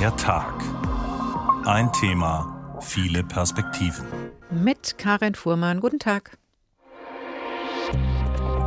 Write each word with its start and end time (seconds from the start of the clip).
Der 0.00 0.16
Tag. 0.16 0.54
Ein 1.66 1.92
Thema, 1.92 2.78
viele 2.80 3.22
Perspektiven. 3.22 4.06
Mit 4.50 4.96
Karin 4.96 5.34
Fuhrmann. 5.34 5.80
Guten 5.80 5.98
Tag. 5.98 6.38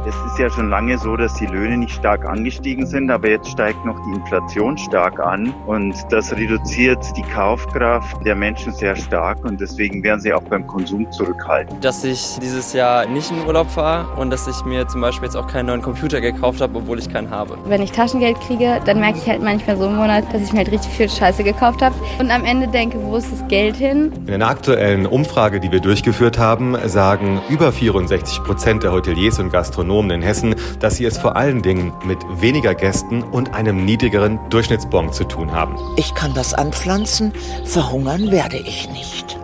Es 0.05 0.15
ist 0.25 0.37
ja 0.37 0.49
schon 0.49 0.69
lange 0.69 0.97
so, 0.97 1.15
dass 1.15 1.33
die 1.35 1.45
Löhne 1.45 1.77
nicht 1.77 1.95
stark 1.95 2.25
angestiegen 2.25 2.85
sind, 2.85 3.09
aber 3.09 3.29
jetzt 3.29 3.47
steigt 3.47 3.85
noch 3.85 3.97
die 4.05 4.17
Inflation 4.17 4.77
stark 4.77 5.17
an 5.21 5.53
und 5.65 5.95
das 6.09 6.35
reduziert 6.35 6.99
die 7.15 7.21
Kaufkraft 7.21 8.17
der 8.25 8.35
Menschen 8.35 8.73
sehr 8.73 8.97
stark 8.97 9.45
und 9.45 9.61
deswegen 9.61 10.03
werden 10.03 10.19
sie 10.19 10.33
auch 10.33 10.43
beim 10.43 10.67
Konsum 10.67 11.09
zurückhalten. 11.13 11.79
Dass 11.79 12.03
ich 12.03 12.37
dieses 12.41 12.73
Jahr 12.73 13.05
nicht 13.05 13.31
in 13.31 13.47
Urlaub 13.47 13.71
fahre 13.71 14.05
und 14.19 14.29
dass 14.29 14.45
ich 14.45 14.65
mir 14.65 14.85
zum 14.89 14.99
Beispiel 14.99 15.27
jetzt 15.27 15.37
auch 15.37 15.47
keinen 15.47 15.67
neuen 15.67 15.81
Computer 15.81 16.19
gekauft 16.19 16.59
habe, 16.59 16.79
obwohl 16.79 16.99
ich 16.99 17.07
keinen 17.09 17.29
habe. 17.29 17.57
Wenn 17.63 17.81
ich 17.81 17.93
Taschengeld 17.93 18.41
kriege, 18.41 18.81
dann 18.83 18.99
merke 18.99 19.19
ich 19.19 19.29
halt 19.29 19.41
manchmal 19.41 19.77
so 19.77 19.85
im 19.85 19.95
Monat, 19.95 20.25
dass 20.33 20.41
ich 20.41 20.51
mir 20.51 20.59
halt 20.59 20.71
richtig 20.71 20.91
viel 20.91 21.09
Scheiße 21.09 21.45
gekauft 21.45 21.81
habe 21.81 21.95
und 22.19 22.29
am 22.29 22.43
Ende 22.43 22.67
denke, 22.67 22.97
wo 23.01 23.15
ist 23.15 23.31
das 23.31 23.47
Geld 23.47 23.77
hin? 23.77 24.11
In 24.27 24.33
einer 24.33 24.49
aktuellen 24.49 25.05
Umfrage, 25.05 25.61
die 25.61 25.71
wir 25.71 25.79
durchgeführt 25.79 26.37
haben, 26.37 26.75
sagen 26.89 27.41
über 27.47 27.71
64 27.71 28.43
Prozent 28.43 28.83
der 28.83 28.91
Hoteliers 28.91 29.39
und 29.39 29.49
Gastronomen, 29.49 29.92
Gastronomen 29.93 30.11
in 30.11 30.21
Hessen, 30.23 30.55
dass 30.79 30.97
sie 30.97 31.05
es 31.05 31.17
vor 31.17 31.35
allen 31.35 31.61
Dingen 31.61 31.93
mit 32.03 32.17
weniger 32.41 32.73
Gästen 32.73 33.21
und 33.21 33.53
einem 33.53 33.85
niedrigeren 33.85 34.39
Durchschnittsbon 34.49 35.13
zu 35.13 35.23
tun 35.23 35.51
haben. 35.51 35.75
Ich 35.97 36.15
kann 36.15 36.33
das 36.33 36.53
anpflanzen, 36.53 37.31
verhungern 37.65 38.31
werde 38.31 38.57
ich 38.57 38.89
nicht. 38.89 39.42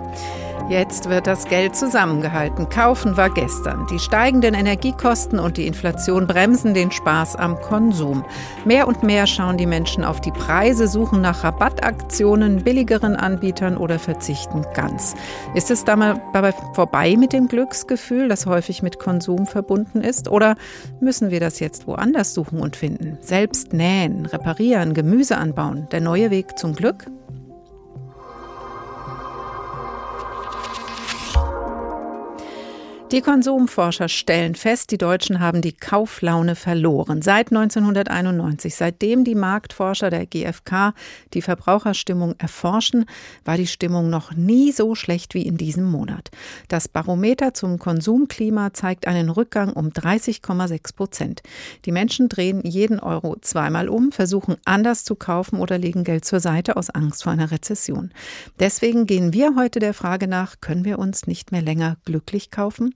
Jetzt 0.70 1.09
wird 1.09 1.26
das 1.26 1.46
Geld 1.46 1.76
zusammengehalten. 1.76 2.70
Kaufen 2.70 3.18
war 3.18 3.32
gestern. 3.32 3.88
Die 3.88 3.98
steigenden 3.98 4.54
Energiekosten 4.54 5.40
und 5.40 5.58
die 5.58 5.66
Inflation 5.66 6.28
bremsen 6.28 6.76
den 6.76 6.92
Spaß 6.92 7.38
am 7.38 7.59
Konsum. 7.59 8.23
Mehr 8.66 8.88
und 8.88 9.02
mehr 9.02 9.26
schauen 9.26 9.58
die 9.58 9.66
Menschen 9.66 10.04
auf 10.04 10.22
die 10.22 10.30
Preise, 10.30 10.88
suchen 10.88 11.22
nach 11.22 11.44
Rabattaktionen, 11.44 12.64
billigeren 12.64 13.16
Anbietern 13.16 13.78
oder 13.78 13.98
verzichten 13.98 14.64
ganz. 14.76 15.16
Ist 15.56 15.72
es 15.72 15.86
dabei 15.86 16.53
vorbei 16.76 17.16
mit 17.17 17.33
dem 17.33 17.48
Glücksgefühl, 17.48 18.28
das 18.28 18.45
häufig 18.45 18.83
mit 18.83 19.00
Konsum 19.00 19.48
verbunden 19.48 20.02
ist? 20.02 20.30
Oder 20.30 20.56
müssen 21.00 21.31
wir 21.31 21.39
das 21.39 21.59
jetzt 21.59 21.88
woanders 21.88 22.36
suchen 22.36 22.59
und 22.59 22.76
finden? 22.76 23.17
Selbst 23.22 23.73
nähen, 23.73 24.28
reparieren, 24.28 24.94
Gemüse 24.94 25.36
anbauen. 25.38 25.88
Der 25.92 26.02
neue 26.02 26.30
Weg 26.30 26.59
zum 26.59 26.76
Glück? 26.76 27.08
Die 33.11 33.21
Konsumforscher 33.21 34.07
stellen 34.07 34.53
fest, 34.53 34.91
die 34.91 34.99
Deutschen 34.99 35.39
haben 35.39 35.63
die 35.63 35.73
Kauflaune 35.73 36.53
verloren. 36.53 37.23
Seit 37.23 37.47
1991, 37.47 38.75
seitdem 38.75 39.23
die 39.23 39.33
Marktforscher 39.33 40.11
der 40.11 40.27
GfK 40.27 40.93
die 41.33 41.41
Verbraucherstimmung 41.41 42.35
erforschen, 42.37 43.05
war 43.45 43.57
die 43.57 43.65
Stimmung 43.65 44.11
noch 44.11 44.33
nie 44.35 44.71
so 44.71 44.93
schlecht 44.93 45.33
wie 45.33 45.41
in 45.41 45.57
diesem 45.57 45.85
Monat. 45.85 46.30
Das 46.67 46.87
Barometer 46.87 47.55
zum 47.55 47.80
Konsumklima 47.80 48.73
zeigt 48.73 49.07
einen 49.07 49.31
Rückgang 49.31 49.73
um 49.73 49.87
30,6 49.87 50.95
Prozent. 50.95 51.41
Die 51.85 51.91
Menschen 51.91 52.30
drehen 52.30 52.61
jeden 52.63 52.99
Euro 52.99 53.37
zweimal 53.41 53.89
um, 53.89 54.11
versuchen 54.11 54.57
anders 54.65 55.03
zu 55.03 55.15
kaufen 55.15 55.59
oder 55.59 55.80
legen 55.80 56.03
Geld 56.03 56.25
zur 56.25 56.41
Seite 56.41 56.77
aus 56.77 56.91
Angst 56.91 57.23
vor 57.23 57.31
einer 57.31 57.49
Rezession. 57.49 58.11
Deswegen 58.59 59.07
gehen 59.07 59.33
wir 59.33 59.55
heute 59.55 59.80
der 59.80 59.95
Frage 59.95 60.27
nach, 60.27 60.61
können 60.61 60.85
wir 60.85 60.99
uns 60.99 61.25
nicht 61.25 61.52
mehr 61.52 61.63
länger 61.63 61.97
glücklich 62.05 62.52
kaufen? 62.52 62.93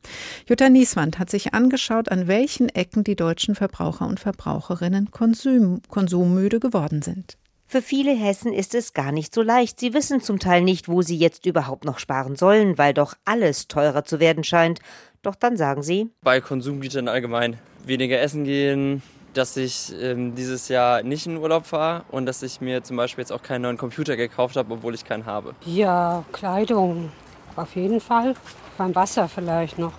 Jutta 0.48 0.70
Nieswand 0.70 1.20
hat 1.20 1.30
sich 1.30 1.54
angeschaut, 1.54 2.10
an 2.10 2.28
welchen 2.28 2.70
Ecken 2.70 3.04
die 3.04 3.16
deutschen 3.16 3.56
Verbraucher 3.56 4.08
und 4.08 4.20
Verbraucherinnen 4.20 5.12
konsum, 5.12 5.82
konsummüde 5.90 6.60
geworden 6.60 7.02
sind. 7.02 7.38
Für 7.74 7.82
viele 7.82 8.12
Hessen 8.12 8.54
ist 8.54 8.76
es 8.76 8.94
gar 8.94 9.12
nicht 9.12 9.34
so 9.34 9.42
leicht. 9.42 9.80
Sie 9.80 9.96
wissen 9.96 10.22
zum 10.22 10.38
Teil 10.38 10.62
nicht, 10.62 10.88
wo 10.88 11.02
sie 11.02 11.18
jetzt 11.18 11.46
überhaupt 11.48 11.86
noch 11.86 11.98
sparen 11.98 12.36
sollen, 12.36 12.78
weil 12.78 12.94
doch 12.94 13.16
alles 13.26 13.68
teurer 13.68 14.04
zu 14.04 14.20
werden 14.20 14.44
scheint. 14.44 14.80
Doch 15.24 15.34
dann 15.34 15.58
sagen 15.58 15.82
sie. 15.82 16.12
Bei 16.22 16.40
Konsumgütern 16.40 17.08
allgemein 17.08 17.58
weniger 17.84 18.20
essen 18.20 18.44
gehen, 18.44 19.02
dass 19.34 19.58
ich 19.58 19.92
ähm, 20.00 20.36
dieses 20.36 20.68
Jahr 20.68 21.02
nicht 21.02 21.26
in 21.26 21.38
Urlaub 21.38 21.66
fahre 21.66 22.04
und 22.12 22.26
dass 22.26 22.44
ich 22.44 22.62
mir 22.62 22.84
zum 22.84 22.98
Beispiel 22.98 23.24
jetzt 23.24 23.32
auch 23.32 23.42
keinen 23.42 23.64
neuen 23.64 23.78
Computer 23.78 24.16
gekauft 24.16 24.56
habe, 24.56 24.72
obwohl 24.74 24.94
ich 24.94 25.04
keinen 25.04 25.26
habe. 25.26 25.56
Ja, 25.66 26.24
Kleidung 26.32 27.12
auf 27.56 27.76
jeden 27.76 28.00
Fall. 28.00 28.36
Beim 28.78 28.96
Wasser 28.96 29.30
vielleicht 29.30 29.78
noch. 29.78 29.94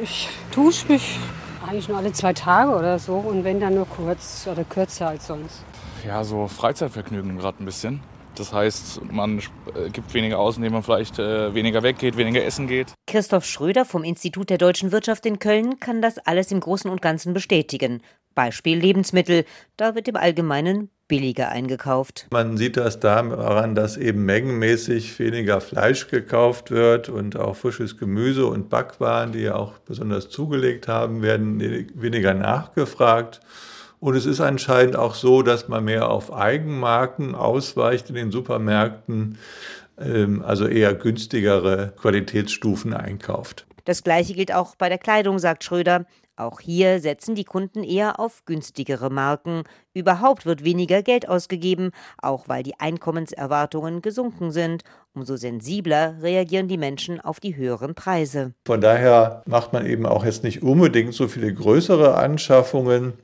Ich 0.00 0.28
dusche 0.54 0.86
mich 0.88 1.18
eigentlich 1.66 1.88
nur 1.88 1.98
alle 1.98 2.12
zwei 2.12 2.32
Tage 2.32 2.70
oder 2.72 2.98
so 2.98 3.14
und 3.14 3.44
wenn 3.44 3.60
dann 3.60 3.74
nur 3.74 3.88
kurz 3.88 4.46
oder 4.50 4.64
kürzer 4.64 5.08
als 5.08 5.26
sonst. 5.26 5.64
Ja, 6.06 6.22
so 6.22 6.46
Freizeitvergnügen 6.46 7.38
gerade 7.38 7.62
ein 7.62 7.64
bisschen. 7.64 8.00
Das 8.36 8.52
heißt, 8.52 9.00
man 9.10 9.38
äh, 9.38 9.90
gibt 9.92 10.12
weniger 10.14 10.38
aus, 10.38 10.56
indem 10.56 10.72
man 10.72 10.82
vielleicht 10.82 11.18
äh, 11.18 11.54
weniger 11.54 11.82
weggeht, 11.82 12.16
weniger 12.16 12.44
essen 12.44 12.66
geht. 12.66 12.92
Christoph 13.06 13.44
Schröder 13.44 13.84
vom 13.84 14.04
Institut 14.04 14.50
der 14.50 14.58
deutschen 14.58 14.92
Wirtschaft 14.92 15.26
in 15.26 15.38
Köln 15.38 15.78
kann 15.80 16.02
das 16.02 16.18
alles 16.18 16.50
im 16.50 16.60
Großen 16.60 16.90
und 16.90 17.02
Ganzen 17.02 17.32
bestätigen. 17.34 18.02
Beispiel 18.34 18.78
Lebensmittel. 18.78 19.44
Da 19.76 19.94
wird 19.94 20.08
im 20.08 20.16
Allgemeinen 20.16 20.90
billiger 21.06 21.50
eingekauft. 21.50 22.26
Man 22.30 22.56
sieht 22.56 22.76
das 22.76 22.98
daran, 22.98 23.74
dass 23.74 23.96
eben 23.96 24.24
mengenmäßig 24.24 25.18
weniger 25.18 25.60
Fleisch 25.60 26.08
gekauft 26.08 26.70
wird 26.70 27.08
und 27.08 27.36
auch 27.36 27.56
frisches 27.56 27.98
Gemüse 27.98 28.46
und 28.46 28.70
Backwaren, 28.70 29.32
die 29.32 29.40
ja 29.40 29.54
auch 29.54 29.78
besonders 29.78 30.30
zugelegt 30.30 30.88
haben, 30.88 31.22
werden 31.22 31.60
weniger 31.94 32.34
nachgefragt. 32.34 33.40
Und 34.04 34.16
es 34.16 34.26
ist 34.26 34.42
anscheinend 34.42 34.96
auch 34.96 35.14
so, 35.14 35.40
dass 35.40 35.68
man 35.68 35.84
mehr 35.84 36.10
auf 36.10 36.30
Eigenmarken 36.30 37.34
ausweicht 37.34 38.10
in 38.10 38.16
den 38.16 38.30
Supermärkten, 38.30 39.38
ähm, 39.98 40.42
also 40.42 40.66
eher 40.66 40.92
günstigere 40.92 41.94
Qualitätsstufen 41.96 42.92
einkauft. 42.92 43.64
Das 43.86 44.04
Gleiche 44.04 44.34
gilt 44.34 44.52
auch 44.52 44.76
bei 44.76 44.90
der 44.90 44.98
Kleidung, 44.98 45.38
sagt 45.38 45.64
Schröder. 45.64 46.04
Auch 46.36 46.60
hier 46.60 47.00
setzen 47.00 47.34
die 47.34 47.44
Kunden 47.44 47.82
eher 47.82 48.20
auf 48.20 48.44
günstigere 48.44 49.08
Marken. 49.08 49.62
Überhaupt 49.94 50.44
wird 50.44 50.64
weniger 50.64 51.02
Geld 51.02 51.26
ausgegeben, 51.26 51.90
auch 52.20 52.46
weil 52.46 52.62
die 52.62 52.78
Einkommenserwartungen 52.78 54.02
gesunken 54.02 54.50
sind. 54.50 54.82
Umso 55.14 55.36
sensibler 55.36 56.16
reagieren 56.20 56.68
die 56.68 56.76
Menschen 56.76 57.22
auf 57.22 57.40
die 57.40 57.56
höheren 57.56 57.94
Preise. 57.94 58.52
Von 58.66 58.82
daher 58.82 59.42
macht 59.46 59.72
man 59.72 59.86
eben 59.86 60.04
auch 60.04 60.26
jetzt 60.26 60.44
nicht 60.44 60.62
unbedingt 60.62 61.14
so 61.14 61.26
viele 61.26 61.54
größere 61.54 62.16
Anschaffungen. 62.18 63.14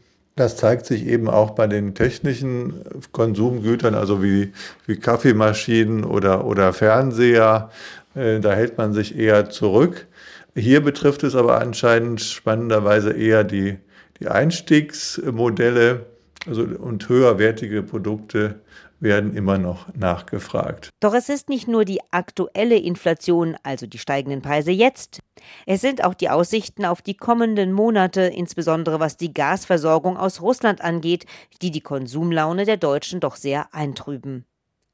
Das 0.40 0.56
zeigt 0.56 0.86
sich 0.86 1.06
eben 1.06 1.28
auch 1.28 1.50
bei 1.50 1.66
den 1.66 1.94
technischen 1.94 2.82
Konsumgütern, 3.12 3.94
also 3.94 4.22
wie, 4.22 4.54
wie 4.86 4.96
Kaffeemaschinen 4.96 6.02
oder, 6.02 6.46
oder 6.46 6.72
Fernseher. 6.72 7.68
Äh, 8.14 8.40
da 8.40 8.54
hält 8.54 8.78
man 8.78 8.94
sich 8.94 9.18
eher 9.18 9.50
zurück. 9.50 10.06
Hier 10.54 10.80
betrifft 10.80 11.24
es 11.24 11.34
aber 11.34 11.60
anscheinend 11.60 12.22
spannenderweise 12.22 13.12
eher 13.12 13.44
die, 13.44 13.76
die 14.18 14.28
Einstiegsmodelle 14.28 16.06
also, 16.48 16.62
und 16.62 17.06
höherwertige 17.06 17.82
Produkte 17.82 18.60
werden 19.00 19.34
immer 19.34 19.58
noch 19.58 19.92
nachgefragt. 19.94 20.90
Doch 21.00 21.14
es 21.14 21.28
ist 21.28 21.48
nicht 21.48 21.68
nur 21.68 21.84
die 21.84 22.00
aktuelle 22.10 22.76
Inflation, 22.76 23.56
also 23.62 23.86
die 23.86 23.98
steigenden 23.98 24.42
Preise 24.42 24.70
jetzt. 24.70 25.20
Es 25.66 25.80
sind 25.80 26.04
auch 26.04 26.14
die 26.14 26.28
Aussichten 26.28 26.84
auf 26.84 27.02
die 27.02 27.16
kommenden 27.16 27.72
Monate, 27.72 28.22
insbesondere 28.22 29.00
was 29.00 29.16
die 29.16 29.32
Gasversorgung 29.32 30.16
aus 30.16 30.42
Russland 30.42 30.82
angeht, 30.82 31.26
die 31.62 31.70
die 31.70 31.80
Konsumlaune 31.80 32.64
der 32.64 32.76
Deutschen 32.76 33.20
doch 33.20 33.36
sehr 33.36 33.74
eintrüben. 33.74 34.44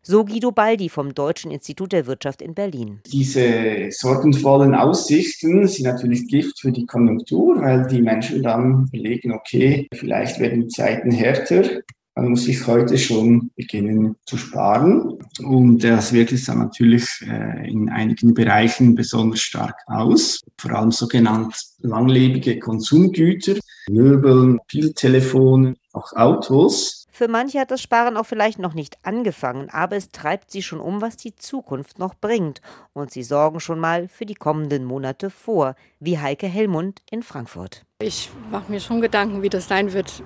So 0.09 0.25
Guido 0.25 0.53
Baldi 0.53 0.89
vom 0.89 1.15
Deutschen 1.15 1.51
Institut 1.51 1.91
der 1.91 2.07
Wirtschaft 2.07 2.41
in 2.41 2.55
Berlin. 2.55 3.01
Diese 3.11 3.89
sorgenvollen 3.91 4.73
Aussichten 4.73 5.67
sind 5.67 5.85
natürlich 5.85 6.29
Gift 6.29 6.61
für 6.61 6.71
die 6.71 6.87
Konjunktur, 6.87 7.61
weil 7.61 7.89
die 7.89 8.03
Menschen 8.03 8.41
dann 8.41 8.87
überlegen, 8.87 9.33
okay, 9.33 9.89
vielleicht 9.93 10.39
werden 10.39 10.61
die 10.61 10.69
Zeiten 10.69 11.11
härter. 11.11 11.81
Man 12.19 12.31
muss 12.31 12.45
sich 12.45 12.67
heute 12.67 12.97
schon 12.97 13.51
beginnen 13.57 14.17
zu 14.25 14.39
sparen. 14.39 15.19
Und 15.45 15.85
das 15.85 16.15
wirkt 16.15 16.31
sich 16.31 16.47
dann 16.47 16.61
natürlich 16.61 17.07
äh, 17.21 17.71
in 17.71 17.91
einigen 17.91 18.33
Bereichen 18.33 18.95
besonders 18.95 19.41
stark 19.41 19.77
aus. 19.87 20.41
Vor 20.57 20.71
allem 20.71 20.93
sogenannt 20.93 21.55
langlebige 21.81 22.59
Konsumgüter, 22.59 23.57
Möbel, 23.91 24.57
Mobiltelefone, 24.57 25.77
auch 25.93 26.11
Autos. 26.15 27.06
Für 27.17 27.29
manche 27.29 27.59
hat 27.59 27.71
das 27.71 27.81
Sparen 27.81 28.19
auch 28.19 28.27
vielleicht 28.27 28.59
noch 28.59 28.75
nicht 28.75 28.99
angefangen, 29.03 29.71
aber 29.71 29.97
es 29.97 30.11
treibt 30.11 30.51
sie 30.51 30.61
schon 30.63 30.81
um, 30.81 31.01
was 31.01 31.17
die 31.17 31.35
Zukunft 31.35 31.99
noch 31.99 32.15
bringt. 32.15 32.61
Und 32.93 33.11
sie 33.11 33.23
sorgen 33.23 33.59
schon 33.59 33.79
mal 33.79 34.07
für 34.07 34.27
die 34.27 34.35
kommenden 34.35 34.85
Monate 34.85 35.31
vor, 35.31 35.77
wie 35.99 36.19
Heike 36.19 36.47
Hellmund 36.47 37.01
in 37.11 37.23
Frankfurt. 37.23 37.87
Ich 38.03 38.29
mache 38.51 38.71
mir 38.71 38.81
schon 38.81 39.01
Gedanken, 39.01 39.41
wie 39.41 39.49
das 39.49 39.67
sein 39.67 39.95
wird, 39.95 40.23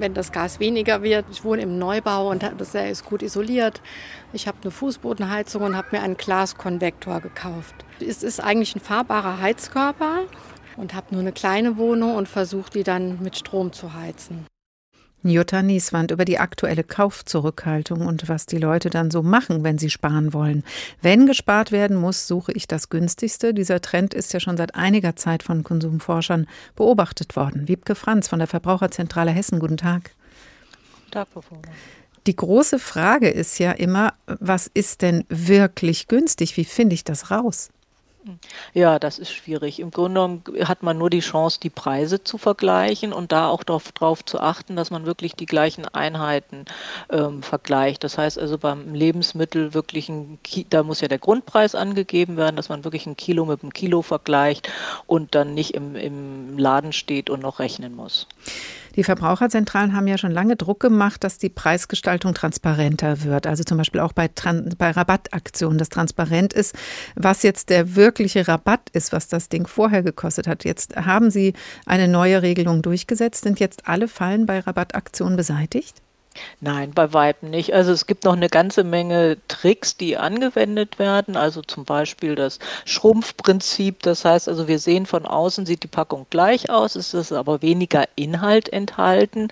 wenn 0.00 0.14
das 0.14 0.32
Gas 0.32 0.58
weniger 0.58 1.04
wird. 1.04 1.26
Ich 1.30 1.44
wohne 1.44 1.62
im 1.62 1.78
Neubau 1.78 2.32
und 2.32 2.42
das 2.58 2.74
ist 2.74 3.04
gut 3.04 3.22
isoliert. 3.22 3.80
Ich 4.32 4.48
habe 4.48 4.58
eine 4.62 4.72
Fußbodenheizung 4.72 5.62
und 5.62 5.76
habe 5.76 5.90
mir 5.92 6.02
einen 6.02 6.16
Glaskonvektor 6.16 7.20
gekauft. 7.20 7.76
Es 8.00 8.24
ist 8.24 8.40
eigentlich 8.40 8.74
ein 8.74 8.80
fahrbarer 8.80 9.40
Heizkörper 9.40 10.24
und 10.76 10.92
habe 10.92 11.06
nur 11.12 11.20
eine 11.20 11.30
kleine 11.30 11.76
Wohnung 11.76 12.16
und 12.16 12.28
versuche 12.28 12.72
die 12.72 12.82
dann 12.82 13.22
mit 13.22 13.38
Strom 13.38 13.72
zu 13.72 13.94
heizen. 13.94 14.44
Jutta 15.30 15.62
Nieswand 15.62 16.10
über 16.10 16.24
die 16.24 16.38
aktuelle 16.38 16.84
Kaufzurückhaltung 16.84 18.06
und 18.06 18.28
was 18.28 18.46
die 18.46 18.58
Leute 18.58 18.90
dann 18.90 19.10
so 19.10 19.22
machen, 19.22 19.62
wenn 19.64 19.78
sie 19.78 19.90
sparen 19.90 20.32
wollen. 20.32 20.64
Wenn 21.00 21.26
gespart 21.26 21.72
werden 21.72 21.96
muss, 21.96 22.26
suche 22.26 22.52
ich 22.52 22.66
das 22.66 22.88
günstigste. 22.88 23.54
Dieser 23.54 23.80
Trend 23.80 24.14
ist 24.14 24.32
ja 24.32 24.40
schon 24.40 24.56
seit 24.56 24.74
einiger 24.74 25.16
Zeit 25.16 25.42
von 25.42 25.62
Konsumforschern 25.62 26.46
beobachtet 26.76 27.36
worden. 27.36 27.68
Wiebke 27.68 27.94
Franz 27.94 28.28
von 28.28 28.38
der 28.38 28.48
Verbraucherzentrale 28.48 29.30
Hessen, 29.30 29.60
guten 29.60 29.76
Tag. 29.76 30.10
Guten 30.94 31.10
Tag, 31.10 31.28
Frau 31.32 31.42
Die 32.26 32.36
große 32.36 32.78
Frage 32.78 33.28
ist 33.28 33.58
ja 33.58 33.72
immer, 33.72 34.14
was 34.26 34.70
ist 34.72 35.02
denn 35.02 35.24
wirklich 35.28 36.08
günstig? 36.08 36.56
Wie 36.56 36.64
finde 36.64 36.94
ich 36.94 37.04
das 37.04 37.30
raus? 37.30 37.70
Ja, 38.72 38.98
das 38.98 39.18
ist 39.18 39.32
schwierig. 39.32 39.80
Im 39.80 39.90
Grunde 39.90 40.20
genommen 40.20 40.42
hat 40.68 40.82
man 40.82 40.96
nur 40.96 41.10
die 41.10 41.20
Chance, 41.20 41.58
die 41.60 41.70
Preise 41.70 42.22
zu 42.22 42.38
vergleichen 42.38 43.12
und 43.12 43.32
da 43.32 43.48
auch 43.48 43.62
darauf 43.64 44.24
zu 44.24 44.40
achten, 44.40 44.76
dass 44.76 44.90
man 44.90 45.06
wirklich 45.06 45.34
die 45.34 45.46
gleichen 45.46 45.86
Einheiten 45.86 46.64
ähm, 47.10 47.42
vergleicht. 47.42 48.04
Das 48.04 48.18
heißt 48.18 48.38
also 48.38 48.58
beim 48.58 48.94
Lebensmittel 48.94 49.74
wirklich 49.74 50.08
ein, 50.08 50.38
Ki 50.44 50.66
da 50.68 50.82
muss 50.82 51.00
ja 51.00 51.08
der 51.08 51.18
Grundpreis 51.18 51.74
angegeben 51.74 52.36
werden, 52.36 52.56
dass 52.56 52.68
man 52.68 52.84
wirklich 52.84 53.06
ein 53.06 53.16
Kilo 53.16 53.44
mit 53.44 53.62
einem 53.62 53.72
Kilo 53.72 54.02
vergleicht 54.02 54.70
und 55.06 55.34
dann 55.34 55.54
nicht 55.54 55.74
im, 55.74 55.96
im 55.96 56.58
Laden 56.58 56.92
steht 56.92 57.28
und 57.28 57.42
noch 57.42 57.58
rechnen 57.58 57.94
muss. 57.94 58.28
Die 58.96 59.04
Verbraucherzentralen 59.04 59.94
haben 59.94 60.06
ja 60.06 60.18
schon 60.18 60.32
lange 60.32 60.56
Druck 60.56 60.80
gemacht, 60.80 61.24
dass 61.24 61.38
die 61.38 61.48
Preisgestaltung 61.48 62.34
transparenter 62.34 63.24
wird. 63.24 63.46
Also 63.46 63.64
zum 63.64 63.78
Beispiel 63.78 64.00
auch 64.00 64.12
bei, 64.12 64.28
bei 64.78 64.90
Rabattaktionen, 64.90 65.78
dass 65.78 65.88
transparent 65.88 66.52
ist, 66.52 66.74
was 67.14 67.42
jetzt 67.42 67.70
der 67.70 67.96
wirkliche 67.96 68.46
Rabatt 68.48 68.90
ist, 68.92 69.12
was 69.12 69.28
das 69.28 69.48
Ding 69.48 69.66
vorher 69.66 70.02
gekostet 70.02 70.46
hat. 70.46 70.64
Jetzt 70.64 70.96
haben 70.96 71.30
Sie 71.30 71.54
eine 71.86 72.08
neue 72.08 72.42
Regelung 72.42 72.82
durchgesetzt. 72.82 73.44
Sind 73.44 73.60
jetzt 73.60 73.88
alle 73.88 74.08
Fallen 74.08 74.46
bei 74.46 74.60
Rabattaktionen 74.60 75.36
beseitigt? 75.36 76.02
Nein, 76.60 76.92
bei 76.94 77.12
Weitem 77.12 77.50
nicht. 77.50 77.74
Also 77.74 77.92
es 77.92 78.06
gibt 78.06 78.24
noch 78.24 78.32
eine 78.34 78.48
ganze 78.48 78.84
Menge 78.84 79.36
Tricks, 79.48 79.96
die 79.96 80.16
angewendet 80.16 80.98
werden. 80.98 81.36
Also 81.36 81.62
zum 81.62 81.84
Beispiel 81.84 82.34
das 82.34 82.58
Schrumpfprinzip. 82.84 84.02
Das 84.02 84.24
heißt 84.24 84.48
also, 84.48 84.68
wir 84.68 84.78
sehen 84.78 85.06
von 85.06 85.26
außen, 85.26 85.66
sieht 85.66 85.82
die 85.82 85.88
Packung 85.88 86.26
gleich 86.30 86.70
aus, 86.70 86.96
es 86.96 87.14
ist 87.14 87.32
aber 87.32 87.62
weniger 87.62 88.04
Inhalt 88.16 88.68
enthalten. 88.72 89.48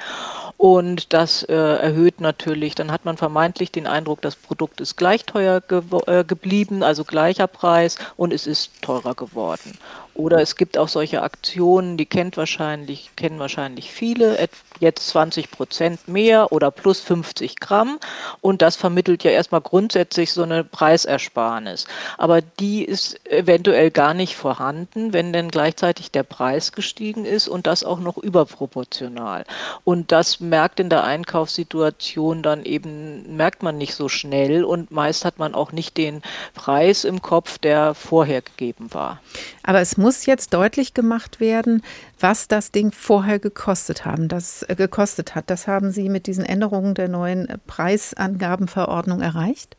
Und 0.60 1.14
das 1.14 1.42
äh, 1.44 1.54
erhöht 1.54 2.20
natürlich, 2.20 2.74
dann 2.74 2.92
hat 2.92 3.06
man 3.06 3.16
vermeintlich 3.16 3.72
den 3.72 3.86
Eindruck, 3.86 4.20
das 4.20 4.36
Produkt 4.36 4.82
ist 4.82 4.96
gleich 4.96 5.24
teuer 5.24 5.62
ge 5.62 5.80
äh, 6.06 6.22
geblieben, 6.22 6.82
also 6.82 7.02
gleicher 7.02 7.46
Preis 7.46 7.96
und 8.18 8.30
es 8.30 8.46
ist 8.46 8.70
teurer 8.82 9.14
geworden. 9.14 9.78
Oder 10.20 10.42
es 10.42 10.56
gibt 10.56 10.76
auch 10.76 10.88
solche 10.88 11.22
Aktionen, 11.22 11.96
die 11.96 12.04
kennt 12.04 12.36
wahrscheinlich, 12.36 13.10
kennen 13.16 13.38
wahrscheinlich 13.38 13.90
viele, 13.90 14.48
jetzt 14.78 15.08
20 15.08 15.50
Prozent 15.50 16.08
mehr 16.08 16.52
oder 16.52 16.70
plus 16.70 17.00
50 17.00 17.58
Gramm. 17.58 17.98
Und 18.42 18.60
das 18.60 18.76
vermittelt 18.76 19.24
ja 19.24 19.30
erstmal 19.30 19.62
grundsätzlich 19.62 20.32
so 20.32 20.42
eine 20.42 20.62
Preisersparnis. 20.62 21.86
Aber 22.18 22.42
die 22.42 22.84
ist 22.84 23.24
eventuell 23.30 23.90
gar 23.90 24.12
nicht 24.12 24.36
vorhanden, 24.36 25.14
wenn 25.14 25.32
denn 25.32 25.50
gleichzeitig 25.50 26.10
der 26.10 26.24
Preis 26.24 26.72
gestiegen 26.72 27.24
ist 27.24 27.48
und 27.48 27.66
das 27.66 27.82
auch 27.82 28.00
noch 28.00 28.18
überproportional. 28.18 29.44
Und 29.84 30.12
das 30.12 30.40
merkt 30.50 30.80
in 30.80 30.90
der 30.90 31.04
Einkaufssituation 31.04 32.42
dann 32.42 32.64
eben, 32.64 33.36
merkt 33.36 33.62
man 33.62 33.78
nicht 33.78 33.94
so 33.94 34.08
schnell 34.08 34.64
und 34.64 34.90
meist 34.90 35.24
hat 35.24 35.38
man 35.38 35.54
auch 35.54 35.72
nicht 35.72 35.96
den 35.96 36.20
Preis 36.54 37.04
im 37.04 37.22
Kopf, 37.22 37.56
der 37.56 37.94
vorher 37.94 38.42
gegeben 38.42 38.92
war. 38.92 39.20
Aber 39.62 39.80
es 39.80 39.96
muss 39.96 40.26
jetzt 40.26 40.52
deutlich 40.52 40.92
gemacht 40.92 41.40
werden, 41.40 41.82
was 42.18 42.48
das 42.48 42.72
Ding 42.72 42.92
vorher 42.92 43.38
gekostet 43.38 44.04
haben. 44.04 44.28
Das 44.28 44.62
äh, 44.64 44.74
gekostet 44.74 45.34
hat. 45.34 45.48
Das 45.48 45.66
haben 45.66 45.90
Sie 45.90 46.08
mit 46.08 46.26
diesen 46.26 46.44
Änderungen 46.44 46.94
der 46.94 47.08
neuen 47.08 47.48
Preisangabenverordnung 47.66 49.20
erreicht? 49.20 49.76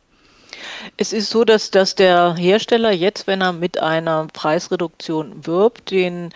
Es 0.96 1.12
ist 1.12 1.30
so, 1.30 1.44
dass, 1.44 1.70
dass 1.70 1.94
der 1.94 2.34
Hersteller 2.34 2.92
jetzt, 2.92 3.26
wenn 3.26 3.40
er 3.40 3.52
mit 3.52 3.80
einer 3.80 4.26
Preisreduktion 4.32 5.46
wirbt, 5.46 5.90
den, 5.90 6.30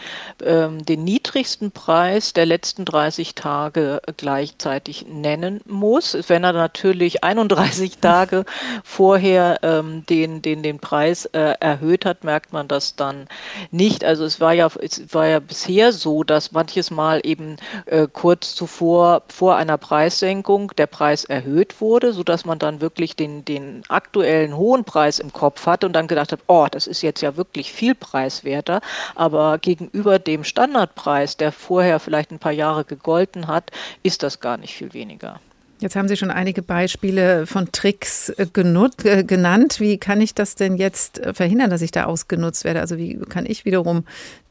ähm, 0.44 0.84
den 0.84 1.04
niedrigsten 1.04 1.70
Preis 1.70 2.32
der 2.32 2.46
letzten 2.46 2.84
30 2.84 3.34
Tage 3.34 4.00
gleichzeitig 4.16 5.06
nennen 5.08 5.60
muss. 5.66 6.16
Wenn 6.28 6.44
er 6.44 6.52
natürlich 6.52 7.22
31 7.22 7.98
Tage 8.00 8.44
vorher 8.84 9.58
ähm, 9.62 10.04
den, 10.06 10.42
den, 10.42 10.62
den 10.62 10.78
Preis 10.78 11.26
äh, 11.26 11.54
erhöht 11.60 12.04
hat, 12.04 12.24
merkt 12.24 12.52
man 12.52 12.68
das 12.68 12.96
dann 12.96 13.28
nicht. 13.70 14.04
Also 14.04 14.24
es 14.24 14.40
war 14.40 14.52
ja, 14.52 14.68
es 14.80 15.12
war 15.12 15.26
ja 15.26 15.40
bisher 15.40 15.92
so, 15.92 16.24
dass 16.24 16.52
manches 16.52 16.90
Mal 16.90 17.20
eben 17.24 17.56
äh, 17.86 18.08
kurz 18.12 18.54
zuvor 18.54 19.22
vor 19.28 19.56
einer 19.56 19.78
Preissenkung 19.78 20.72
der 20.78 20.86
Preis 20.86 21.24
erhöht 21.24 21.80
wurde, 21.80 22.12
sodass 22.12 22.44
man 22.44 22.58
dann 22.58 22.80
wirklich 22.80 23.16
den, 23.16 23.44
den 23.44 23.82
Akt 23.88 24.05
aktuellen 24.06 24.56
hohen 24.56 24.84
Preis 24.84 25.18
im 25.18 25.32
Kopf 25.32 25.66
hatte 25.66 25.86
und 25.86 25.92
dann 25.92 26.06
gedacht 26.06 26.30
habe, 26.32 26.42
oh, 26.46 26.66
das 26.70 26.86
ist 26.86 27.02
jetzt 27.02 27.22
ja 27.22 27.36
wirklich 27.36 27.72
viel 27.72 27.94
preiswerter, 27.94 28.80
aber 29.16 29.58
gegenüber 29.58 30.18
dem 30.18 30.44
Standardpreis, 30.44 31.36
der 31.36 31.50
vorher 31.50 31.98
vielleicht 31.98 32.30
ein 32.30 32.38
paar 32.38 32.52
Jahre 32.52 32.84
gegolten 32.84 33.48
hat, 33.48 33.72
ist 34.02 34.22
das 34.22 34.38
gar 34.40 34.58
nicht 34.58 34.74
viel 34.74 34.94
weniger. 34.94 35.40
Jetzt 35.78 35.94
haben 35.94 36.08
Sie 36.08 36.16
schon 36.16 36.30
einige 36.30 36.62
Beispiele 36.62 37.46
von 37.46 37.70
Tricks 37.70 38.30
äh, 38.30 38.46
genut, 38.50 39.04
äh, 39.04 39.24
genannt. 39.24 39.78
Wie 39.78 39.98
kann 39.98 40.22
ich 40.22 40.32
das 40.32 40.54
denn 40.54 40.78
jetzt 40.78 41.18
äh, 41.18 41.34
verhindern, 41.34 41.68
dass 41.68 41.82
ich 41.82 41.90
da 41.90 42.04
ausgenutzt 42.04 42.64
werde? 42.64 42.80
Also 42.80 42.96
wie 42.96 43.18
kann 43.18 43.44
ich 43.44 43.66
wiederum 43.66 44.04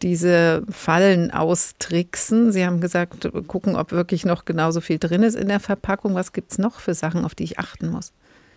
diese 0.04 0.62
Fallen 0.70 1.32
austricksen? 1.32 2.52
Sie 2.52 2.64
haben 2.64 2.80
gesagt, 2.80 3.28
gucken, 3.48 3.76
ob 3.76 3.92
wirklich 3.92 4.24
noch 4.24 4.46
genauso 4.46 4.82
viel 4.82 5.00
drin 5.00 5.24
ist 5.24 5.34
in 5.36 5.48
der 5.48 5.60
Verpackung. 5.60 6.14
Was 6.14 6.32
gibt 6.32 6.52
es 6.52 6.58
noch 6.60 6.80
für 6.80 6.94
Sachen, 6.94 7.26
auf 7.26 7.34
die 7.34 7.46
ich 7.46 7.58
achten 7.58 7.90
muss? 7.90 8.14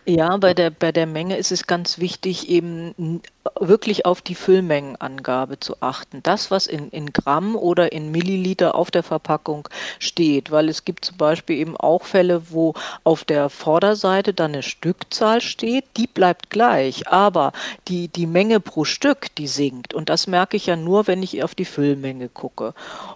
Ja, 0.09 0.37
bei 0.37 0.55
der, 0.55 0.71
bei 0.71 0.91
der 0.91 1.05
Menge 1.05 1.37
ist 1.37 1.51
es 1.51 1.67
ganz 1.67 1.99
wichtig, 1.99 2.49
eben 2.49 3.21
wirklich 3.59 4.05
auf 4.05 4.21
die 4.21 4.35
Füllmengenangabe 4.35 5.59
zu 5.59 5.75
achten. 5.81 6.21
Das, 6.23 6.51
was 6.51 6.67
in, 6.67 6.89
in 6.89 7.13
Gramm 7.13 7.55
oder 7.55 7.91
in 7.91 8.11
Milliliter 8.11 8.75
auf 8.75 8.91
der 8.91 9.03
Verpackung 9.03 9.67
steht, 9.99 10.51
weil 10.51 10.69
es 10.69 10.85
gibt 10.85 11.05
zum 11.05 11.17
Beispiel 11.17 11.57
eben 11.57 11.77
auch 11.77 12.03
Fälle, 12.03 12.51
wo 12.51 12.73
auf 13.03 13.23
der 13.23 13.49
Vorderseite 13.49 14.33
dann 14.33 14.53
eine 14.53 14.63
Stückzahl 14.63 15.41
steht, 15.41 15.85
die 15.97 16.07
bleibt 16.07 16.49
gleich, 16.49 17.07
aber 17.07 17.51
die, 17.87 18.07
die 18.07 18.27
Menge 18.27 18.59
pro 18.59 18.85
Stück, 18.85 19.33
die 19.35 19.47
sinkt. 19.47 19.93
Und 19.93 20.09
das 20.09 20.27
merke 20.27 20.57
ich 20.57 20.65
ja 20.65 20.75
nur, 20.75 21.07
wenn 21.07 21.23
ich 21.23 21.43
auf 21.43 21.55
die 21.55 21.65
Füllmenge 21.65 22.29
gucke. 22.29 22.73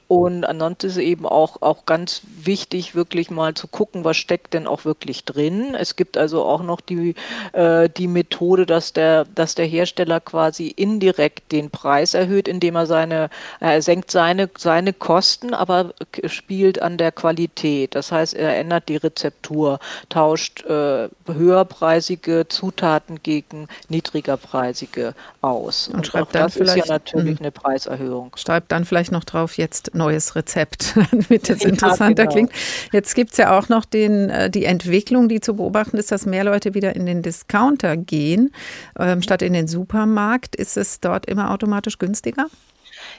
Und 0.07 0.45
ansonsten 0.45 0.87
ist 0.87 0.97
eben 0.97 1.25
auch, 1.25 1.61
auch 1.61 1.85
ganz 1.85 2.21
wichtig, 2.37 2.95
wirklich 2.95 3.31
mal 3.31 3.53
zu 3.53 3.67
gucken, 3.67 4.03
was 4.03 4.17
steckt 4.17 4.53
denn 4.53 4.67
auch 4.67 4.85
wirklich 4.85 5.25
drin. 5.25 5.75
Es 5.75 5.95
gibt 5.95 6.17
also 6.17 6.43
auch 6.43 6.61
noch 6.63 6.81
die, 6.81 7.15
äh, 7.53 7.89
die 7.89 8.07
Methode, 8.07 8.65
dass 8.65 8.93
der, 8.93 9.25
dass 9.25 9.55
der 9.55 9.65
Hersteller 9.65 10.19
quasi 10.23 10.67
indirekt 10.67 11.51
den 11.51 11.69
Preis 11.69 12.13
erhöht, 12.13 12.47
indem 12.47 12.75
er 12.75 12.85
seine, 12.85 13.29
er 13.59 13.81
senkt 13.81 14.11
seine, 14.11 14.49
seine 14.57 14.93
Kosten, 14.93 15.53
aber 15.53 15.93
spielt 16.25 16.81
an 16.81 16.97
der 16.97 17.11
Qualität. 17.11 17.95
Das 17.95 18.11
heißt, 18.11 18.33
er 18.33 18.57
ändert 18.57 18.89
die 18.89 18.97
Rezeptur, 18.97 19.79
tauscht 20.09 20.65
äh, 20.65 21.09
höherpreisige 21.27 22.45
Zutaten 22.47 23.19
gegen 23.23 23.67
niedrigerpreisige 23.89 25.13
aus. 25.41 25.87
Und, 25.87 25.95
Und 25.95 26.07
schreibt 26.07 26.35
dann 26.35 26.43
das 26.43 26.53
vielleicht, 26.53 26.77
ist 26.77 26.87
ja 26.87 26.93
natürlich 26.93 27.39
mh. 27.39 27.41
eine 27.41 27.51
Preiserhöhung. 27.51 28.31
Schreibt 28.35 28.71
dann 28.71 28.85
vielleicht 28.85 29.11
noch 29.11 29.23
drauf, 29.23 29.57
jetzt 29.57 29.93
neues 29.93 30.35
Rezept, 30.35 30.95
damit 31.11 31.49
es 31.49 31.63
interessanter 31.63 32.23
ja, 32.23 32.29
genau. 32.29 32.31
klingt. 32.31 32.51
Jetzt 32.91 33.15
gibt 33.15 33.31
es 33.31 33.37
ja 33.37 33.57
auch 33.57 33.69
noch 33.69 33.85
den, 33.85 34.29
äh, 34.29 34.49
die 34.49 34.65
Entwicklung, 34.65 35.29
die 35.29 35.41
zu 35.41 35.55
beobachten 35.55 35.97
ist, 35.97 36.11
dass 36.11 36.25
mehr 36.25 36.43
Leute 36.43 36.73
wieder 36.73 36.95
in 36.95 37.05
den 37.05 37.21
Discounter 37.21 37.97
gehen, 37.97 38.51
ähm, 38.99 39.21
statt 39.21 39.41
in 39.41 39.53
den 39.53 39.67
Supermarkt. 40.03 40.55
Ist 40.55 40.77
es 40.77 40.99
dort 40.99 41.25
immer 41.25 41.51
automatisch 41.51 41.97
günstiger? 41.97 42.47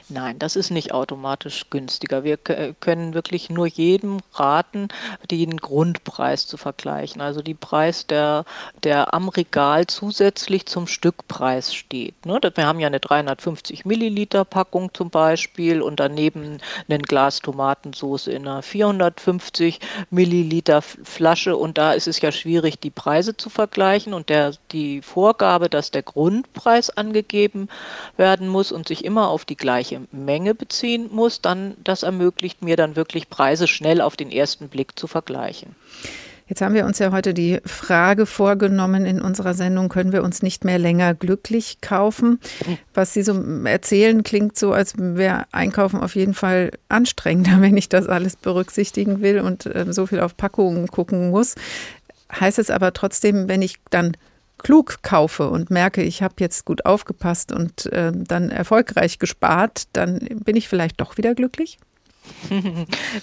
Nein, 0.07 0.37
das 0.37 0.55
ist 0.55 0.69
nicht 0.69 0.93
automatisch 0.93 1.71
günstiger. 1.71 2.23
Wir 2.23 2.37
können 2.37 3.15
wirklich 3.15 3.49
nur 3.49 3.65
jedem 3.65 4.19
raten, 4.33 4.89
den 5.31 5.57
Grundpreis 5.57 6.45
zu 6.45 6.57
vergleichen. 6.57 7.21
Also 7.21 7.41
die 7.41 7.55
Preis, 7.55 8.05
der, 8.05 8.45
der 8.83 9.15
am 9.15 9.29
Regal 9.29 9.87
zusätzlich 9.87 10.67
zum 10.67 10.85
Stückpreis 10.85 11.73
steht. 11.73 12.23
Ne? 12.23 12.39
Wir 12.53 12.67
haben 12.67 12.79
ja 12.79 12.85
eine 12.85 12.99
350 12.99 13.85
Milliliter 13.85 14.45
Packung 14.45 14.93
zum 14.93 15.09
Beispiel 15.09 15.81
und 15.81 15.99
daneben 15.99 16.59
ein 16.87 17.01
Glas 17.01 17.39
Tomatensauce 17.39 18.27
in 18.27 18.47
einer 18.47 18.61
450 18.61 19.79
Milliliter 20.11 20.83
Flasche. 20.83 21.57
Und 21.57 21.79
da 21.79 21.93
ist 21.93 22.07
es 22.07 22.21
ja 22.21 22.31
schwierig, 22.31 22.79
die 22.79 22.91
Preise 22.91 23.37
zu 23.37 23.49
vergleichen. 23.49 24.13
Und 24.13 24.29
der, 24.29 24.53
die 24.71 25.01
Vorgabe, 25.01 25.67
dass 25.67 25.89
der 25.89 26.03
Grundpreis 26.03 26.91
angegeben 26.91 27.69
werden 28.17 28.47
muss 28.47 28.71
und 28.71 28.87
sich 28.87 29.03
immer 29.03 29.29
auf 29.29 29.45
die 29.45 29.57
gleiche 29.57 29.94
gleiche 29.95 30.07
Menge 30.11 30.55
beziehen 30.55 31.09
muss, 31.11 31.41
dann 31.41 31.75
das 31.83 32.03
ermöglicht 32.03 32.63
mir 32.63 32.75
dann 32.75 32.95
wirklich 32.95 33.29
Preise 33.29 33.67
schnell 33.67 34.01
auf 34.01 34.15
den 34.15 34.31
ersten 34.31 34.69
Blick 34.69 34.97
zu 34.97 35.07
vergleichen. 35.07 35.75
Jetzt 36.47 36.61
haben 36.61 36.75
wir 36.75 36.85
uns 36.85 36.99
ja 36.99 37.11
heute 37.11 37.33
die 37.33 37.59
Frage 37.65 38.27
vorgenommen 38.27 39.07
in 39.07 39.19
unserer 39.19 39.55
Sendung, 39.55 39.89
können 39.89 40.11
wir 40.11 40.23
uns 40.23 40.43
nicht 40.43 40.63
mehr 40.63 40.77
länger 40.77 41.15
glücklich 41.15 41.81
kaufen? 41.81 42.39
Was 42.93 43.13
Sie 43.13 43.23
so 43.23 43.33
erzählen, 43.63 44.21
klingt 44.21 44.55
so, 44.55 44.71
als 44.71 44.93
wäre 44.95 45.45
Einkaufen 45.51 46.01
auf 46.01 46.15
jeden 46.15 46.35
Fall 46.35 46.69
anstrengender, 46.87 47.57
wenn 47.61 47.77
ich 47.77 47.89
das 47.89 48.07
alles 48.07 48.35
berücksichtigen 48.35 49.21
will 49.21 49.39
und 49.39 49.65
äh, 49.65 49.91
so 49.91 50.05
viel 50.05 50.19
auf 50.19 50.37
Packungen 50.37 50.87
gucken 50.87 51.31
muss. 51.31 51.55
Heißt 52.31 52.59
es 52.59 52.69
aber 52.69 52.93
trotzdem, 52.93 53.47
wenn 53.47 53.63
ich 53.63 53.77
dann 53.89 54.15
klug 54.57 55.01
kaufe 55.01 55.49
und 55.49 55.69
merke, 55.69 56.01
ich 56.01 56.21
habe 56.21 56.35
jetzt 56.39 56.65
gut 56.65 56.85
aufgepasst 56.85 57.51
und 57.51 57.85
äh, 57.87 58.11
dann 58.13 58.49
erfolgreich 58.49 59.19
gespart, 59.19 59.83
dann 59.93 60.19
bin 60.43 60.55
ich 60.55 60.67
vielleicht 60.67 60.99
doch 61.01 61.17
wieder 61.17 61.35
glücklich? 61.35 61.77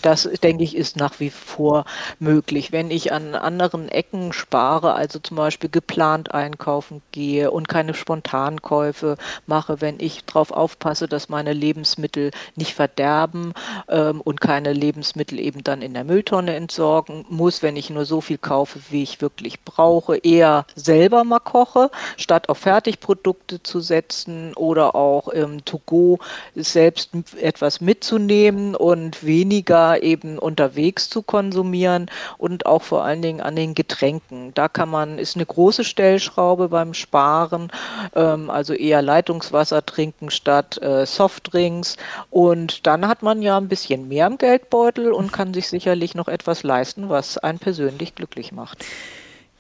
Das, 0.03 0.29
denke 0.43 0.65
ich, 0.65 0.77
ist 0.77 0.97
nach 0.97 1.21
wie 1.21 1.31
vor 1.31 1.85
möglich. 2.19 2.73
Wenn 2.73 2.91
ich 2.91 3.13
an 3.13 3.35
anderen 3.35 3.89
Ecken 3.89 4.33
spare, 4.33 4.95
also 4.95 5.19
zum 5.19 5.37
Beispiel 5.37 5.71
geplant 5.71 6.33
einkaufen 6.35 7.03
gehe 7.13 7.51
und 7.51 7.69
keine 7.69 7.95
Spontankäufe 7.95 9.17
mache, 9.47 9.81
wenn 9.81 10.01
ich 10.01 10.25
darauf 10.25 10.51
aufpasse, 10.51 11.09
dass 11.09 11.29
meine 11.29 11.53
Lebensmittel 11.53 12.31
nicht 12.57 12.75
verderben 12.75 13.53
ähm, 13.89 14.21
und 14.21 14.41
keine 14.41 14.73
Lebensmittel 14.73 15.39
eben 15.39 15.63
dann 15.65 15.83
in 15.83 15.95
der 15.95 16.05
Mülltonne 16.05 16.55
entsorgen 16.55 17.25
muss, 17.29 17.63
wenn 17.63 17.77
ich 17.77 17.91
nur 17.91 18.05
so 18.05 18.21
viel 18.21 18.39
kaufe, 18.39 18.81
wie 18.91 19.03
ich 19.03 19.21
wirklich 19.21 19.63
brauche, 19.63 20.17
eher 20.17 20.67
selber 20.75 21.25
mal 21.25 21.41
koche, 21.41 21.91
statt 22.17 22.49
auf 22.49 22.59
Fertigprodukte 22.59 23.63
zu 23.63 23.81
setzen 23.81 24.55
oder 24.55 24.95
auch 24.95 25.29
ähm, 25.33 25.65
to 25.65 25.81
go 25.87 26.19
selbst 26.55 27.11
etwas 27.41 27.81
mitzunehmen 27.81 28.75
und 28.75 28.92
und 28.93 29.25
weniger 29.25 30.03
eben 30.03 30.39
unterwegs 30.39 31.09
zu 31.09 31.23
konsumieren 31.23 32.11
und 32.37 32.67
auch 32.67 32.83
vor 32.83 33.05
allen 33.05 33.23
Dingen 33.23 33.41
an 33.41 33.57
den 33.57 33.75
Getränken. 33.75 34.53
Da 34.53 34.69
kann 34.69 34.91
man, 34.91 35.19
ist 35.19 35.35
eine 35.35 35.47
große 35.47 35.83
Stellschraube 35.83 36.69
beim 36.69 36.93
Sparen, 36.93 37.73
ähm, 38.15 38.51
also 38.51 38.75
eher 38.75 39.01
Leitungswasser 39.01 39.85
trinken 39.87 40.31
statt 40.31 40.81
äh, 40.83 41.07
Softdrinks. 41.07 41.97
Und 42.31 42.87
dann 42.87 43.09
hat 43.09 43.23
man 43.23 43.41
ja 43.41 43.57
ein 43.57 43.69
bisschen 43.69 44.09
mehr 44.09 44.27
im 44.27 44.37
Geldbeutel 44.37 45.11
und 45.11 45.33
kann 45.33 45.55
sich 45.55 45.69
sicherlich 45.69 46.15
noch 46.15 46.29
etwas 46.29 46.63
leisten, 46.63 47.09
was 47.09 47.39
einen 47.39 47.59
persönlich 47.59 48.15
glücklich 48.15 48.53
macht. 48.53 48.85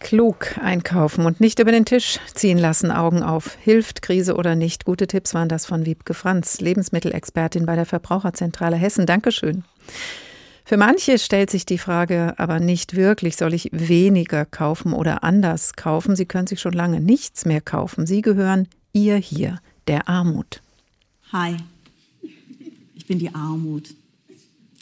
Klug 0.02 0.58
einkaufen 0.58 1.24
und 1.24 1.40
nicht 1.40 1.58
über 1.60 1.72
den 1.72 1.84
Tisch 1.84 2.18
ziehen 2.34 2.58
lassen, 2.58 2.90
Augen 2.90 3.22
auf. 3.22 3.56
Hilft 3.62 4.02
Krise 4.02 4.34
oder 4.34 4.56
nicht? 4.56 4.84
Gute 4.84 5.06
Tipps 5.06 5.32
waren 5.32 5.48
das 5.48 5.64
von 5.64 5.86
Wiebke 5.86 6.12
Franz, 6.12 6.60
Lebensmittelexpertin 6.60 7.66
bei 7.66 7.76
der 7.76 7.86
Verbraucherzentrale 7.86 8.76
Hessen. 8.76 9.06
Dankeschön. 9.06 9.64
Für 10.64 10.76
manche 10.76 11.18
stellt 11.18 11.50
sich 11.50 11.66
die 11.66 11.78
Frage 11.78 12.34
aber 12.38 12.60
nicht 12.60 12.94
wirklich, 12.94 13.36
soll 13.36 13.54
ich 13.54 13.68
weniger 13.72 14.44
kaufen 14.44 14.92
oder 14.92 15.24
anders 15.24 15.74
kaufen? 15.74 16.16
Sie 16.16 16.26
können 16.26 16.46
sich 16.46 16.60
schon 16.60 16.72
lange 16.72 17.00
nichts 17.00 17.44
mehr 17.44 17.60
kaufen. 17.60 18.06
Sie 18.06 18.22
gehören 18.22 18.68
ihr 18.92 19.16
hier, 19.16 19.60
der 19.86 20.08
Armut. 20.08 20.60
Hi, 21.32 21.56
ich 22.94 23.06
bin 23.06 23.18
die 23.18 23.34
Armut. 23.34 23.94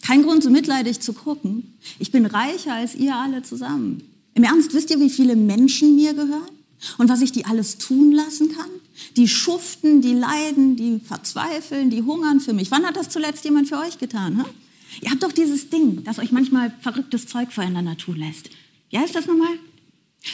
Kein 0.02 0.22
Grund, 0.22 0.42
so 0.42 0.50
mitleidig 0.50 1.00
zu 1.00 1.12
gucken. 1.12 1.78
Ich 1.98 2.10
bin 2.10 2.26
reicher 2.26 2.74
als 2.74 2.94
ihr 2.94 3.14
alle 3.14 3.42
zusammen. 3.42 4.09
Im 4.34 4.44
Ernst, 4.44 4.75
wisst 4.75 4.90
ihr, 4.90 5.00
wie 5.00 5.10
viele 5.10 5.37
Menschen 5.37 5.96
mir 5.96 6.14
gehören? 6.14 6.50
Und 6.99 7.08
was 7.08 7.20
ich 7.20 7.32
die 7.32 7.44
alles 7.44 7.78
tun 7.78 8.12
lassen 8.12 8.54
kann? 8.54 8.70
Die 9.16 9.28
schuften, 9.28 10.00
die 10.00 10.14
leiden, 10.14 10.76
die 10.76 11.00
verzweifeln, 11.00 11.90
die 11.90 12.02
hungern 12.02 12.40
für 12.40 12.52
mich. 12.52 12.70
Wann 12.70 12.87
hat 12.87 12.96
das 12.96 13.08
zuletzt 13.08 13.44
jemand 13.44 13.68
für 13.68 13.78
euch 13.78 13.99
getan? 13.99 14.38
Hm? 14.38 14.46
Ihr 15.02 15.10
habt 15.10 15.22
doch 15.22 15.32
dieses 15.32 15.70
Ding, 15.70 16.02
das 16.04 16.18
euch 16.18 16.32
manchmal 16.32 16.72
verrücktes 16.80 17.26
Zeug 17.26 17.52
voreinander 17.52 17.96
tun 17.96 18.16
lässt. 18.16 18.50
Wie 18.90 18.99
heißt 18.99 19.14
das 19.14 19.26
nochmal? 19.26 19.58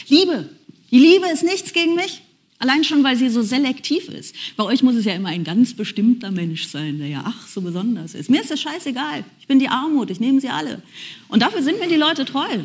Liebe. 0.07 0.49
Die 0.89 0.99
Liebe 0.99 1.27
ist 1.27 1.43
nichts 1.43 1.73
gegen 1.73 1.95
mich. 1.95 2.21
Allein 2.59 2.83
schon, 2.83 3.03
weil 3.03 3.15
sie 3.15 3.29
so 3.29 3.43
selektiv 3.43 4.09
ist. 4.09 4.33
Bei 4.55 4.63
euch 4.63 4.81
muss 4.81 4.95
es 4.95 5.05
ja 5.05 5.13
immer 5.13 5.29
ein 5.29 5.43
ganz 5.43 5.75
bestimmter 5.75 6.31
Mensch 6.31 6.67
sein, 6.67 6.97
der 6.97 7.07
ja 7.07 7.23
ach 7.23 7.47
so 7.47 7.61
besonders 7.61 8.15
ist. 8.15 8.31
Mir 8.31 8.41
ist 8.41 8.49
das 8.49 8.59
scheißegal. 8.59 9.23
Ich 9.39 9.47
bin 9.47 9.59
die 9.59 9.67
Armut, 9.67 10.09
ich 10.09 10.19
nehme 10.19 10.41
sie 10.41 10.49
alle. 10.49 10.81
Und 11.27 11.43
dafür 11.43 11.61
sind 11.61 11.79
mir 11.79 11.87
die 11.87 11.97
Leute 11.97 12.25
treu. 12.25 12.63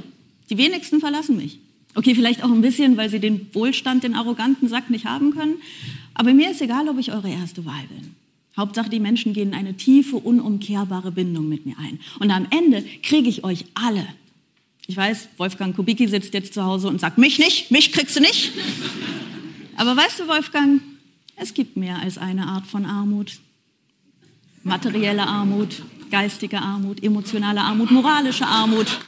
Die 0.51 0.59
wenigsten 0.59 1.01
verlassen 1.01 1.37
mich. 1.37 1.59
Okay, 1.95 2.15
vielleicht 2.15 2.43
auch 2.43 2.51
ein 2.51 2.63
bisschen, 2.63 2.97
weil 2.97 3.11
sie 3.11 3.21
den 3.21 3.49
Wohlstand, 3.53 4.05
den 4.05 4.15
arroganten 4.15 4.69
Sack 4.69 4.89
nicht 4.91 5.05
haben 5.05 5.33
können. 5.33 5.57
Aber 6.15 6.33
mir 6.33 6.51
ist 6.51 6.63
egal, 6.63 6.89
ob 6.89 6.99
ich 6.99 7.13
eure 7.13 7.31
erste 7.31 7.65
Wahl 7.65 7.85
bin. 7.89 8.15
Hauptsache, 8.57 8.91
die 8.91 9.01
Menschen 9.01 9.33
gehen 9.33 9.55
eine 9.55 9.77
tiefe, 9.77 10.17
unumkehrbare 10.17 11.11
Bindung 11.11 11.49
mit 11.49 11.65
mir 11.67 11.79
ein. 11.79 12.01
Und 12.19 12.31
am 12.31 12.47
Ende 12.51 12.85
kriege 13.03 13.29
ich 13.29 13.45
euch 13.45 13.65
alle. 13.75 14.07
Ich 14.87 14.97
weiß, 14.97 15.29
Wolfgang 15.39 15.75
Kubicki 15.75 16.09
sitzt 16.09 16.35
jetzt 16.35 16.55
zu 16.55 16.65
Hause 16.65 16.89
und 16.89 17.01
sagt, 17.01 17.17
mich 17.19 17.39
nicht, 17.39 17.71
mich 17.71 17.93
kriegst 17.93 18.17
du 18.17 18.21
nicht. 18.21 18.53
Aber 19.77 19.97
weißt 19.97 20.21
du, 20.21 20.29
Wolfgang, 20.29 20.83
es 21.37 21.55
gibt 21.55 21.77
mehr 21.77 21.99
als 22.01 22.19
eine 22.19 22.47
Art 22.47 22.67
von 22.67 22.85
Armut. 22.85 23.39
Materielle 24.65 25.27
Armut, 25.27 25.83
geistige 26.11 26.61
Armut, 26.61 27.03
emotionale 27.03 27.63
Armut, 27.63 27.91
moralische 27.91 28.47
Armut. 28.47 29.01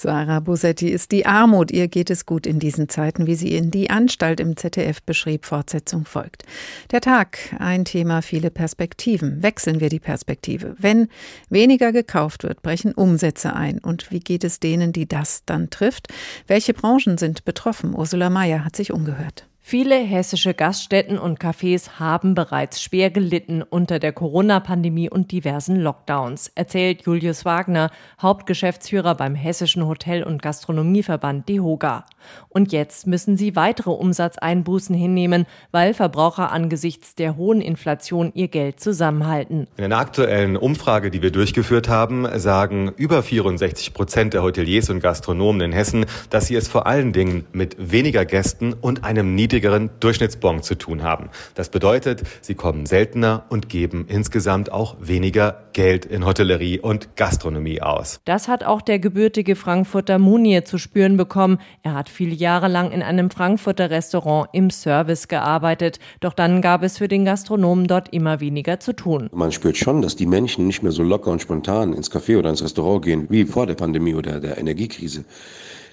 Sarah 0.00 0.40
Bosetti 0.40 0.88
ist 0.88 1.12
die 1.12 1.26
Armut. 1.26 1.70
Ihr 1.70 1.86
geht 1.86 2.08
es 2.08 2.24
gut 2.24 2.46
in 2.46 2.58
diesen 2.58 2.88
Zeiten, 2.88 3.26
wie 3.26 3.34
sie 3.34 3.54
in 3.54 3.70
die 3.70 3.90
Anstalt 3.90 4.40
im 4.40 4.56
ZDF 4.56 5.02
beschrieb. 5.02 5.44
Fortsetzung 5.44 6.06
folgt. 6.06 6.44
Der 6.90 7.02
Tag, 7.02 7.38
ein 7.58 7.84
Thema, 7.84 8.22
viele 8.22 8.50
Perspektiven. 8.50 9.42
Wechseln 9.42 9.78
wir 9.78 9.90
die 9.90 10.00
Perspektive. 10.00 10.74
Wenn 10.78 11.08
weniger 11.50 11.92
gekauft 11.92 12.44
wird, 12.44 12.62
brechen 12.62 12.94
Umsätze 12.94 13.54
ein. 13.54 13.78
Und 13.78 14.10
wie 14.10 14.20
geht 14.20 14.42
es 14.42 14.58
denen, 14.58 14.94
die 14.94 15.06
das 15.06 15.44
dann 15.44 15.68
trifft? 15.68 16.08
Welche 16.46 16.72
Branchen 16.72 17.18
sind 17.18 17.44
betroffen? 17.44 17.94
Ursula 17.94 18.30
Mayer 18.30 18.64
hat 18.64 18.76
sich 18.76 18.92
umgehört. 18.92 19.49
Viele 19.70 19.94
hessische 19.94 20.52
Gaststätten 20.52 21.16
und 21.16 21.38
Cafés 21.38 22.00
haben 22.00 22.34
bereits 22.34 22.82
schwer 22.82 23.08
gelitten 23.08 23.62
unter 23.62 24.00
der 24.00 24.10
Corona-Pandemie 24.10 25.08
und 25.08 25.30
diversen 25.30 25.76
Lockdowns, 25.76 26.50
erzählt 26.56 27.02
Julius 27.06 27.44
Wagner, 27.44 27.92
Hauptgeschäftsführer 28.20 29.14
beim 29.14 29.36
Hessischen 29.36 29.86
Hotel- 29.86 30.24
und 30.24 30.42
Gastronomieverband 30.42 31.48
DEHOGA. 31.48 32.04
Und 32.48 32.72
jetzt 32.72 33.06
müssen 33.06 33.36
sie 33.36 33.54
weitere 33.54 33.90
Umsatzeinbußen 33.90 34.92
hinnehmen, 34.92 35.46
weil 35.70 35.94
Verbraucher 35.94 36.50
angesichts 36.50 37.14
der 37.14 37.36
hohen 37.36 37.60
Inflation 37.60 38.32
ihr 38.34 38.48
Geld 38.48 38.80
zusammenhalten. 38.80 39.68
In 39.76 39.84
einer 39.84 39.98
aktuellen 39.98 40.56
Umfrage, 40.56 41.12
die 41.12 41.22
wir 41.22 41.30
durchgeführt 41.30 41.88
haben, 41.88 42.26
sagen 42.40 42.92
über 42.96 43.22
64 43.22 43.94
Prozent 43.94 44.34
der 44.34 44.42
Hoteliers 44.42 44.90
und 44.90 44.98
Gastronomen 44.98 45.60
in 45.60 45.72
Hessen, 45.72 46.06
dass 46.28 46.48
sie 46.48 46.56
es 46.56 46.66
vor 46.66 46.88
allen 46.88 47.12
Dingen 47.12 47.46
mit 47.52 47.76
weniger 47.78 48.24
Gästen 48.24 48.72
und 48.72 49.04
einem 49.04 49.36
niedrigen 49.36 49.59
niedrigeren 49.60 49.90
Durchschnittsbon 50.00 50.62
zu 50.62 50.74
tun 50.74 51.02
haben. 51.02 51.28
Das 51.54 51.68
bedeutet, 51.68 52.22
sie 52.40 52.54
kommen 52.54 52.86
seltener 52.86 53.44
und 53.50 53.68
geben 53.68 54.06
insgesamt 54.08 54.72
auch 54.72 54.96
weniger 55.00 55.64
Geld 55.74 56.06
in 56.06 56.24
Hotellerie 56.24 56.80
und 56.80 57.14
Gastronomie 57.16 57.82
aus. 57.82 58.20
Das 58.24 58.48
hat 58.48 58.64
auch 58.64 58.80
der 58.80 58.98
gebürtige 58.98 59.56
Frankfurter 59.56 60.18
Munier 60.18 60.64
zu 60.64 60.78
spüren 60.78 61.18
bekommen. 61.18 61.58
Er 61.82 61.94
hat 61.94 62.08
viele 62.08 62.34
Jahre 62.34 62.68
lang 62.68 62.90
in 62.90 63.02
einem 63.02 63.30
Frankfurter 63.30 63.90
Restaurant 63.90 64.48
im 64.52 64.70
Service 64.70 65.28
gearbeitet. 65.28 65.98
Doch 66.20 66.32
dann 66.32 66.62
gab 66.62 66.82
es 66.82 66.96
für 66.96 67.08
den 67.08 67.26
Gastronomen 67.26 67.86
dort 67.86 68.12
immer 68.14 68.40
weniger 68.40 68.80
zu 68.80 68.94
tun. 68.94 69.28
Man 69.32 69.52
spürt 69.52 69.76
schon, 69.76 70.00
dass 70.00 70.16
die 70.16 70.26
Menschen 70.26 70.66
nicht 70.66 70.82
mehr 70.82 70.92
so 70.92 71.02
locker 71.02 71.30
und 71.30 71.42
spontan 71.42 71.92
ins 71.92 72.10
Café 72.10 72.38
oder 72.38 72.48
ins 72.48 72.62
Restaurant 72.62 73.04
gehen 73.04 73.26
wie 73.28 73.44
vor 73.44 73.66
der 73.66 73.74
Pandemie 73.74 74.14
oder 74.14 74.40
der 74.40 74.56
Energiekrise. 74.56 75.24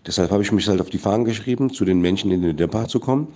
Deshalb 0.07 0.31
habe 0.31 0.41
ich 0.41 0.53
mich 0.53 0.65
halt 0.69 0.79
auf 0.79 0.89
die 0.89 1.00
Fahnen 1.00 1.25
geschrieben, 1.25 1.69
zu 1.69 1.83
den 1.83 2.00
Menschen 2.00 2.31
in 2.31 2.41
den 2.41 2.55
Depart 2.55 2.89
zu 2.89 3.01
kommen 3.01 3.27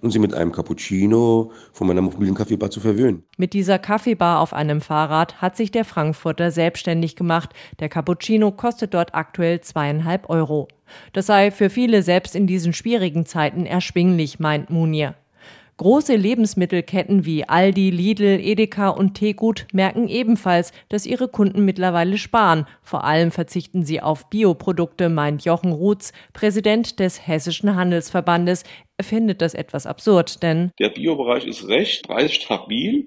und 0.00 0.10
sie 0.10 0.18
mit 0.18 0.34
einem 0.34 0.52
Cappuccino 0.52 1.52
von 1.72 1.86
meiner 1.86 2.02
mobilen 2.02 2.34
Kaffeebar 2.34 2.70
zu 2.70 2.80
verwöhnen. 2.80 3.24
Mit 3.36 3.52
dieser 3.52 3.78
Kaffeebar 3.78 4.40
auf 4.40 4.52
einem 4.52 4.80
Fahrrad 4.80 5.40
hat 5.40 5.56
sich 5.56 5.70
der 5.70 5.84
Frankfurter 5.84 6.50
selbstständig 6.50 7.16
gemacht. 7.16 7.50
Der 7.80 7.88
Cappuccino 7.88 8.52
kostet 8.52 8.94
dort 8.94 9.14
aktuell 9.14 9.60
zweieinhalb 9.60 10.28
Euro. 10.30 10.68
Das 11.12 11.26
sei 11.26 11.50
für 11.50 11.70
viele 11.70 12.02
selbst 12.02 12.36
in 12.36 12.46
diesen 12.46 12.72
schwierigen 12.72 13.26
Zeiten 13.26 13.66
erschwinglich, 13.66 14.38
meint 14.38 14.70
Munir. 14.70 15.14
Große 15.78 16.16
Lebensmittelketten 16.16 17.26
wie 17.26 17.46
Aldi, 17.46 17.90
Lidl, 17.90 18.40
Edeka 18.40 18.88
und 18.88 19.12
Tegut 19.12 19.66
merken 19.74 20.08
ebenfalls, 20.08 20.72
dass 20.88 21.04
ihre 21.04 21.28
Kunden 21.28 21.66
mittlerweile 21.66 22.16
sparen. 22.16 22.66
Vor 22.82 23.04
allem 23.04 23.30
verzichten 23.30 23.84
sie 23.84 24.00
auf 24.00 24.30
Bioprodukte, 24.30 25.10
meint 25.10 25.44
Jochen 25.44 25.72
Rutz, 25.72 26.14
Präsident 26.32 26.98
des 26.98 27.26
Hessischen 27.26 27.76
Handelsverbandes. 27.76 28.64
Er 28.96 29.04
findet 29.04 29.42
das 29.42 29.52
etwas 29.52 29.84
absurd, 29.84 30.42
denn 30.42 30.72
der 30.78 30.88
Biobereich 30.88 31.46
ist 31.46 31.68
recht 31.68 32.06
preisstabil 32.06 33.04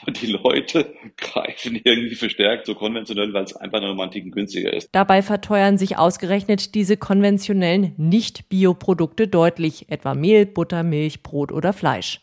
aber 0.00 0.12
die 0.12 0.26
Leute 0.26 0.94
greifen 1.16 1.80
irgendwie 1.82 2.14
verstärkt 2.14 2.66
so 2.66 2.74
konventionell, 2.74 3.32
weil 3.32 3.44
es 3.44 3.56
einfach 3.56 3.80
noch 3.80 3.94
mal 3.94 4.10
günstiger 4.10 4.72
ist. 4.72 4.88
Dabei 4.92 5.22
verteuern 5.22 5.78
sich 5.78 5.96
ausgerechnet 5.96 6.74
diese 6.74 6.96
konventionellen 6.96 7.94
Nicht-Bioprodukte 7.96 9.28
deutlich, 9.28 9.86
etwa 9.90 10.14
Mehl, 10.14 10.46
Butter, 10.46 10.82
Milch, 10.82 11.22
Brot 11.22 11.52
oder 11.52 11.72
Fleisch. 11.72 12.20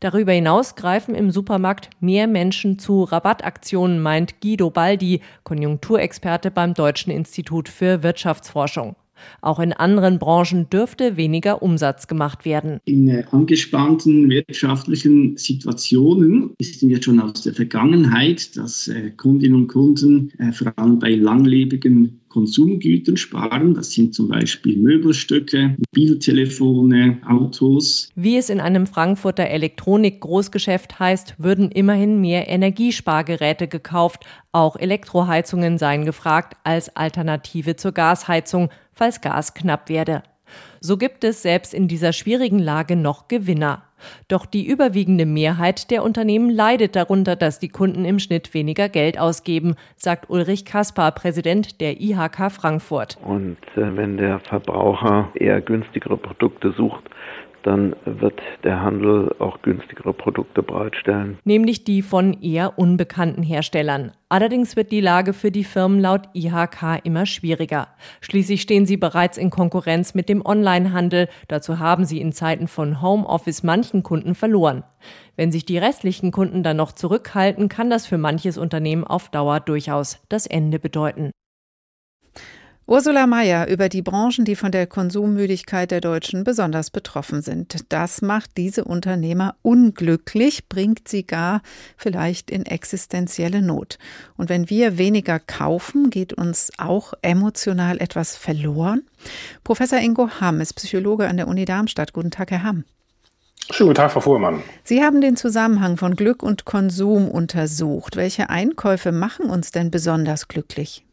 Darüber 0.00 0.32
hinaus 0.32 0.76
greifen 0.76 1.14
im 1.14 1.30
Supermarkt 1.30 1.90
mehr 2.00 2.26
Menschen 2.26 2.78
zu 2.78 3.04
Rabattaktionen, 3.04 4.00
meint 4.00 4.40
Guido 4.40 4.70
Baldi, 4.70 5.20
Konjunkturexperte 5.44 6.50
beim 6.50 6.72
Deutschen 6.72 7.12
Institut 7.12 7.68
für 7.68 8.02
Wirtschaftsforschung. 8.02 8.96
Auch 9.40 9.58
in 9.58 9.72
anderen 9.72 10.18
Branchen 10.18 10.68
dürfte 10.70 11.16
weniger 11.16 11.62
Umsatz 11.62 12.06
gemacht 12.06 12.44
werden. 12.44 12.80
In 12.84 13.24
angespannten 13.30 14.28
wirtschaftlichen 14.30 15.36
Situationen 15.36 16.50
wissen 16.58 16.88
wir 16.88 17.02
schon 17.02 17.20
aus 17.20 17.42
der 17.42 17.54
Vergangenheit, 17.54 18.56
dass 18.56 18.88
äh, 18.88 19.10
Kundinnen 19.16 19.56
und 19.56 19.68
Kunden 19.68 20.32
äh, 20.38 20.52
vor 20.52 20.72
allem 20.76 20.98
bei 20.98 21.14
langlebigen 21.14 22.19
Konsumgütern 22.30 23.18
sparen. 23.18 23.74
Das 23.74 23.92
sind 23.92 24.14
zum 24.14 24.28
Beispiel 24.28 24.78
Möbelstücke, 24.78 25.76
Mobiltelefone, 25.76 27.20
Autos. 27.28 28.08
Wie 28.14 28.38
es 28.38 28.48
in 28.48 28.60
einem 28.60 28.86
Frankfurter 28.86 29.48
Elektronik-Großgeschäft 29.48 30.98
heißt, 30.98 31.34
würden 31.36 31.70
immerhin 31.70 32.20
mehr 32.20 32.48
Energiespargeräte 32.48 33.68
gekauft. 33.68 34.24
Auch 34.52 34.76
Elektroheizungen 34.76 35.76
seien 35.76 36.06
gefragt 36.06 36.56
als 36.64 36.96
Alternative 36.96 37.76
zur 37.76 37.92
Gasheizung, 37.92 38.70
falls 38.94 39.20
Gas 39.20 39.52
knapp 39.52 39.88
werde. 39.90 40.22
So 40.80 40.96
gibt 40.96 41.24
es 41.24 41.42
selbst 41.42 41.74
in 41.74 41.88
dieser 41.88 42.12
schwierigen 42.12 42.58
Lage 42.58 42.96
noch 42.96 43.28
Gewinner. 43.28 43.84
Doch 44.28 44.46
die 44.46 44.66
überwiegende 44.66 45.26
Mehrheit 45.26 45.90
der 45.90 46.02
Unternehmen 46.02 46.50
leidet 46.50 46.96
darunter, 46.96 47.36
dass 47.36 47.58
die 47.58 47.68
Kunden 47.68 48.04
im 48.04 48.18
Schnitt 48.18 48.54
weniger 48.54 48.88
Geld 48.88 49.18
ausgeben, 49.18 49.74
sagt 49.96 50.30
Ulrich 50.30 50.64
Kaspar, 50.64 51.12
Präsident 51.12 51.80
der 51.80 52.00
IHK 52.00 52.50
Frankfurt. 52.50 53.18
Und 53.22 53.58
äh, 53.76 53.96
wenn 53.96 54.16
der 54.16 54.40
Verbraucher 54.40 55.30
eher 55.34 55.60
günstigere 55.60 56.16
Produkte 56.16 56.72
sucht, 56.72 57.04
dann 57.62 57.94
wird 58.04 58.40
der 58.64 58.82
Handel 58.82 59.34
auch 59.38 59.62
günstigere 59.62 60.12
Produkte 60.12 60.62
bereitstellen. 60.62 61.38
Nämlich 61.44 61.84
die 61.84 62.02
von 62.02 62.34
eher 62.40 62.78
unbekannten 62.78 63.42
Herstellern. 63.42 64.12
Allerdings 64.28 64.76
wird 64.76 64.92
die 64.92 65.00
Lage 65.00 65.32
für 65.32 65.50
die 65.50 65.64
Firmen 65.64 66.00
laut 66.00 66.28
IHK 66.34 67.00
immer 67.04 67.26
schwieriger. 67.26 67.88
Schließlich 68.20 68.62
stehen 68.62 68.86
sie 68.86 68.96
bereits 68.96 69.36
in 69.36 69.50
Konkurrenz 69.50 70.14
mit 70.14 70.28
dem 70.28 70.44
Onlinehandel. 70.44 71.28
Dazu 71.48 71.78
haben 71.78 72.04
sie 72.04 72.20
in 72.20 72.32
Zeiten 72.32 72.68
von 72.68 73.02
Homeoffice 73.02 73.62
manchen 73.62 74.02
Kunden 74.02 74.34
verloren. 74.34 74.84
Wenn 75.36 75.50
sich 75.50 75.64
die 75.64 75.78
restlichen 75.78 76.30
Kunden 76.30 76.62
dann 76.62 76.76
noch 76.76 76.92
zurückhalten, 76.92 77.68
kann 77.68 77.90
das 77.90 78.06
für 78.06 78.18
manches 78.18 78.58
Unternehmen 78.58 79.04
auf 79.04 79.30
Dauer 79.30 79.60
durchaus 79.60 80.22
das 80.28 80.46
Ende 80.46 80.78
bedeuten. 80.78 81.30
Ursula 82.86 83.28
Mayer 83.28 83.68
über 83.68 83.88
die 83.88 84.02
Branchen, 84.02 84.44
die 84.44 84.56
von 84.56 84.72
der 84.72 84.86
Konsummüdigkeit 84.88 85.92
der 85.92 86.00
Deutschen 86.00 86.42
besonders 86.42 86.90
betroffen 86.90 87.40
sind. 87.40 87.84
Das 87.92 88.20
macht 88.20 88.56
diese 88.56 88.82
Unternehmer 88.82 89.54
unglücklich, 89.62 90.68
bringt 90.68 91.06
sie 91.06 91.24
gar 91.24 91.62
vielleicht 91.96 92.50
in 92.50 92.66
existenzielle 92.66 93.62
Not. 93.62 93.98
Und 94.36 94.48
wenn 94.48 94.68
wir 94.70 94.98
weniger 94.98 95.38
kaufen, 95.38 96.10
geht 96.10 96.32
uns 96.32 96.72
auch 96.78 97.14
emotional 97.22 98.00
etwas 98.00 98.36
verloren. 98.36 99.02
Professor 99.62 100.00
Ingo 100.00 100.28
Hamm 100.40 100.60
ist 100.60 100.74
Psychologe 100.74 101.28
an 101.28 101.36
der 101.36 101.46
Uni 101.46 101.64
Darmstadt. 101.64 102.12
Guten 102.12 102.32
Tag, 102.32 102.50
Herr 102.50 102.64
Hamm. 102.64 102.84
Schönen 103.70 103.90
guten 103.90 103.98
Tag, 103.98 104.10
Frau 104.10 104.20
Fuhrmann. 104.20 104.64
Sie 104.82 105.00
haben 105.00 105.20
den 105.20 105.36
Zusammenhang 105.36 105.96
von 105.96 106.16
Glück 106.16 106.42
und 106.42 106.64
Konsum 106.64 107.28
untersucht. 107.30 108.16
Welche 108.16 108.50
Einkäufe 108.50 109.12
machen 109.12 109.48
uns 109.48 109.70
denn 109.70 109.92
besonders 109.92 110.48
glücklich? 110.48 111.04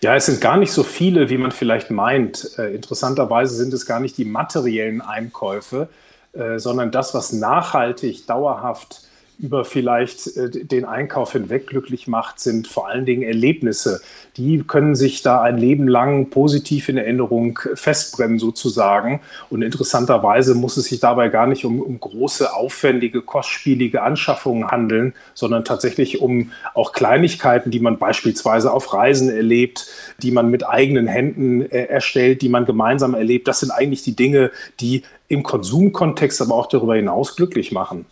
Ja, 0.00 0.14
es 0.14 0.26
sind 0.26 0.40
gar 0.40 0.56
nicht 0.56 0.72
so 0.72 0.82
viele, 0.82 1.30
wie 1.30 1.38
man 1.38 1.52
vielleicht 1.52 1.90
meint. 1.90 2.58
Äh, 2.58 2.74
interessanterweise 2.74 3.54
sind 3.54 3.72
es 3.72 3.86
gar 3.86 4.00
nicht 4.00 4.16
die 4.18 4.24
materiellen 4.24 5.00
Einkäufe, 5.00 5.88
äh, 6.32 6.58
sondern 6.58 6.90
das, 6.90 7.14
was 7.14 7.32
nachhaltig, 7.32 8.26
dauerhaft 8.26 9.02
über 9.40 9.64
vielleicht 9.64 10.36
äh, 10.36 10.50
den 10.50 10.84
Einkauf 10.84 11.32
hinweg 11.32 11.66
glücklich 11.66 12.06
macht, 12.06 12.40
sind 12.40 12.68
vor 12.68 12.88
allen 12.88 13.06
Dingen 13.06 13.22
Erlebnisse. 13.22 14.00
Die 14.36 14.62
können 14.66 14.94
sich 14.94 15.22
da 15.22 15.40
ein 15.40 15.58
Leben 15.58 15.88
lang 15.88 16.30
positiv 16.30 16.88
in 16.88 16.98
Erinnerung 16.98 17.58
festbrennen 17.74 18.38
sozusagen. 18.38 19.20
Und 19.48 19.62
interessanterweise 19.62 20.54
muss 20.54 20.76
es 20.76 20.86
sich 20.86 21.00
dabei 21.00 21.28
gar 21.28 21.46
nicht 21.46 21.64
um, 21.64 21.80
um 21.80 21.98
große, 21.98 22.54
aufwendige, 22.54 23.22
kostspielige 23.22 24.02
Anschaffungen 24.02 24.70
handeln, 24.70 25.14
sondern 25.34 25.64
tatsächlich 25.64 26.20
um 26.20 26.52
auch 26.74 26.92
Kleinigkeiten, 26.92 27.70
die 27.70 27.80
man 27.80 27.98
beispielsweise 27.98 28.72
auf 28.72 28.92
Reisen 28.92 29.30
erlebt, 29.30 29.86
die 30.22 30.30
man 30.30 30.50
mit 30.50 30.68
eigenen 30.68 31.06
Händen 31.06 31.62
äh, 31.62 31.84
erstellt, 31.84 32.42
die 32.42 32.48
man 32.48 32.66
gemeinsam 32.66 33.14
erlebt. 33.14 33.48
Das 33.48 33.60
sind 33.60 33.70
eigentlich 33.70 34.02
die 34.02 34.16
Dinge, 34.16 34.50
die 34.80 35.02
im 35.28 35.44
Konsumkontext, 35.44 36.42
aber 36.42 36.56
auch 36.56 36.66
darüber 36.66 36.96
hinaus 36.96 37.36
glücklich 37.36 37.70
machen. 37.72 38.04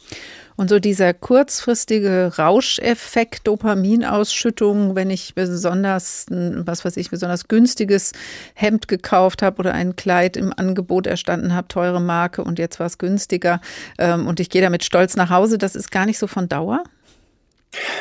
Und 0.59 0.69
so 0.71 0.81
dieser 0.81 1.15
kurzfristige 1.15 2.33
Rauscheffekt, 2.37 3.47
Dopaminausschüttung, 3.47 4.97
wenn 4.97 5.09
ich 5.09 5.37
besonders, 5.37 6.27
was 6.31 6.85
weiß 6.85 6.97
ich, 6.97 7.11
besonders 7.11 7.47
günstiges 7.47 8.11
Hemd 8.55 8.89
gekauft 8.89 9.41
habe 9.43 9.61
oder 9.61 9.73
ein 9.73 9.95
Kleid 9.95 10.37
im 10.37 10.53
Angebot 10.53 11.07
erstanden 11.07 11.55
habe, 11.55 11.69
teure 11.69 12.01
Marke 12.01 12.43
und 12.43 12.59
jetzt 12.59 12.81
war 12.81 12.89
es 12.89 12.99
günstiger 12.99 13.61
ähm, 13.99 14.27
und 14.27 14.41
ich 14.41 14.51
gehe 14.51 14.61
damit 14.61 14.83
stolz 14.83 15.15
nach 15.15 15.31
Hause, 15.31 15.59
das 15.59 15.77
ist 15.77 15.93
gar 15.93 16.07
nicht 16.07 16.19
so 16.19 16.27
von 16.27 16.49
Dauer? 16.49 16.83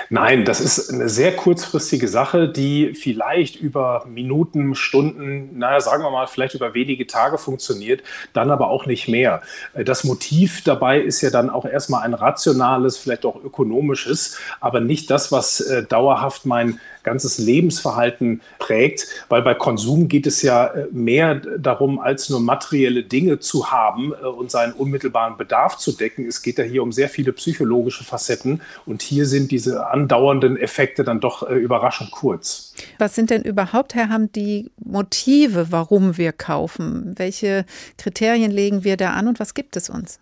Nein, 0.10 0.46
das 0.46 0.62
ist 0.62 0.90
eine 0.90 1.10
sehr 1.10 1.36
kurzfristige 1.36 2.08
Sache, 2.08 2.48
die 2.48 2.94
vielleicht 2.94 3.58
über 3.58 4.06
Minuten, 4.08 4.74
Stunden, 4.76 5.58
naja, 5.58 5.82
sagen 5.82 6.04
wir 6.04 6.12
mal, 6.12 6.28
vielleicht 6.28 6.56
über 6.56 6.74
wenige 6.74 7.06
Tage 7.08 7.38
funktioniert, 7.38 8.02
dann 8.32 8.50
aber 8.50 8.70
auch 8.70 8.86
nicht 8.86 9.10
mehr. 9.10 9.42
Das 9.74 10.06
Motiv 10.06 10.64
dabei 10.64 11.02
ist 11.02 11.22
ja 11.22 11.30
dann 11.30 11.50
auch 11.50 11.66
erstmal 11.66 12.04
ein 12.04 12.14
rationales, 12.14 12.98
vielleicht 12.98 13.26
auch 13.26 13.44
ökonomisches, 13.44 14.38
aber 14.62 14.80
nicht 14.80 15.12
das, 15.12 15.34
was 15.34 15.60
äh, 15.60 15.84
dauerhaft 15.84 16.46
mein 16.46 16.80
ganzes 17.08 17.38
Lebensverhalten 17.38 18.42
prägt, 18.60 19.08
weil 19.30 19.42
bei 19.42 19.54
Konsum 19.54 20.10
geht 20.10 20.28
es 20.28 20.42
ja 20.42 20.68
äh, 20.68 20.88
mehr 20.92 21.36
darum, 21.36 22.00
als 22.00 22.30
nur 22.30 22.42
materielle 22.42 23.04
Dinge 23.04 23.40
zu 23.40 23.72
haben 23.72 24.12
äh, 24.12 24.26
und 24.26 24.52
seinen 24.52 24.74
unmittelbaren 24.74 25.38
Bedarf 25.38 25.78
zu 25.78 25.94
decken. 25.94 26.28
Es 26.28 26.42
geht 26.42 26.58
ja 26.58 26.66
hier 26.66 26.84
um 26.84 26.92
sehr 26.92 27.08
viele 27.08 27.32
psychologische 27.32 28.04
Facetten 28.04 28.62
und 28.86 29.02
hier 29.02 29.26
sind 29.26 29.52
diese 29.52 29.88
andauernden 29.88 30.58
Effekte 30.58 31.06
dann 31.06 31.22
doch 31.22 31.50
äh, 31.50 31.56
überraschend 31.56 32.12
kurz. 32.12 32.74
Was 32.98 33.16
sind 33.16 33.30
denn 33.30 33.44
überhaupt, 33.44 33.96
Herr 33.96 34.10
Hamm, 34.10 34.30
die 34.34 34.70
Motive, 34.84 35.72
warum 35.72 36.18
wir 36.18 36.34
kaufen? 36.34 37.14
Welche 37.16 37.66
Kriterien 37.98 38.52
legen 38.52 38.84
wir 38.84 38.98
da 38.98 39.12
an 39.12 39.30
und 39.30 39.40
was 39.40 39.54
gibt 39.54 39.78
es 39.78 39.90
uns? 39.90 40.20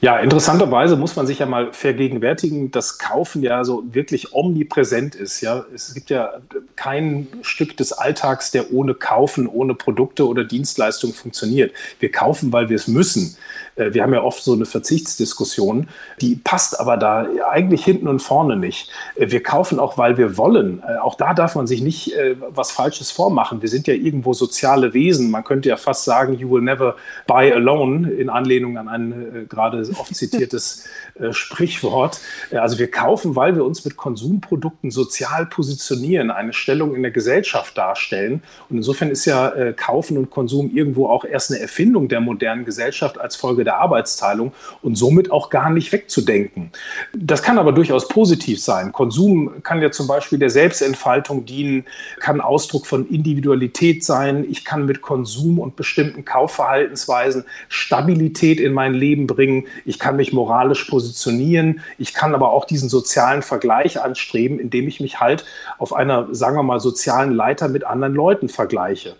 Ja, 0.00 0.18
interessanterweise 0.18 0.96
muss 0.96 1.16
man 1.16 1.26
sich 1.26 1.40
ja 1.40 1.46
mal 1.46 1.72
vergegenwärtigen, 1.72 2.70
dass 2.70 2.98
Kaufen 2.98 3.42
ja 3.42 3.64
so 3.64 3.82
wirklich 3.92 4.32
omnipräsent 4.32 5.14
ist. 5.14 5.40
Ja, 5.40 5.64
es 5.74 5.92
gibt 5.92 6.10
ja 6.10 6.34
kein 6.76 7.26
Stück 7.42 7.76
des 7.76 7.92
Alltags, 7.92 8.52
der 8.52 8.72
ohne 8.72 8.94
Kaufen, 8.94 9.48
ohne 9.48 9.74
Produkte 9.74 10.28
oder 10.28 10.44
Dienstleistungen 10.44 11.14
funktioniert. 11.14 11.72
Wir 11.98 12.12
kaufen, 12.12 12.52
weil 12.52 12.68
wir 12.68 12.76
es 12.76 12.86
müssen. 12.86 13.36
Äh, 13.76 13.94
wir 13.94 14.02
haben 14.02 14.12
ja 14.12 14.22
oft 14.22 14.42
so 14.42 14.52
eine 14.52 14.66
Verzichtsdiskussion, 14.66 15.88
die 16.20 16.36
passt 16.36 16.80
aber 16.80 16.96
da 16.96 17.26
eigentlich 17.50 17.84
hinten 17.84 18.08
und 18.08 18.20
vorne 18.20 18.56
nicht. 18.56 18.90
Äh, 19.14 19.30
wir 19.30 19.42
kaufen 19.42 19.78
auch, 19.78 19.98
weil 19.98 20.18
wir 20.18 20.36
wollen. 20.36 20.82
Äh, 20.86 20.98
auch 20.98 21.14
da 21.14 21.34
darf 21.34 21.54
man 21.54 21.66
sich 21.66 21.82
nicht 21.82 22.12
was 22.48 22.72
Falsches 22.72 23.10
vormachen. 23.10 23.62
Wir 23.62 23.68
sind 23.68 23.86
ja 23.86 23.94
irgendwo 23.94 24.32
soziale 24.32 24.94
Wesen. 24.94 25.30
Man 25.30 25.44
könnte 25.44 25.68
ja 25.68 25.76
fast 25.76 26.04
sagen, 26.04 26.34
you 26.34 26.50
will 26.50 26.62
never 26.62 26.96
buy 27.26 27.52
alone, 27.52 28.10
in 28.10 28.30
Anlehnung 28.30 28.78
an 28.78 28.88
ein 28.88 29.46
gerade 29.48 29.86
oft 29.98 30.14
zitiertes 30.14 30.84
Sprichwort. 31.30 32.20
Also 32.52 32.78
wir 32.78 32.90
kaufen, 32.90 33.36
weil 33.36 33.54
wir 33.54 33.64
uns 33.64 33.84
mit 33.84 33.96
Konsumprodukten 33.96 34.90
sozial 34.90 35.46
positionieren, 35.46 36.30
eine 36.30 36.52
Stellung 36.52 36.94
in 36.94 37.02
der 37.02 37.10
Gesellschaft 37.10 37.76
darstellen. 37.76 38.42
Und 38.70 38.78
insofern 38.78 39.10
ist 39.10 39.24
ja 39.26 39.72
Kaufen 39.72 40.16
und 40.16 40.30
Konsum 40.30 40.70
irgendwo 40.74 41.08
auch 41.08 41.24
erst 41.24 41.50
eine 41.50 41.60
Erfindung 41.60 42.08
der 42.08 42.20
modernen 42.20 42.64
Gesellschaft 42.64 43.20
als 43.20 43.36
Folge 43.36 43.65
der 43.66 43.78
Arbeitsteilung 43.78 44.52
und 44.82 44.96
somit 44.96 45.30
auch 45.30 45.50
gar 45.50 45.70
nicht 45.70 45.92
wegzudenken. 45.92 46.70
Das 47.14 47.42
kann 47.42 47.58
aber 47.58 47.72
durchaus 47.72 48.08
positiv 48.08 48.62
sein. 48.62 48.92
Konsum 48.92 49.62
kann 49.62 49.82
ja 49.82 49.90
zum 49.90 50.06
Beispiel 50.06 50.38
der 50.38 50.50
Selbstentfaltung 50.50 51.44
dienen, 51.44 51.84
kann 52.20 52.40
Ausdruck 52.40 52.86
von 52.86 53.08
Individualität 53.08 54.04
sein. 54.04 54.46
Ich 54.48 54.64
kann 54.64 54.86
mit 54.86 55.02
Konsum 55.02 55.58
und 55.58 55.76
bestimmten 55.76 56.24
Kaufverhaltensweisen 56.24 57.44
Stabilität 57.68 58.60
in 58.60 58.72
mein 58.72 58.94
Leben 58.94 59.26
bringen. 59.26 59.66
Ich 59.84 59.98
kann 59.98 60.16
mich 60.16 60.32
moralisch 60.32 60.84
positionieren. 60.84 61.80
Ich 61.98 62.14
kann 62.14 62.34
aber 62.34 62.52
auch 62.52 62.64
diesen 62.64 62.88
sozialen 62.88 63.42
Vergleich 63.42 64.00
anstreben, 64.00 64.58
indem 64.58 64.88
ich 64.88 65.00
mich 65.00 65.20
halt 65.20 65.44
auf 65.78 65.92
einer, 65.92 66.28
sagen 66.34 66.56
wir 66.56 66.62
mal, 66.62 66.80
sozialen 66.80 67.32
Leiter 67.34 67.68
mit 67.68 67.84
anderen 67.84 68.14
Leuten 68.14 68.48
vergleiche. 68.48 69.16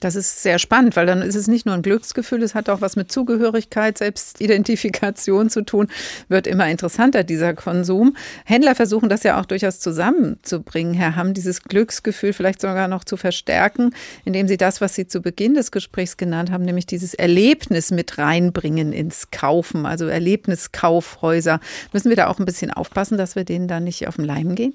Das 0.00 0.14
ist 0.14 0.42
sehr 0.42 0.60
spannend, 0.60 0.94
weil 0.94 1.06
dann 1.06 1.22
ist 1.22 1.34
es 1.34 1.48
nicht 1.48 1.66
nur 1.66 1.74
ein 1.74 1.82
Glücksgefühl, 1.82 2.42
es 2.44 2.54
hat 2.54 2.68
auch 2.68 2.80
was 2.80 2.94
mit 2.94 3.10
Zugehörigkeit, 3.10 3.98
Selbstidentifikation 3.98 5.50
zu 5.50 5.62
tun. 5.62 5.88
Wird 6.28 6.46
immer 6.46 6.68
interessanter, 6.68 7.24
dieser 7.24 7.52
Konsum. 7.54 8.16
Händler 8.44 8.76
versuchen 8.76 9.08
das 9.08 9.24
ja 9.24 9.40
auch 9.40 9.44
durchaus 9.44 9.80
zusammenzubringen, 9.80 10.94
Herr 10.94 11.16
Hamm, 11.16 11.34
dieses 11.34 11.64
Glücksgefühl 11.64 12.32
vielleicht 12.32 12.60
sogar 12.60 12.86
noch 12.86 13.02
zu 13.02 13.16
verstärken, 13.16 13.90
indem 14.24 14.46
sie 14.46 14.56
das, 14.56 14.80
was 14.80 14.94
Sie 14.94 15.08
zu 15.08 15.20
Beginn 15.20 15.54
des 15.54 15.72
Gesprächs 15.72 16.16
genannt 16.16 16.52
haben, 16.52 16.64
nämlich 16.64 16.86
dieses 16.86 17.14
Erlebnis 17.14 17.90
mit 17.90 18.18
reinbringen 18.18 18.92
ins 18.92 19.32
Kaufen, 19.32 19.84
also 19.84 20.06
Erlebniskaufhäuser. 20.06 21.58
Müssen 21.92 22.08
wir 22.08 22.16
da 22.16 22.28
auch 22.28 22.38
ein 22.38 22.44
bisschen 22.44 22.70
aufpassen, 22.70 23.18
dass 23.18 23.34
wir 23.34 23.44
denen 23.44 23.66
da 23.66 23.80
nicht 23.80 24.06
auf 24.06 24.14
den 24.14 24.26
Leim 24.26 24.54
gehen? 24.54 24.74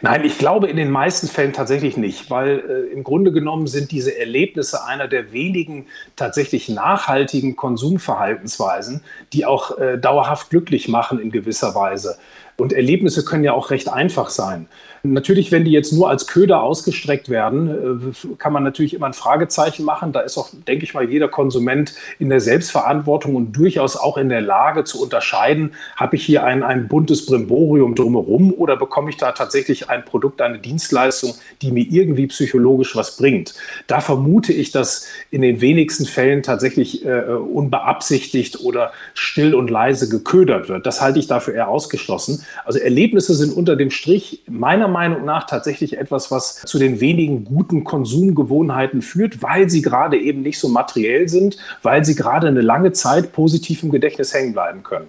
Nein, 0.00 0.24
ich 0.24 0.38
glaube 0.38 0.68
in 0.68 0.76
den 0.76 0.90
meisten 0.90 1.28
Fällen 1.28 1.52
tatsächlich 1.52 1.98
nicht, 1.98 2.30
weil 2.30 2.60
äh, 2.60 2.92
im 2.94 3.04
Grunde 3.04 3.30
genommen 3.30 3.66
sind 3.66 3.90
diese 3.90 4.18
Erlebnisse 4.18 4.86
einer 4.86 5.06
der 5.06 5.32
wenigen 5.32 5.86
tatsächlich 6.16 6.70
nachhaltigen 6.70 7.56
Konsumverhaltensweisen, 7.56 9.02
die 9.34 9.44
auch 9.44 9.76
äh, 9.76 9.98
dauerhaft 9.98 10.48
glücklich 10.48 10.88
machen 10.88 11.20
in 11.20 11.30
gewisser 11.30 11.74
Weise. 11.74 12.16
Und 12.56 12.72
Erlebnisse 12.72 13.24
können 13.24 13.44
ja 13.44 13.52
auch 13.52 13.70
recht 13.70 13.88
einfach 13.90 14.30
sein. 14.30 14.66
Natürlich, 15.02 15.50
wenn 15.50 15.64
die 15.64 15.70
jetzt 15.70 15.92
nur 15.92 16.10
als 16.10 16.26
Köder 16.26 16.62
ausgestreckt 16.62 17.28
werden, 17.30 18.12
äh, 18.12 18.36
kann 18.36 18.52
man 18.52 18.62
natürlich 18.62 18.92
immer 18.92 19.06
ein 19.06 19.14
Fragezeichen 19.14 19.84
machen. 19.84 20.12
Da 20.12 20.20
ist 20.20 20.36
auch, 20.36 20.50
denke 20.68 20.84
ich 20.84 20.92
mal, 20.92 21.08
jeder 21.08 21.28
Konsument 21.28 21.94
in 22.18 22.28
der 22.28 22.40
Selbstverantwortung 22.40 23.34
und 23.34 23.52
durchaus 23.52 23.96
auch 23.96 24.18
in 24.18 24.28
der 24.28 24.42
Lage 24.42 24.84
zu 24.84 25.02
unterscheiden, 25.02 25.72
habe 25.96 26.16
ich 26.16 26.24
hier 26.24 26.44
ein, 26.44 26.62
ein 26.62 26.88
buntes 26.88 27.24
Brimborium 27.24 27.94
drumherum 27.94 28.52
oder 28.52 28.76
bekomme 28.76 29.08
ich 29.08 29.16
da 29.16 29.32
tatsächlich 29.32 29.88
ein 29.88 30.04
Produkt, 30.04 30.42
eine 30.42 30.58
Dienstleistung, 30.58 31.34
die 31.62 31.72
mir 31.72 31.86
irgendwie 31.88 32.26
psychologisch 32.26 32.94
was 32.94 33.16
bringt. 33.16 33.54
Da 33.86 34.00
vermute 34.00 34.52
ich, 34.52 34.70
dass 34.70 35.06
in 35.30 35.40
den 35.40 35.62
wenigsten 35.62 36.04
Fällen 36.04 36.42
tatsächlich 36.42 37.06
äh, 37.06 37.22
unbeabsichtigt 37.22 38.60
oder 38.60 38.92
still 39.14 39.54
und 39.54 39.70
leise 39.70 40.10
geködert 40.10 40.68
wird. 40.68 40.84
Das 40.84 41.00
halte 41.00 41.18
ich 41.18 41.26
dafür 41.26 41.54
eher 41.54 41.68
ausgeschlossen. 41.68 42.44
Also 42.66 42.78
Erlebnisse 42.78 43.34
sind 43.34 43.56
unter 43.56 43.76
dem 43.76 43.90
Strich 43.90 44.42
meiner 44.46 44.89
Meinung 44.90 45.24
nach 45.24 45.46
tatsächlich 45.46 45.96
etwas, 45.96 46.30
was 46.30 46.56
zu 46.56 46.78
den 46.78 47.00
wenigen 47.00 47.44
guten 47.44 47.84
Konsumgewohnheiten 47.84 49.02
führt, 49.02 49.42
weil 49.42 49.70
sie 49.70 49.82
gerade 49.82 50.18
eben 50.18 50.42
nicht 50.42 50.58
so 50.58 50.68
materiell 50.68 51.28
sind, 51.28 51.56
weil 51.82 52.04
sie 52.04 52.14
gerade 52.14 52.48
eine 52.48 52.60
lange 52.60 52.92
Zeit 52.92 53.32
positiv 53.32 53.82
im 53.82 53.90
Gedächtnis 53.90 54.34
hängen 54.34 54.52
bleiben 54.52 54.82
können. 54.82 55.08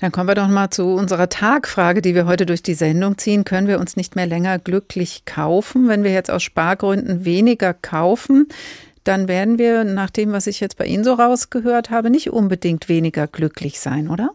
Dann 0.00 0.12
kommen 0.12 0.28
wir 0.28 0.36
doch 0.36 0.46
mal 0.46 0.70
zu 0.70 0.84
unserer 0.94 1.28
Tagfrage, 1.28 2.02
die 2.02 2.14
wir 2.14 2.26
heute 2.26 2.46
durch 2.46 2.62
die 2.62 2.74
Sendung 2.74 3.18
ziehen. 3.18 3.44
Können 3.44 3.66
wir 3.66 3.80
uns 3.80 3.96
nicht 3.96 4.14
mehr 4.14 4.26
länger 4.26 4.60
glücklich 4.60 5.24
kaufen? 5.24 5.88
Wenn 5.88 6.04
wir 6.04 6.12
jetzt 6.12 6.30
aus 6.30 6.44
Spargründen 6.44 7.24
weniger 7.24 7.74
kaufen, 7.74 8.46
dann 9.02 9.26
werden 9.26 9.58
wir, 9.58 9.84
nach 9.84 10.10
dem, 10.10 10.32
was 10.32 10.46
ich 10.46 10.60
jetzt 10.60 10.76
bei 10.76 10.84
Ihnen 10.84 11.02
so 11.02 11.14
rausgehört 11.14 11.90
habe, 11.90 12.10
nicht 12.10 12.30
unbedingt 12.30 12.88
weniger 12.88 13.26
glücklich 13.26 13.80
sein, 13.80 14.08
oder? 14.08 14.30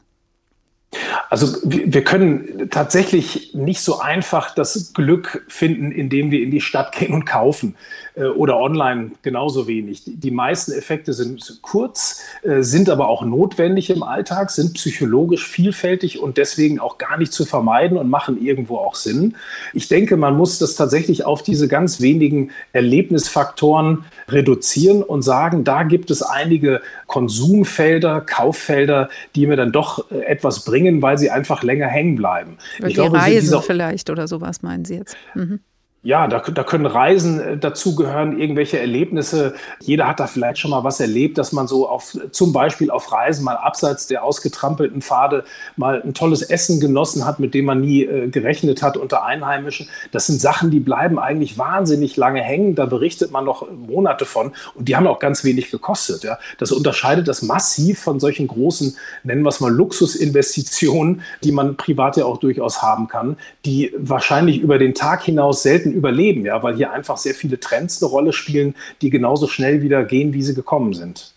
Also 1.29 1.57
wir 1.63 2.03
können 2.03 2.69
tatsächlich 2.69 3.53
nicht 3.53 3.81
so 3.81 3.99
einfach 3.99 4.53
das 4.53 4.93
Glück 4.93 5.45
finden, 5.47 5.91
indem 5.91 6.31
wir 6.31 6.41
in 6.41 6.51
die 6.51 6.61
Stadt 6.61 6.93
gehen 6.93 7.13
und 7.13 7.25
kaufen 7.25 7.75
oder 8.15 8.59
online 8.59 9.11
genauso 9.21 9.67
wenig. 9.67 10.03
Die 10.05 10.31
meisten 10.31 10.71
Effekte 10.71 11.13
sind 11.13 11.59
kurz, 11.61 12.21
äh, 12.43 12.61
sind 12.61 12.89
aber 12.89 13.07
auch 13.07 13.23
notwendig 13.23 13.89
im 13.89 14.03
Alltag, 14.03 14.51
sind 14.51 14.75
psychologisch 14.75 15.47
vielfältig 15.47 16.19
und 16.19 16.37
deswegen 16.37 16.79
auch 16.79 16.97
gar 16.97 17.17
nicht 17.17 17.33
zu 17.33 17.45
vermeiden 17.45 17.97
und 17.97 18.09
machen 18.09 18.39
irgendwo 18.39 18.77
auch 18.77 18.95
Sinn. 18.95 19.35
Ich 19.73 19.87
denke, 19.87 20.15
man 20.17 20.37
muss 20.37 20.59
das 20.59 20.75
tatsächlich 20.75 21.25
auf 21.25 21.41
diese 21.41 21.67
ganz 21.67 22.01
wenigen 22.01 22.51
Erlebnisfaktoren 22.71 24.05
reduzieren 24.27 25.01
und 25.01 25.23
sagen, 25.23 25.63
da 25.63 25.83
gibt 25.83 26.11
es 26.11 26.21
einige 26.21 26.81
Konsumfelder, 27.07 28.21
Kauffelder, 28.21 29.09
die 29.35 29.47
mir 29.47 29.55
dann 29.55 29.71
doch 29.71 30.11
äh, 30.11 30.19
etwas 30.25 30.65
bringen, 30.65 31.01
weil 31.01 31.17
sie 31.17 31.31
einfach 31.31 31.63
länger 31.63 31.87
hängen 31.87 32.15
bleiben. 32.15 32.57
Ich 32.77 32.85
die 32.85 32.93
glaube, 32.93 33.17
Reisen 33.17 33.61
vielleicht 33.61 34.09
oder 34.09 34.27
sowas 34.27 34.61
meinen 34.61 34.85
Sie 34.85 34.95
jetzt? 34.95 35.17
Mhm. 35.33 35.59
Ja, 36.05 36.27
da, 36.27 36.39
da 36.39 36.63
können 36.65 36.85
Reisen 36.85 37.39
äh, 37.39 37.57
dazugehören, 37.57 38.37
irgendwelche 38.37 38.77
Erlebnisse. 38.77 39.53
Jeder 39.79 40.05
hat 40.05 40.19
da 40.19 40.27
vielleicht 40.27 40.59
schon 40.59 40.71
mal 40.71 40.83
was 40.83 40.99
erlebt, 40.99 41.37
dass 41.37 41.53
man 41.53 41.65
so 41.65 41.87
auf, 41.87 42.17
zum 42.31 42.51
Beispiel 42.51 42.91
auf 42.91 43.13
Reisen 43.13 43.45
mal 43.45 43.55
abseits 43.55 44.07
der 44.07 44.25
ausgetrampelten 44.25 45.01
Pfade 45.01 45.45
mal 45.77 46.01
ein 46.01 46.13
tolles 46.13 46.41
Essen 46.41 46.81
genossen 46.81 47.25
hat, 47.25 47.39
mit 47.39 47.53
dem 47.53 47.63
man 47.63 47.79
nie 47.79 48.03
äh, 48.03 48.27
gerechnet 48.27 48.83
hat 48.83 48.97
unter 48.97 49.23
Einheimischen. 49.23 49.87
Das 50.11 50.27
sind 50.27 50.41
Sachen, 50.41 50.71
die 50.71 50.81
bleiben 50.81 51.19
eigentlich 51.19 51.57
wahnsinnig 51.57 52.17
lange 52.17 52.41
hängen. 52.41 52.75
Da 52.75 52.85
berichtet 52.85 53.31
man 53.31 53.45
noch 53.45 53.65
Monate 53.71 54.25
von 54.25 54.51
und 54.75 54.89
die 54.89 54.97
haben 54.97 55.07
auch 55.07 55.19
ganz 55.19 55.45
wenig 55.45 55.71
gekostet. 55.71 56.25
Ja. 56.25 56.37
Das 56.57 56.73
unterscheidet 56.73 57.29
das 57.29 57.43
massiv 57.43 57.99
von 58.01 58.19
solchen 58.19 58.47
großen, 58.49 58.97
nennen 59.23 59.43
wir 59.43 59.49
es 59.49 59.61
mal 59.61 59.71
Luxusinvestitionen, 59.71 61.21
die 61.45 61.53
man 61.53 61.77
privat 61.77 62.17
ja 62.17 62.25
auch 62.25 62.39
durchaus 62.39 62.81
haben 62.81 63.07
kann, 63.07 63.37
die 63.63 63.93
wahrscheinlich 63.97 64.59
über 64.59 64.77
den 64.77 64.93
Tag 64.93 65.23
hinaus 65.23 65.63
selten 65.63 65.92
überleben, 65.93 66.45
ja, 66.45 66.61
weil 66.63 66.75
hier 66.75 66.91
einfach 66.91 67.17
sehr 67.17 67.33
viele 67.33 67.59
Trends 67.59 68.01
eine 68.01 68.09
Rolle 68.09 68.33
spielen, 68.33 68.75
die 69.01 69.09
genauso 69.09 69.47
schnell 69.47 69.81
wieder 69.81 70.03
gehen, 70.03 70.33
wie 70.33 70.41
sie 70.41 70.53
gekommen 70.53 70.93
sind. 70.93 71.33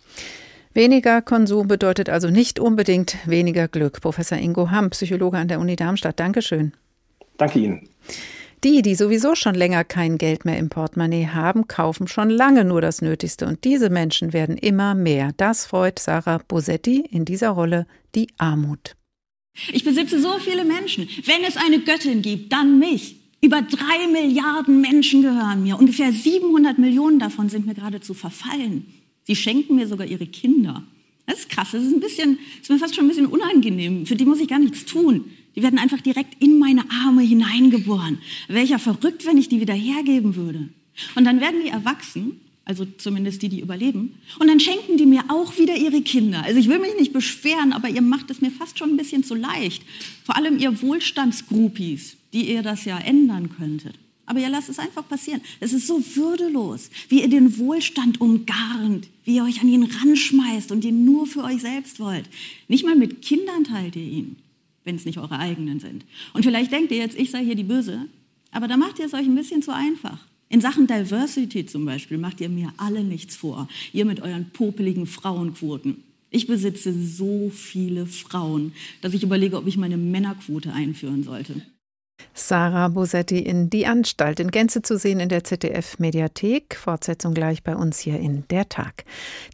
Weniger 0.75 1.23
Konsum 1.23 1.69
bedeutet 1.69 2.11
also 2.11 2.29
nicht 2.29 2.61
unbedingt 2.61 3.17
weniger 3.25 3.67
Glück. 3.67 4.01
Professor 4.03 4.37
Ingo 4.37 4.71
Hamm, 4.71 4.91
Psychologe 4.91 5.39
an 5.39 5.49
der 5.49 5.59
Uni 5.59 5.75
Darmstadt. 5.75 6.21
Dankeschön. 6.21 6.73
Danke 7.39 7.59
Ihnen. 7.61 7.89
Die, 8.65 8.83
die 8.83 8.95
sowieso 8.95 9.35
schon 9.35 9.55
länger 9.55 9.85
kein 9.85 10.19
Geld 10.19 10.45
mehr 10.45 10.59
im 10.59 10.69
Portemonnaie 10.69 11.29
haben, 11.29 11.69
kaufen 11.69 12.09
schon 12.09 12.31
lange 12.31 12.65
nur 12.65 12.81
das 12.81 13.01
Nötigste. 13.01 13.47
Und 13.47 13.65
diese 13.65 13.91
Menschen 13.91 14.33
werden 14.33 14.57
immer 14.57 14.95
mehr. 14.95 15.33
Das 15.37 15.67
freut 15.67 15.99
Sarah 15.99 16.41
Bosetti 16.47 17.07
in 17.11 17.25
dieser 17.25 17.51
Rolle 17.51 17.87
die 18.15 18.29
Armut. 18.39 18.97
Ich 19.73 19.85
besitze 19.85 20.21
so 20.21 20.39
viele 20.39 20.65
Menschen. 20.65 21.09
Wenn 21.25 21.45
es 21.47 21.57
eine 21.57 21.81
Göttin 21.81 22.23
gibt, 22.23 22.53
dann 22.53 22.79
mich. 22.79 23.26
Über 23.41 23.63
drei 23.63 24.07
Milliarden 24.11 24.81
Menschen 24.81 25.23
gehören 25.23 25.63
mir. 25.63 25.79
Ungefähr 25.79 26.13
700 26.13 26.79
Millionen 26.79 27.19
davon 27.19 27.49
sind 27.49 27.67
mir 27.67 27.75
geradezu 27.75 28.15
verfallen. 28.15 28.87
Sie 29.25 29.37
schenken 29.37 29.77
mir 29.77 29.87
sogar 29.87 30.07
ihre 30.07 30.27
Kinder. 30.27 30.83
Das 31.27 31.41
ist 31.41 31.49
krass. 31.49 31.71
Das 31.73 31.83
ist 31.83 31.93
ein 31.93 32.01
bisschen, 32.01 32.39
ist 32.61 32.71
mir 32.71 32.79
fast 32.79 32.95
schon 32.95 33.05
ein 33.05 33.09
bisschen 33.09 33.27
unangenehm. 33.27 34.07
Für 34.07 34.17
die 34.17 34.25
muss 34.25 34.41
ich 34.41 34.49
gar 34.49 34.59
nichts 34.59 34.85
tun. 34.85 35.25
Die 35.55 35.63
werden 35.63 35.79
einfach 35.79 36.01
direkt 36.01 36.43
in 36.43 36.59
meine 36.59 36.85
Arme 36.91 37.23
hineingeboren. 37.23 38.19
Wäre 38.49 38.65
ich 38.65 38.71
ja 38.71 38.79
verrückt, 38.79 39.27
wenn 39.27 39.39
ich 39.39 39.49
die 39.49 39.61
wieder 39.61 39.75
hergeben 39.75 40.37
würde. 40.37 40.69
Und 41.15 41.25
dann 41.25 41.41
werden 41.41 41.61
die 41.63 41.69
erwachsen, 41.69 42.41
also 42.65 42.85
zumindest 42.85 43.43
die, 43.43 43.49
die 43.49 43.61
überleben. 43.61 44.15
Und 44.39 44.49
dann 44.49 44.61
schenken 44.61 44.97
die 44.97 45.07
mir 45.07 45.25
auch 45.29 45.59
wieder 45.59 45.77
ihre 45.77 46.03
Kinder. 46.03 46.43
Also 46.45 46.59
ich 46.59 46.69
will 46.69 46.79
mich 46.79 46.95
nicht 46.99 47.13
beschweren, 47.13 47.73
aber 47.73 47.89
ihr 47.89 48.03
macht 48.03 48.31
es 48.31 48.41
mir 48.41 48.51
fast 48.51 48.79
schon 48.79 48.91
ein 48.91 48.97
bisschen 48.97 49.25
zu 49.25 49.35
leicht. 49.35 49.83
Vor 50.25 50.37
allem 50.37 50.59
ihr 50.59 50.81
Wohlstandsgroupies 50.83 52.16
die 52.33 52.51
ihr 52.53 52.63
das 52.63 52.85
ja 52.85 52.99
ändern 52.99 53.51
könntet. 53.51 53.97
Aber 54.27 54.41
ihr 54.41 54.51
lasst 54.51 54.69
es 54.69 54.81
einfach 54.81 55.09
passieren. 55.09 55.41
Es 55.61 55.73
ist 55.73 55.87
so 55.87 56.03
würdelos, 56.17 56.91
wie 57.09 57.23
ihr 57.23 57.29
den 57.29 57.59
Wohlstand 57.59 58.21
umgarnt, 58.21 59.09
wie 59.25 59.37
ihr 59.37 59.45
euch 59.45 59.61
an 59.61 59.69
ihn 59.69 59.85
ranschmeißt 59.85 60.73
und 60.73 60.85
ihn 60.85 61.05
nur 61.05 61.27
für 61.27 61.45
euch 61.45 61.61
selbst 61.61 62.01
wollt. 62.01 62.29
Nicht 62.67 62.85
mal 62.85 62.97
mit 62.97 63.23
Kindern 63.23 63.63
teilt 63.63 63.95
ihr 63.95 64.03
ihn, 64.03 64.37
wenn 64.83 64.97
es 64.97 65.05
nicht 65.05 65.19
eure 65.19 65.39
eigenen 65.39 65.79
sind. 65.79 66.05
Und 66.35 66.45
vielleicht 66.45 66.73
denkt 66.73 66.91
ihr 66.91 66.99
jetzt, 66.99 67.17
ich 67.17 67.31
sei 67.31 67.45
hier 67.45 67.55
die 67.55 67.63
Böse, 67.63 68.07
aber 68.51 68.67
da 68.67 68.77
macht 68.77 68.99
ihr 68.99 69.07
es 69.07 69.15
euch 69.15 69.27
ein 69.27 69.37
bisschen 69.37 69.63
zu 69.63 69.73
einfach. 69.73 70.19
In 70.49 70.61
Sachen 70.61 70.87
Diversity 70.87 71.67
zum 71.67 71.85
Beispiel 71.85 72.19
macht 72.19 72.41
ihr 72.41 72.49
mir 72.49 72.73
alle 72.77 73.05
nichts 73.05 73.37
vor. 73.37 73.69
Ihr 73.93 74.05
mit 74.05 74.21
euren 74.21 74.51
popeligen 74.51 75.07
Frauenquoten. 75.07 76.03
Ich 76.31 76.47
besitze 76.47 76.93
so 76.93 77.51
viele 77.51 78.07
Frauen, 78.07 78.73
dass 79.01 79.15
ich 79.15 79.23
überlege, 79.23 79.57
ob 79.57 79.67
ich 79.67 79.77
meine 79.77 79.97
Männerquote 79.97 80.73
einführen 80.73 81.23
sollte. 81.23 81.63
Sarah 82.39 82.89
Bosetti 82.89 83.39
in 83.39 83.71
Die 83.71 83.87
Anstalt 83.87 84.41
in 84.41 84.51
Gänze 84.51 84.83
zu 84.83 84.99
sehen 84.99 85.21
in 85.21 85.31
der 85.31 85.43
ZDF-Mediathek. 85.43 86.77
Fortsetzung 86.77 87.33
gleich 87.33 87.63
bei 87.63 87.75
uns 87.75 87.99
hier 87.99 88.21
in 88.21 88.47
Der 88.51 88.69
Tag. 88.69 89.05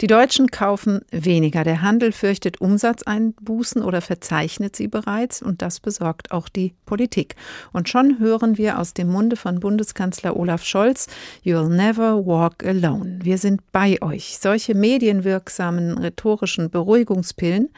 Die 0.00 0.08
Deutschen 0.08 0.48
kaufen 0.48 1.02
weniger. 1.12 1.62
Der 1.62 1.82
Handel 1.82 2.10
fürchtet 2.10 2.60
Umsatzeinbußen 2.60 3.82
oder 3.82 4.00
verzeichnet 4.00 4.74
sie 4.74 4.88
bereits 4.88 5.40
und 5.40 5.62
das 5.62 5.78
besorgt 5.78 6.32
auch 6.32 6.48
die 6.48 6.74
Politik. 6.84 7.36
Und 7.72 7.88
schon 7.88 8.18
hören 8.18 8.58
wir 8.58 8.80
aus 8.80 8.94
dem 8.94 9.06
Munde 9.06 9.36
von 9.36 9.60
Bundeskanzler 9.60 10.36
Olaf 10.36 10.64
Scholz, 10.64 11.06
You'll 11.44 11.68
never 11.68 12.26
walk 12.26 12.66
alone. 12.66 13.20
Wir 13.22 13.38
sind 13.38 13.60
bei 13.70 14.02
euch. 14.02 14.38
Solche 14.40 14.74
medienwirksamen 14.74 15.98
rhetorischen 15.98 16.68
Beruhigungspillen 16.68 17.68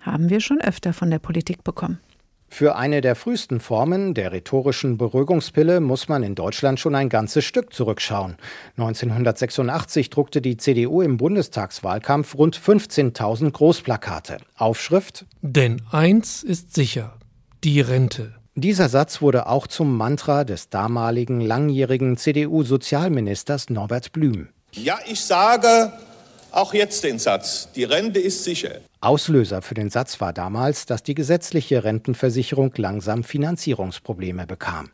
haben 0.00 0.30
wir 0.30 0.38
schon 0.38 0.60
öfter 0.60 0.92
von 0.92 1.10
der 1.10 1.18
Politik 1.18 1.64
bekommen. 1.64 1.98
Für 2.54 2.76
eine 2.76 3.00
der 3.00 3.16
frühesten 3.16 3.60
Formen 3.60 4.12
der 4.12 4.30
rhetorischen 4.30 4.98
Beruhigungspille 4.98 5.80
muss 5.80 6.10
man 6.10 6.22
in 6.22 6.34
Deutschland 6.34 6.78
schon 6.78 6.94
ein 6.94 7.08
ganzes 7.08 7.46
Stück 7.46 7.72
zurückschauen. 7.72 8.36
1986 8.76 10.10
druckte 10.10 10.42
die 10.42 10.58
CDU 10.58 11.00
im 11.00 11.16
Bundestagswahlkampf 11.16 12.34
rund 12.34 12.60
15.000 12.60 13.52
Großplakate. 13.52 14.36
Aufschrift 14.54 15.24
Denn 15.40 15.80
eins 15.90 16.42
ist 16.42 16.74
sicher, 16.74 17.14
die 17.64 17.80
Rente. 17.80 18.34
Dieser 18.54 18.90
Satz 18.90 19.22
wurde 19.22 19.46
auch 19.46 19.66
zum 19.66 19.96
Mantra 19.96 20.44
des 20.44 20.68
damaligen 20.68 21.40
langjährigen 21.40 22.18
CDU-Sozialministers 22.18 23.70
Norbert 23.70 24.12
Blüm. 24.12 24.50
Ja, 24.72 24.98
ich 25.06 25.22
sage 25.22 25.90
auch 26.50 26.74
jetzt 26.74 27.02
den 27.02 27.18
Satz, 27.18 27.70
die 27.74 27.84
Rente 27.84 28.20
ist 28.20 28.44
sicher. 28.44 28.72
Auslöser 29.02 29.62
für 29.62 29.74
den 29.74 29.90
Satz 29.90 30.20
war 30.20 30.32
damals, 30.32 30.86
dass 30.86 31.02
die 31.02 31.14
gesetzliche 31.14 31.82
Rentenversicherung 31.82 32.72
langsam 32.76 33.24
Finanzierungsprobleme 33.24 34.46
bekam. 34.46 34.90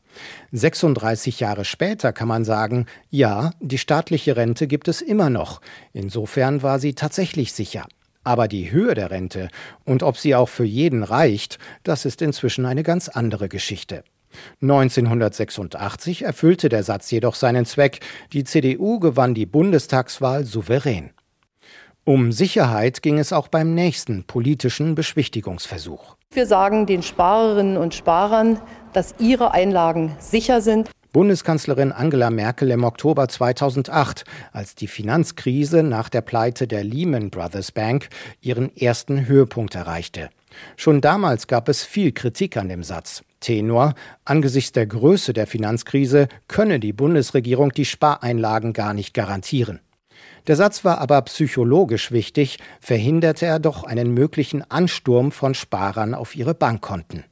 36 0.50 1.40
Jahre 1.40 1.66
später 1.66 2.14
kann 2.14 2.26
man 2.26 2.46
sagen, 2.46 2.86
ja, 3.10 3.50
die 3.60 3.76
staatliche 3.76 4.34
Rente 4.36 4.66
gibt 4.66 4.88
es 4.88 5.02
immer 5.02 5.28
noch. 5.28 5.60
Insofern 5.92 6.62
war 6.62 6.78
sie 6.78 6.94
tatsächlich 6.94 7.52
sicher. 7.52 7.86
Aber 8.24 8.48
die 8.48 8.70
Höhe 8.70 8.94
der 8.94 9.10
Rente 9.10 9.48
und 9.84 10.02
ob 10.02 10.16
sie 10.16 10.34
auch 10.34 10.48
für 10.48 10.64
jeden 10.64 11.02
reicht, 11.02 11.58
das 11.82 12.06
ist 12.06 12.22
inzwischen 12.22 12.64
eine 12.64 12.82
ganz 12.84 13.10
andere 13.10 13.50
Geschichte. 13.50 14.04
1986 14.62 16.22
erfüllte 16.22 16.70
der 16.70 16.82
Satz 16.82 17.10
jedoch 17.10 17.34
seinen 17.34 17.66
Zweck. 17.66 18.00
Die 18.32 18.44
CDU 18.44 19.00
gewann 19.00 19.34
die 19.34 19.46
Bundestagswahl 19.46 20.46
souverän. 20.46 21.10
Um 22.08 22.32
Sicherheit 22.32 23.02
ging 23.02 23.18
es 23.18 23.34
auch 23.34 23.48
beim 23.48 23.74
nächsten 23.74 24.24
politischen 24.24 24.94
Beschwichtigungsversuch. 24.94 26.16
Wir 26.32 26.46
sagen 26.46 26.86
den 26.86 27.02
Sparerinnen 27.02 27.76
und 27.76 27.94
Sparern, 27.94 28.58
dass 28.94 29.16
ihre 29.18 29.50
Einlagen 29.50 30.16
sicher 30.18 30.62
sind. 30.62 30.88
Bundeskanzlerin 31.12 31.92
Angela 31.92 32.30
Merkel 32.30 32.70
im 32.70 32.84
Oktober 32.84 33.28
2008, 33.28 34.24
als 34.52 34.74
die 34.74 34.86
Finanzkrise 34.86 35.82
nach 35.82 36.08
der 36.08 36.22
Pleite 36.22 36.66
der 36.66 36.82
Lehman 36.82 37.28
Brothers 37.28 37.72
Bank 37.72 38.08
ihren 38.40 38.74
ersten 38.74 39.26
Höhepunkt 39.26 39.74
erreichte. 39.74 40.30
Schon 40.78 41.02
damals 41.02 41.46
gab 41.46 41.68
es 41.68 41.84
viel 41.84 42.12
Kritik 42.12 42.56
an 42.56 42.70
dem 42.70 42.84
Satz. 42.84 43.22
Tenor, 43.40 43.92
angesichts 44.24 44.72
der 44.72 44.86
Größe 44.86 45.34
der 45.34 45.46
Finanzkrise 45.46 46.28
könne 46.48 46.80
die 46.80 46.94
Bundesregierung 46.94 47.70
die 47.72 47.84
Spareinlagen 47.84 48.72
gar 48.72 48.94
nicht 48.94 49.12
garantieren. 49.12 49.80
Der 50.46 50.56
Satz 50.56 50.84
war 50.84 50.98
aber 50.98 51.20
psychologisch 51.22 52.12
wichtig, 52.12 52.58
verhinderte 52.80 53.46
er 53.46 53.58
doch 53.58 53.84
einen 53.84 54.14
möglichen 54.14 54.68
Ansturm 54.70 55.32
von 55.32 55.54
Sparern 55.54 56.14
auf 56.14 56.34
ihre 56.36 56.54
Bankkonten. 56.54 57.24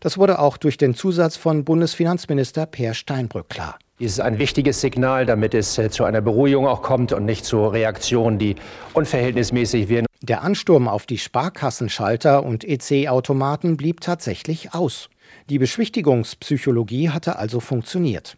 Das 0.00 0.18
wurde 0.18 0.38
auch 0.38 0.56
durch 0.56 0.76
den 0.76 0.94
Zusatz 0.94 1.36
von 1.36 1.64
Bundesfinanzminister 1.64 2.66
Peer 2.66 2.94
Steinbrück 2.94 3.48
klar. 3.48 3.78
Dies 3.98 4.12
ist 4.12 4.20
ein 4.20 4.38
wichtiges 4.38 4.80
Signal, 4.80 5.26
damit 5.26 5.54
es 5.54 5.78
äh, 5.78 5.88
zu 5.88 6.04
einer 6.04 6.20
Beruhigung 6.20 6.66
auch 6.66 6.82
kommt 6.82 7.12
und 7.12 7.24
nicht 7.24 7.44
zu 7.44 7.64
Reaktionen, 7.66 8.38
die 8.38 8.56
unverhältnismäßig 8.94 9.88
werden. 9.88 10.06
Der 10.22 10.42
Ansturm 10.42 10.88
auf 10.88 11.06
die 11.06 11.18
Sparkassenschalter 11.18 12.42
und 12.42 12.64
EC-Automaten 12.64 13.76
blieb 13.76 14.00
tatsächlich 14.00 14.74
aus. 14.74 15.08
Die 15.50 15.58
Beschwichtigungspsychologie 15.58 17.10
hatte 17.10 17.36
also 17.36 17.60
funktioniert. 17.60 18.36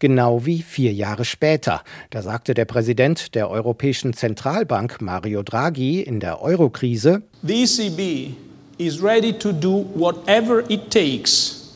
Genau 0.00 0.46
wie 0.46 0.62
vier 0.62 0.92
Jahre 0.94 1.24
später. 1.24 1.82
Da 2.08 2.22
sagte 2.22 2.54
der 2.54 2.64
Präsident 2.64 3.34
der 3.34 3.50
Europäischen 3.50 4.14
Zentralbank 4.14 5.00
Mario 5.00 5.42
Draghi 5.42 6.00
in 6.00 6.20
der 6.20 6.42
Eurokrise, 6.42 7.22
The 7.42 7.62
ECB 7.64 8.34
is 8.78 9.02
ready 9.02 9.32
to 9.32 9.52
do 9.52 9.84
whatever 9.94 10.64
it 10.70 10.90
takes 10.90 11.74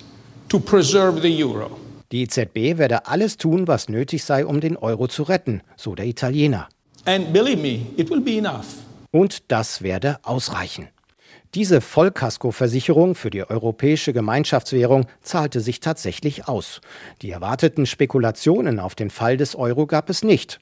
to 0.49 0.59
preserve 0.59 1.21
the 1.21 1.45
euro. 1.45 1.79
Die 2.13 2.23
EZB 2.23 2.79
werde 2.79 3.07
alles 3.07 3.37
tun, 3.37 3.69
was 3.69 3.89
nötig 3.91 4.25
sei, 4.25 4.47
um 4.47 4.61
den 4.61 4.79
Euro 4.79 5.07
zu 5.07 5.25
retten, 5.25 5.61
so 5.77 5.95
der 5.95 6.07
Italiener. 6.07 6.69
And 7.05 7.33
believe 7.33 7.61
me, 7.61 7.87
it 7.99 8.09
will 8.09 8.21
be 8.21 8.39
enough. 8.39 8.67
Und 9.11 9.51
das 9.53 9.83
werde 9.83 10.19
ausreichen. 10.23 10.89
Diese 11.55 11.81
Vollkaskoversicherung 11.81 13.15
für 13.15 13.31
die 13.31 13.49
europäische 13.49 14.13
Gemeinschaftswährung 14.13 15.07
zahlte 15.23 15.61
sich 15.61 15.79
tatsächlich 15.79 16.49
aus. 16.49 16.81
Die 17.23 17.31
erwarteten 17.31 17.87
Spekulationen 17.87 18.81
auf 18.81 18.97
den 18.97 19.09
Fall 19.09 19.37
des 19.37 19.55
Euro 19.55 19.87
gab 19.87 20.11
es 20.11 20.25
nicht. 20.25 20.59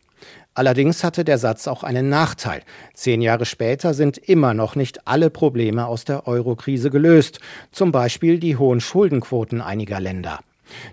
Allerdings 0.53 1.03
hatte 1.03 1.25
der 1.25 1.39
Satz 1.39 1.67
auch 1.67 1.83
einen 1.83 2.11
Nachteil. 2.11 2.61
Zehn 2.93 3.23
Jahre 3.23 3.47
später 3.47 3.95
sind 3.95 4.19
immer 4.19 4.53
noch 4.53 4.77
nicht 4.77 5.09
alle 5.09 5.31
Probleme 5.31 5.87
aus 5.87 6.05
der 6.05 6.29
Eurokrise 6.29 6.91
gelöst, 6.91 7.41
zum 7.71 7.91
Beispiel 7.91 8.39
die 8.39 8.59
hohen 8.59 8.83
Schuldenquoten 8.83 9.63
einiger 9.63 9.99
Länder. 9.99 10.41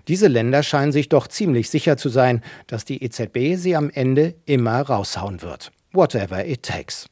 Diese 0.08 0.28
Länder 0.28 0.62
scheinen 0.62 0.92
sich 0.92 1.10
doch 1.10 1.26
ziemlich 1.26 1.68
sicher 1.68 1.98
zu 1.98 2.08
sein, 2.08 2.42
dass 2.68 2.86
die 2.86 3.04
EZB 3.04 3.56
sie 3.56 3.76
am 3.76 3.90
Ende 3.90 4.34
immer 4.46 4.80
raushauen 4.80 5.42
wird. 5.42 5.72
Whatever 5.92 6.46
it 6.46 6.62
takes. 6.62 7.09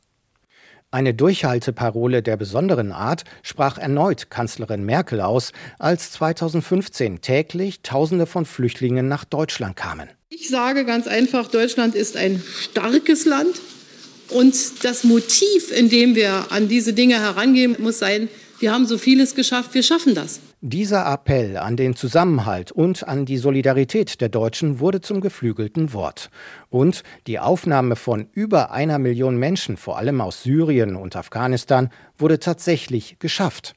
Eine 0.90 1.12
Durchhalteparole 1.12 2.22
der 2.22 2.38
besonderen 2.38 2.92
Art 2.92 3.24
sprach 3.42 3.76
erneut 3.76 4.30
Kanzlerin 4.30 4.86
Merkel 4.86 5.20
aus, 5.20 5.52
als 5.78 6.12
2015 6.12 7.20
täglich 7.20 7.82
Tausende 7.82 8.24
von 8.24 8.46
Flüchtlingen 8.46 9.06
nach 9.06 9.26
Deutschland 9.26 9.76
kamen. 9.76 10.08
Ich 10.30 10.48
sage 10.48 10.86
ganz 10.86 11.06
einfach, 11.06 11.48
Deutschland 11.48 11.94
ist 11.94 12.16
ein 12.16 12.42
starkes 12.42 13.26
Land 13.26 13.60
und 14.30 14.82
das 14.82 15.04
Motiv, 15.04 15.70
in 15.76 15.90
dem 15.90 16.14
wir 16.14 16.46
an 16.52 16.68
diese 16.68 16.94
Dinge 16.94 17.20
herangehen, 17.20 17.76
muss 17.78 17.98
sein, 17.98 18.30
wir 18.60 18.72
haben 18.72 18.86
so 18.86 18.98
vieles 18.98 19.34
geschafft, 19.34 19.74
wir 19.74 19.82
schaffen 19.82 20.14
das. 20.14 20.40
Dieser 20.60 21.10
Appell 21.12 21.56
an 21.56 21.76
den 21.76 21.94
Zusammenhalt 21.94 22.72
und 22.72 23.06
an 23.06 23.24
die 23.24 23.38
Solidarität 23.38 24.20
der 24.20 24.28
Deutschen 24.28 24.80
wurde 24.80 25.00
zum 25.00 25.20
geflügelten 25.20 25.92
Wort. 25.92 26.30
Und 26.68 27.04
die 27.26 27.38
Aufnahme 27.38 27.96
von 27.96 28.28
über 28.32 28.72
einer 28.72 28.98
Million 28.98 29.36
Menschen, 29.36 29.76
vor 29.76 29.98
allem 29.98 30.20
aus 30.20 30.42
Syrien 30.42 30.96
und 30.96 31.14
Afghanistan, 31.14 31.90
wurde 32.18 32.40
tatsächlich 32.40 33.18
geschafft. 33.18 33.74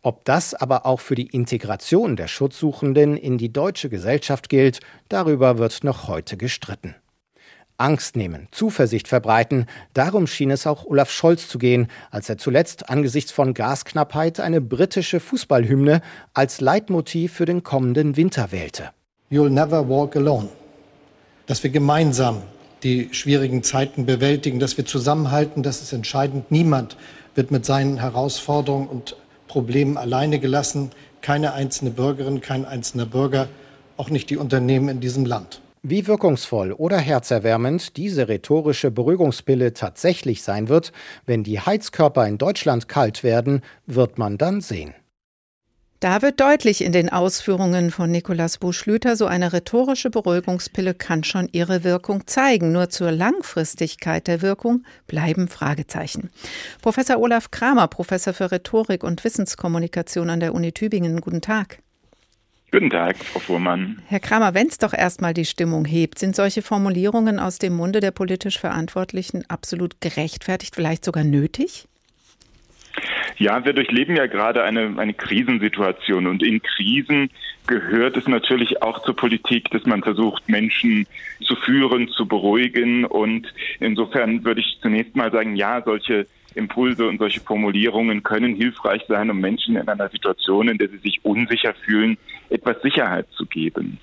Ob 0.00 0.24
das 0.24 0.54
aber 0.54 0.86
auch 0.86 1.00
für 1.00 1.14
die 1.14 1.28
Integration 1.28 2.16
der 2.16 2.28
Schutzsuchenden 2.28 3.16
in 3.16 3.38
die 3.38 3.52
deutsche 3.52 3.88
Gesellschaft 3.88 4.48
gilt, 4.48 4.80
darüber 5.08 5.58
wird 5.58 5.82
noch 5.84 6.08
heute 6.08 6.36
gestritten. 6.36 6.94
Angst 7.76 8.16
nehmen, 8.16 8.48
Zuversicht 8.52 9.08
verbreiten, 9.08 9.66
darum 9.94 10.26
schien 10.26 10.50
es 10.50 10.66
auch 10.66 10.84
Olaf 10.84 11.10
Scholz 11.10 11.48
zu 11.48 11.58
gehen, 11.58 11.88
als 12.10 12.28
er 12.28 12.38
zuletzt 12.38 12.88
angesichts 12.88 13.32
von 13.32 13.54
Gasknappheit 13.54 14.40
eine 14.40 14.60
britische 14.60 15.20
Fußballhymne 15.20 16.00
als 16.34 16.60
Leitmotiv 16.60 17.32
für 17.32 17.46
den 17.46 17.62
kommenden 17.62 18.16
Winter 18.16 18.52
wählte. 18.52 18.90
You'll 19.30 19.50
never 19.50 19.88
walk 19.88 20.16
alone. 20.16 20.48
Dass 21.46 21.62
wir 21.62 21.70
gemeinsam 21.70 22.42
die 22.84 23.08
schwierigen 23.12 23.62
Zeiten 23.62 24.06
bewältigen, 24.06 24.60
dass 24.60 24.76
wir 24.76 24.84
zusammenhalten, 24.84 25.62
das 25.62 25.82
ist 25.82 25.92
entscheidend. 25.92 26.50
Niemand 26.50 26.96
wird 27.34 27.50
mit 27.50 27.64
seinen 27.64 27.98
Herausforderungen 27.98 28.86
und 28.86 29.16
Problemen 29.48 29.96
alleine 29.96 30.38
gelassen. 30.38 30.90
Keine 31.22 31.54
einzelne 31.54 31.90
Bürgerin, 31.90 32.40
kein 32.40 32.64
einzelner 32.64 33.06
Bürger, 33.06 33.48
auch 33.96 34.10
nicht 34.10 34.28
die 34.30 34.36
Unternehmen 34.36 34.88
in 34.88 35.00
diesem 35.00 35.24
Land. 35.24 35.60
Wie 35.86 36.06
wirkungsvoll 36.06 36.72
oder 36.72 36.96
herzerwärmend 36.96 37.98
diese 37.98 38.26
rhetorische 38.26 38.90
Beruhigungspille 38.90 39.74
tatsächlich 39.74 40.42
sein 40.42 40.70
wird, 40.70 40.92
wenn 41.26 41.44
die 41.44 41.60
Heizkörper 41.60 42.26
in 42.26 42.38
Deutschland 42.38 42.88
kalt 42.88 43.22
werden, 43.22 43.60
wird 43.84 44.16
man 44.16 44.38
dann 44.38 44.62
sehen. 44.62 44.94
Da 46.00 46.22
wird 46.22 46.40
deutlich 46.40 46.82
in 46.82 46.92
den 46.92 47.10
Ausführungen 47.10 47.90
von 47.90 48.10
Nikolaus 48.10 48.56
Buschlüter, 48.56 49.14
so 49.14 49.26
eine 49.26 49.52
rhetorische 49.52 50.08
Beruhigungspille 50.08 50.94
kann 50.94 51.22
schon 51.22 51.50
ihre 51.52 51.84
Wirkung 51.84 52.26
zeigen. 52.26 52.72
Nur 52.72 52.88
zur 52.88 53.12
Langfristigkeit 53.12 54.26
der 54.26 54.40
Wirkung 54.40 54.84
bleiben 55.06 55.48
Fragezeichen. 55.48 56.30
Professor 56.80 57.18
Olaf 57.18 57.50
Kramer, 57.50 57.88
Professor 57.88 58.32
für 58.32 58.50
Rhetorik 58.50 59.04
und 59.04 59.22
Wissenskommunikation 59.22 60.30
an 60.30 60.40
der 60.40 60.54
Uni 60.54 60.72
Tübingen, 60.72 61.20
guten 61.20 61.42
Tag. 61.42 61.83
Guten 62.74 62.90
Tag, 62.90 63.16
Frau 63.18 63.38
Fuhrmann. 63.38 64.02
Herr 64.08 64.18
Kramer, 64.18 64.52
wenn 64.52 64.66
es 64.66 64.78
doch 64.78 64.92
erstmal 64.92 65.32
die 65.32 65.44
Stimmung 65.44 65.84
hebt, 65.84 66.18
sind 66.18 66.34
solche 66.34 66.60
Formulierungen 66.60 67.38
aus 67.38 67.58
dem 67.58 67.76
Munde 67.76 68.00
der 68.00 68.10
politisch 68.10 68.58
Verantwortlichen 68.58 69.44
absolut 69.48 70.00
gerechtfertigt, 70.00 70.74
vielleicht 70.74 71.04
sogar 71.04 71.22
nötig? 71.22 71.86
Ja, 73.36 73.64
wir 73.64 73.74
durchleben 73.74 74.16
ja 74.16 74.26
gerade 74.26 74.64
eine, 74.64 74.92
eine 74.98 75.14
Krisensituation 75.14 76.26
und 76.26 76.42
in 76.42 76.60
Krisen 76.62 77.30
gehört 77.68 78.16
es 78.16 78.26
natürlich 78.26 78.82
auch 78.82 79.04
zur 79.04 79.14
Politik, 79.14 79.70
dass 79.70 79.86
man 79.86 80.02
versucht, 80.02 80.48
Menschen 80.48 81.06
zu 81.44 81.54
führen, 81.54 82.08
zu 82.08 82.26
beruhigen 82.26 83.04
und 83.04 83.54
insofern 83.78 84.44
würde 84.44 84.62
ich 84.62 84.78
zunächst 84.82 85.14
mal 85.14 85.30
sagen, 85.30 85.54
ja, 85.54 85.80
solche 85.84 86.26
Impulse 86.54 87.06
und 87.06 87.18
solche 87.18 87.40
Formulierungen 87.40 88.22
können 88.22 88.54
hilfreich 88.54 89.02
sein, 89.08 89.30
um 89.30 89.40
Menschen 89.40 89.76
in 89.76 89.88
einer 89.88 90.08
Situation, 90.08 90.68
in 90.68 90.78
der 90.78 90.88
sie 90.88 90.98
sich 90.98 91.24
unsicher 91.24 91.74
fühlen, 91.74 92.16
etwas 92.50 92.80
Sicherheit 92.82 93.26
zu 93.32 93.46
geben. 93.46 93.98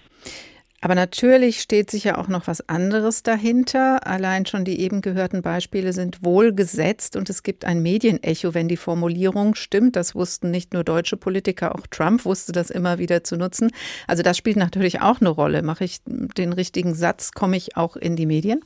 Aber 0.84 0.96
natürlich 0.96 1.62
steht 1.62 1.92
sicher 1.92 2.18
auch 2.18 2.28
noch 2.28 2.48
was 2.48 2.68
anderes 2.68 3.22
dahinter. 3.22 4.08
Allein 4.08 4.48
schon 4.48 4.66
die 4.66 4.80
eben 4.80 5.02
gehörten 5.02 5.44
Beispiele 5.44 5.94
sind 5.94 6.24
wohl 6.24 6.54
gesetzt 6.54 7.16
und 7.16 7.30
es 7.30 7.44
gibt 7.44 7.66
ein 7.66 7.84
Medienecho, 7.84 8.56
wenn 8.56 8.68
die 8.68 8.78
Formulierung 8.78 9.54
stimmt. 9.54 9.96
Das 9.96 10.16
wussten 10.16 10.50
nicht 10.50 10.74
nur 10.74 10.84
deutsche 10.84 11.18
Politiker, 11.18 11.76
auch 11.76 11.86
Trump 11.86 12.26
wusste 12.26 12.52
das 12.52 12.72
immer 12.72 12.98
wieder 12.98 13.24
zu 13.24 13.38
nutzen. 13.38 13.72
Also 14.08 14.24
das 14.24 14.38
spielt 14.38 14.58
natürlich 14.58 15.02
auch 15.02 15.22
eine 15.22 15.30
Rolle. 15.30 15.62
Mache 15.62 15.84
ich 15.84 16.00
den 16.06 16.52
richtigen 16.52 16.96
Satz, 16.96 17.32
komme 17.32 17.58
ich 17.58 17.78
auch 17.78 17.96
in 17.96 18.16
die 18.16 18.26
Medien? 18.26 18.62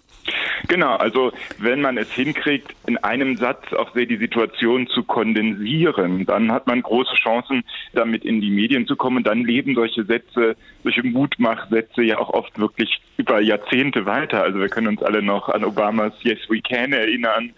Genau, 0.68 0.96
also 0.96 1.32
wenn 1.58 1.82
man 1.82 1.98
es 1.98 2.12
hinkriegt, 2.12 2.74
in 2.88 2.98
einem 2.98 3.36
Satz 3.36 3.74
auch 3.74 3.94
sehr 3.94 4.06
die 4.06 4.18
Situation 4.18 4.88
zu 4.88 5.04
kondensieren, 5.04 6.26
dann 6.26 6.52
hat 6.52 6.66
man 6.66 6.82
große 6.82 7.16
Chancen, 7.16 7.64
damit 7.94 8.24
in 8.24 8.42
die 8.42 8.50
Medien 8.50 8.88
zu 8.88 8.96
kommen. 8.96 9.24
Dann 9.24 9.44
leben 9.44 9.76
solche 9.76 10.06
Sätze, 10.06 10.56
solche 10.84 11.04
Mutmachsätze 11.04 12.05
ja 12.06 12.18
auch 12.20 12.30
oft 12.30 12.58
wirklich 12.60 13.00
über 13.18 13.42
Jahrzehnte 13.42 14.06
weiter. 14.06 14.44
Also 14.44 14.60
wir 14.60 14.70
können 14.70 14.88
uns 14.88 15.04
alle 15.04 15.22
noch 15.22 15.50
an 15.50 15.64
Obamas 15.64 16.14
Yes 16.22 16.40
We 16.50 16.62
Can 16.62 16.94
erinnern 16.94 17.54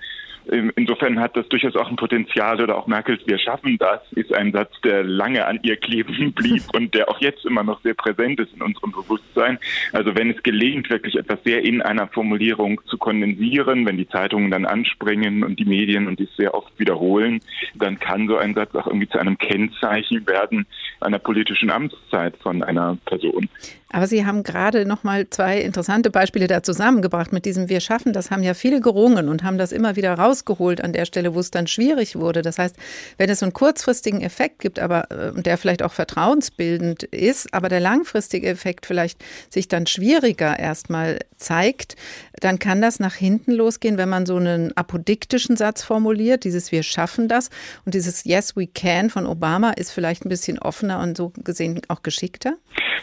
Ähm, 0.49 0.71
insofern 0.75 1.19
hat 1.19 1.35
das 1.35 1.47
durchaus 1.49 1.75
auch 1.75 1.89
ein 1.89 1.95
Potenzial 1.95 2.61
oder 2.61 2.77
auch 2.77 2.87
Merkels 2.87 3.21
Wir 3.25 3.37
schaffen 3.37 3.77
das 3.77 3.99
ist 4.13 4.33
ein 4.33 4.51
Satz, 4.51 4.71
der 4.83 5.03
lange 5.03 5.45
an 5.45 5.59
ihr 5.63 5.75
kleben 5.75 6.31
blieb 6.35 6.63
und 6.73 6.93
der 6.93 7.09
auch 7.09 7.19
jetzt 7.19 7.45
immer 7.45 7.63
noch 7.63 7.81
sehr 7.81 7.93
präsent 7.93 8.39
ist 8.39 8.53
in 8.53 8.61
unserem 8.61 8.91
Bewusstsein. 8.91 9.59
Also 9.91 10.15
wenn 10.15 10.31
es 10.31 10.41
gelingt, 10.43 10.89
wirklich 10.89 11.15
etwas 11.15 11.39
sehr 11.43 11.63
in 11.63 11.81
einer 11.81 12.07
Formulierung 12.07 12.81
zu 12.85 12.97
kondensieren, 12.97 13.85
wenn 13.85 13.97
die 13.97 14.07
Zeitungen 14.07 14.51
dann 14.51 14.65
anspringen 14.65 15.43
und 15.43 15.59
die 15.59 15.65
Medien 15.65 16.07
und 16.07 16.19
dies 16.19 16.33
sehr 16.37 16.53
oft 16.53 16.77
wiederholen, 16.79 17.41
dann 17.75 17.99
kann 17.99 18.27
so 18.27 18.37
ein 18.37 18.53
Satz 18.53 18.73
auch 18.75 18.87
irgendwie 18.87 19.09
zu 19.09 19.19
einem 19.19 19.37
Kennzeichen 19.37 20.25
werden 20.27 20.65
einer 21.01 21.19
politischen 21.19 21.69
Amtszeit 21.69 22.35
von 22.37 22.63
einer 22.63 22.97
Person. 23.05 23.49
Aber 23.89 24.05
Sie 24.07 24.25
haben 24.25 24.43
gerade 24.43 24.85
noch 24.85 25.03
mal 25.03 25.29
zwei 25.29 25.59
interessante 25.59 26.09
Beispiele 26.09 26.47
da 26.47 26.61
zusammengebracht 26.61 27.31
mit 27.31 27.45
diesem 27.45 27.69
Wir 27.69 27.79
schaffen. 27.79 28.11
Das 28.11 28.31
haben 28.31 28.43
ja 28.43 28.53
viele 28.53 28.81
gerungen 28.81 29.29
und 29.29 29.43
haben 29.43 29.57
das 29.57 29.71
immer 29.71 29.95
wieder 29.95 30.13
rausgeholt 30.13 30.83
an 30.83 30.91
der 30.91 31.05
Stelle, 31.05 31.33
wo 31.33 31.39
es 31.39 31.51
dann 31.51 31.67
schwierig 31.67 32.17
wurde. 32.17 32.41
Das 32.41 32.59
heißt, 32.59 32.75
wenn 33.17 33.29
es 33.29 33.39
so 33.39 33.45
einen 33.45 33.53
kurzfristigen 33.53 34.21
Effekt 34.21 34.59
gibt, 34.59 34.79
aber 34.79 35.09
äh, 35.11 35.41
der 35.41 35.57
vielleicht 35.57 35.83
auch 35.83 35.93
vertrauensbildend 35.93 37.03
ist, 37.03 37.53
aber 37.53 37.69
der 37.69 37.79
langfristige 37.79 38.47
Effekt 38.47 38.85
vielleicht 38.85 39.23
sich 39.49 39.67
dann 39.69 39.87
schwieriger 39.87 40.59
erstmal 40.59 41.19
zeigt, 41.37 41.95
dann 42.41 42.59
kann 42.59 42.81
das 42.81 42.99
nach 42.99 43.15
hinten 43.15 43.53
losgehen, 43.53 43.97
wenn 43.97 44.09
man 44.09 44.25
so 44.25 44.35
einen 44.35 44.75
apodiktischen 44.75 45.55
Satz 45.55 45.83
formuliert, 45.83 46.43
dieses 46.43 46.71
Wir 46.71 46.83
schaffen 46.83 47.27
das 47.27 47.49
und 47.85 47.93
dieses 47.93 48.25
Yes, 48.25 48.55
we 48.55 48.67
can 48.67 49.09
von 49.09 49.25
Obama 49.25 49.71
ist 49.71 49.91
vielleicht 49.91 50.25
ein 50.25 50.29
bisschen 50.29 50.59
offener 50.59 50.99
und 50.99 51.15
so 51.15 51.31
gesehen 51.43 51.81
auch 51.87 52.03
geschickter. 52.03 52.55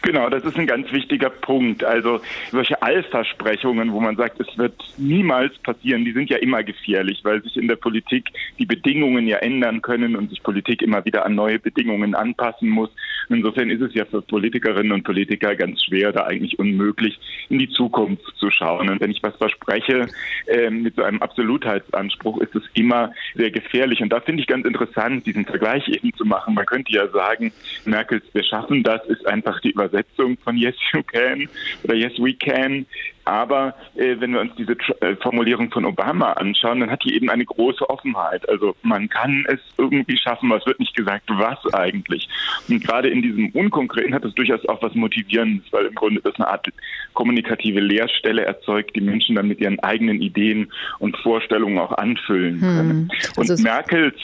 Genau, 0.02 0.28
das 0.28 0.44
ist 0.44 0.56
ein 0.56 0.66
ganz 0.74 0.90
wichtiger 0.92 1.30
Punkt. 1.30 1.84
Also 1.84 2.20
solche 2.50 2.82
Allversprechungen, 2.82 3.92
wo 3.92 4.00
man 4.00 4.16
sagt, 4.16 4.40
es 4.40 4.58
wird 4.58 4.74
niemals 4.98 5.56
passieren, 5.58 6.04
die 6.04 6.12
sind 6.12 6.30
ja 6.30 6.38
immer 6.38 6.64
gefährlich, 6.64 7.20
weil 7.22 7.42
sich 7.42 7.56
in 7.56 7.68
der 7.68 7.76
Politik 7.76 8.30
die 8.58 8.66
Bedingungen 8.66 9.28
ja 9.28 9.37
ändern 9.38 9.82
können 9.82 10.16
und 10.16 10.30
sich 10.30 10.42
Politik 10.42 10.82
immer 10.82 11.04
wieder 11.04 11.24
an 11.24 11.37
neue 11.37 11.60
Bedingungen 11.60 12.16
anpassen 12.16 12.68
muss. 12.68 12.90
Insofern 13.28 13.70
ist 13.70 13.82
es 13.82 13.94
ja 13.94 14.04
für 14.04 14.20
Politikerinnen 14.20 14.90
und 14.90 15.04
Politiker 15.04 15.54
ganz 15.54 15.82
schwer, 15.84 16.12
da 16.12 16.24
eigentlich 16.24 16.58
unmöglich 16.58 17.18
in 17.48 17.58
die 17.58 17.68
Zukunft 17.68 18.24
zu 18.37 18.50
schauen. 18.50 18.90
Und 18.90 19.00
wenn 19.00 19.12
ich 19.12 19.22
was 19.22 19.37
verspreche 19.37 20.08
äh, 20.46 20.70
mit 20.70 20.96
so 20.96 21.02
einem 21.02 21.22
Absolutheitsanspruch, 21.22 22.40
ist 22.40 22.54
es 22.54 22.64
immer 22.74 23.12
sehr 23.34 23.50
gefährlich. 23.50 24.02
Und 24.02 24.12
da 24.12 24.20
finde 24.20 24.42
ich 24.42 24.48
ganz 24.48 24.66
interessant, 24.66 25.24
diesen 25.24 25.44
Vergleich 25.44 25.88
eben 25.88 26.12
zu 26.14 26.24
machen. 26.24 26.54
Man 26.54 26.66
könnte 26.66 26.92
ja 26.92 27.08
sagen, 27.08 27.52
Merkels 27.84 28.24
Wir 28.32 28.42
schaffen 28.42 28.82
das 28.82 29.04
ist 29.06 29.26
einfach 29.26 29.60
die 29.60 29.70
Übersetzung 29.70 30.37
von 30.42 30.56
Yes 30.64 30.77
You 30.92 31.03
Can 31.03 31.48
oder 31.83 31.94
Yes 31.94 32.12
We 32.18 32.35
Can. 32.35 32.87
Aber 33.27 33.74
äh, 33.94 34.16
wenn 34.18 34.33
wir 34.33 34.40
uns 34.40 34.53
diese 34.57 34.77
äh, 35.00 35.16
Formulierung 35.16 35.70
von 35.70 35.87
Obama 35.87 36.33
anschauen, 36.33 36.81
dann 36.81 36.90
hat 36.90 37.05
die 37.05 37.14
eben 37.14 37.31
eine 37.31 37.44
große 37.44 37.88
Offenheit. 37.88 38.46
Also 38.48 38.77
man 38.83 39.09
kann 39.09 39.46
es 39.48 39.61
irgendwie 39.79 40.18
schaffen, 40.18 40.50
aber 40.50 40.61
es 40.61 40.66
wird 40.66 40.79
nicht 40.79 40.94
gesagt, 40.94 41.24
was 41.29 41.59
eigentlich. 41.72 42.29
Und 42.68 42.85
gerade 42.85 43.09
in 43.09 43.22
diesem 43.22 43.48
Unkonkreten 43.50 44.14
hat 44.14 44.24
es 44.24 44.35
durchaus 44.35 44.66
auch 44.68 44.83
was 44.83 44.94
Motivierendes, 44.94 45.64
weil 45.72 45.87
im 45.87 45.94
Grunde 45.94 46.20
das 46.22 46.35
eine 46.37 46.48
Art 46.48 46.68
kommunikative 47.14 47.81
Leerstelle 47.81 48.44
erzeugt, 48.44 48.94
die 48.94 49.00
Menschen 49.00 49.37
dann 49.37 49.48
mit 49.48 49.61
ihren 49.61 49.81
eigenen 49.81 50.20
Ideen 50.20 50.70
und 50.98 51.16
Vorstellungen 51.16 51.79
auch 51.79 51.92
anfüllen 51.92 52.61
können. 52.61 52.90
Hm. 52.90 53.11
Also 53.37 53.55
und 53.55 53.62
Merkels 53.62 54.16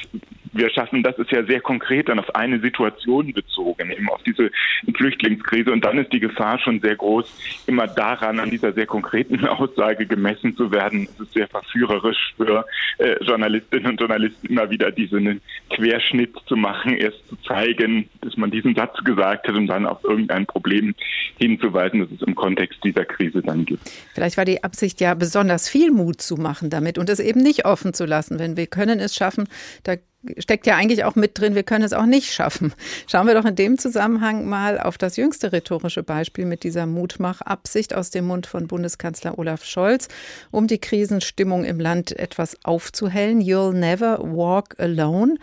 wir 0.52 0.70
schaffen, 0.70 1.02
das 1.02 1.16
ist 1.18 1.30
ja 1.30 1.44
sehr 1.44 1.60
konkret 1.60 2.08
dann 2.08 2.18
auf 2.18 2.34
eine 2.34 2.60
Situation 2.60 3.32
bezogen, 3.32 3.90
eben 3.90 4.08
auf 4.10 4.22
diese 4.24 4.50
Flüchtlingskrise. 4.96 5.70
Und 5.72 5.84
dann 5.84 5.98
ist 5.98 6.12
die 6.12 6.20
Gefahr 6.20 6.58
schon 6.58 6.80
sehr 6.80 6.96
groß, 6.96 7.64
immer 7.66 7.86
daran, 7.86 8.40
an 8.40 8.50
dieser 8.50 8.72
sehr 8.72 8.86
konkreten 8.86 9.46
Aussage 9.46 10.06
gemessen 10.06 10.56
zu 10.56 10.70
werden. 10.72 11.08
Es 11.14 11.20
ist 11.20 11.32
sehr 11.34 11.48
verführerisch 11.48 12.34
für 12.36 12.64
äh, 12.98 13.22
Journalistinnen 13.24 13.92
und 13.92 14.00
Journalisten 14.00 14.48
immer 14.48 14.70
wieder 14.70 14.90
diesen 14.90 15.40
Querschnitt 15.70 16.34
zu 16.46 16.56
machen, 16.56 16.96
erst 16.96 17.28
zu 17.28 17.36
zeigen, 17.46 18.08
dass 18.22 18.36
man 18.36 18.50
diesen 18.50 18.74
Satz 18.74 18.96
gesagt 19.04 19.46
hat 19.46 19.54
und 19.54 19.66
dann 19.66 19.86
auf 19.86 20.02
irgendein 20.04 20.46
Problem 20.46 20.94
hinzuweisen, 21.38 22.00
das 22.00 22.10
es 22.10 22.26
im 22.26 22.34
Kontext 22.34 22.82
dieser 22.84 23.04
Krise 23.04 23.42
dann 23.42 23.64
gibt. 23.64 23.88
Vielleicht 24.14 24.36
war 24.36 24.44
die 24.44 24.64
Absicht 24.64 25.00
ja 25.00 25.14
besonders 25.14 25.68
viel 25.68 25.90
Mut 25.90 26.20
zu 26.20 26.36
machen 26.36 26.70
damit 26.70 26.98
und 26.98 27.08
es 27.08 27.20
eben 27.20 27.40
nicht 27.40 27.64
offen 27.64 27.94
zu 27.94 28.04
lassen. 28.04 28.38
Wenn 28.38 28.56
wir 28.56 28.66
können 28.66 29.00
es 29.00 29.14
schaffen, 29.14 29.48
da 29.84 29.96
steckt 30.38 30.66
ja 30.66 30.76
eigentlich 30.76 31.04
auch 31.04 31.16
mit 31.16 31.38
drin, 31.38 31.54
wir 31.54 31.62
können 31.62 31.84
es 31.84 31.92
auch 31.92 32.06
nicht 32.06 32.32
schaffen. 32.32 32.72
Schauen 33.06 33.26
wir 33.26 33.34
doch 33.34 33.44
in 33.44 33.56
dem 33.56 33.78
Zusammenhang 33.78 34.48
mal 34.48 34.78
auf 34.78 34.98
das 34.98 35.16
jüngste 35.16 35.52
rhetorische 35.52 36.02
Beispiel 36.02 36.44
mit 36.44 36.62
dieser 36.62 36.86
Mutmachabsicht 36.86 37.94
aus 37.94 38.10
dem 38.10 38.26
Mund 38.26 38.46
von 38.46 38.66
Bundeskanzler 38.66 39.38
Olaf 39.38 39.64
Scholz, 39.64 40.08
um 40.50 40.66
die 40.66 40.78
Krisenstimmung 40.78 41.64
im 41.64 41.80
Land 41.80 42.18
etwas 42.18 42.56
aufzuhellen. 42.64 43.40
You'll 43.40 43.72
never 43.72 44.18
walk 44.20 44.78
alone. 44.78 45.36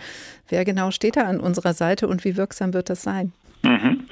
Wer 0.47 0.63
genau 0.63 0.91
steht 0.91 1.17
da 1.17 1.23
an 1.23 1.39
unserer 1.39 1.73
Seite 1.73 2.07
und 2.07 2.23
wie 2.23 2.37
wirksam 2.37 2.73
wird 2.73 2.89
das 2.89 3.01
sein? 3.01 3.33
Mhm. 3.63 4.05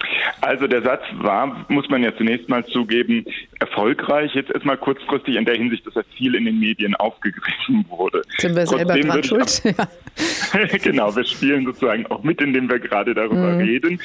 Also 0.45 0.67
der 0.67 0.83
Satz 0.83 1.01
war, 1.15 1.65
muss 1.69 1.89
man 1.89 2.03
ja 2.03 2.15
zunächst 2.15 2.47
mal 2.49 2.63
zugeben, 2.67 3.25
erfolgreich. 3.59 4.31
Jetzt 4.35 4.51
erstmal 4.51 4.77
kurzfristig 4.77 5.37
in 5.37 5.45
der 5.45 5.55
Hinsicht, 5.55 5.87
dass 5.87 5.95
er 5.95 6.03
viel 6.15 6.35
in 6.35 6.45
den 6.45 6.59
Medien 6.59 6.93
aufgegriffen 6.95 7.83
wurde. 7.89 8.21
Sind 8.37 8.55
wir 8.55 8.67
selber 8.67 8.99
dran 8.99 9.23
schuld? 9.23 9.63
Ja. 9.63 10.67
genau, 10.83 11.15
wir 11.15 11.25
spielen 11.25 11.65
sozusagen 11.65 12.05
auch 12.07 12.21
mit, 12.21 12.41
indem 12.41 12.69
wir 12.69 12.77
gerade 12.79 13.15
darüber 13.15 13.53
mhm. 13.53 13.61
reden. 13.61 13.99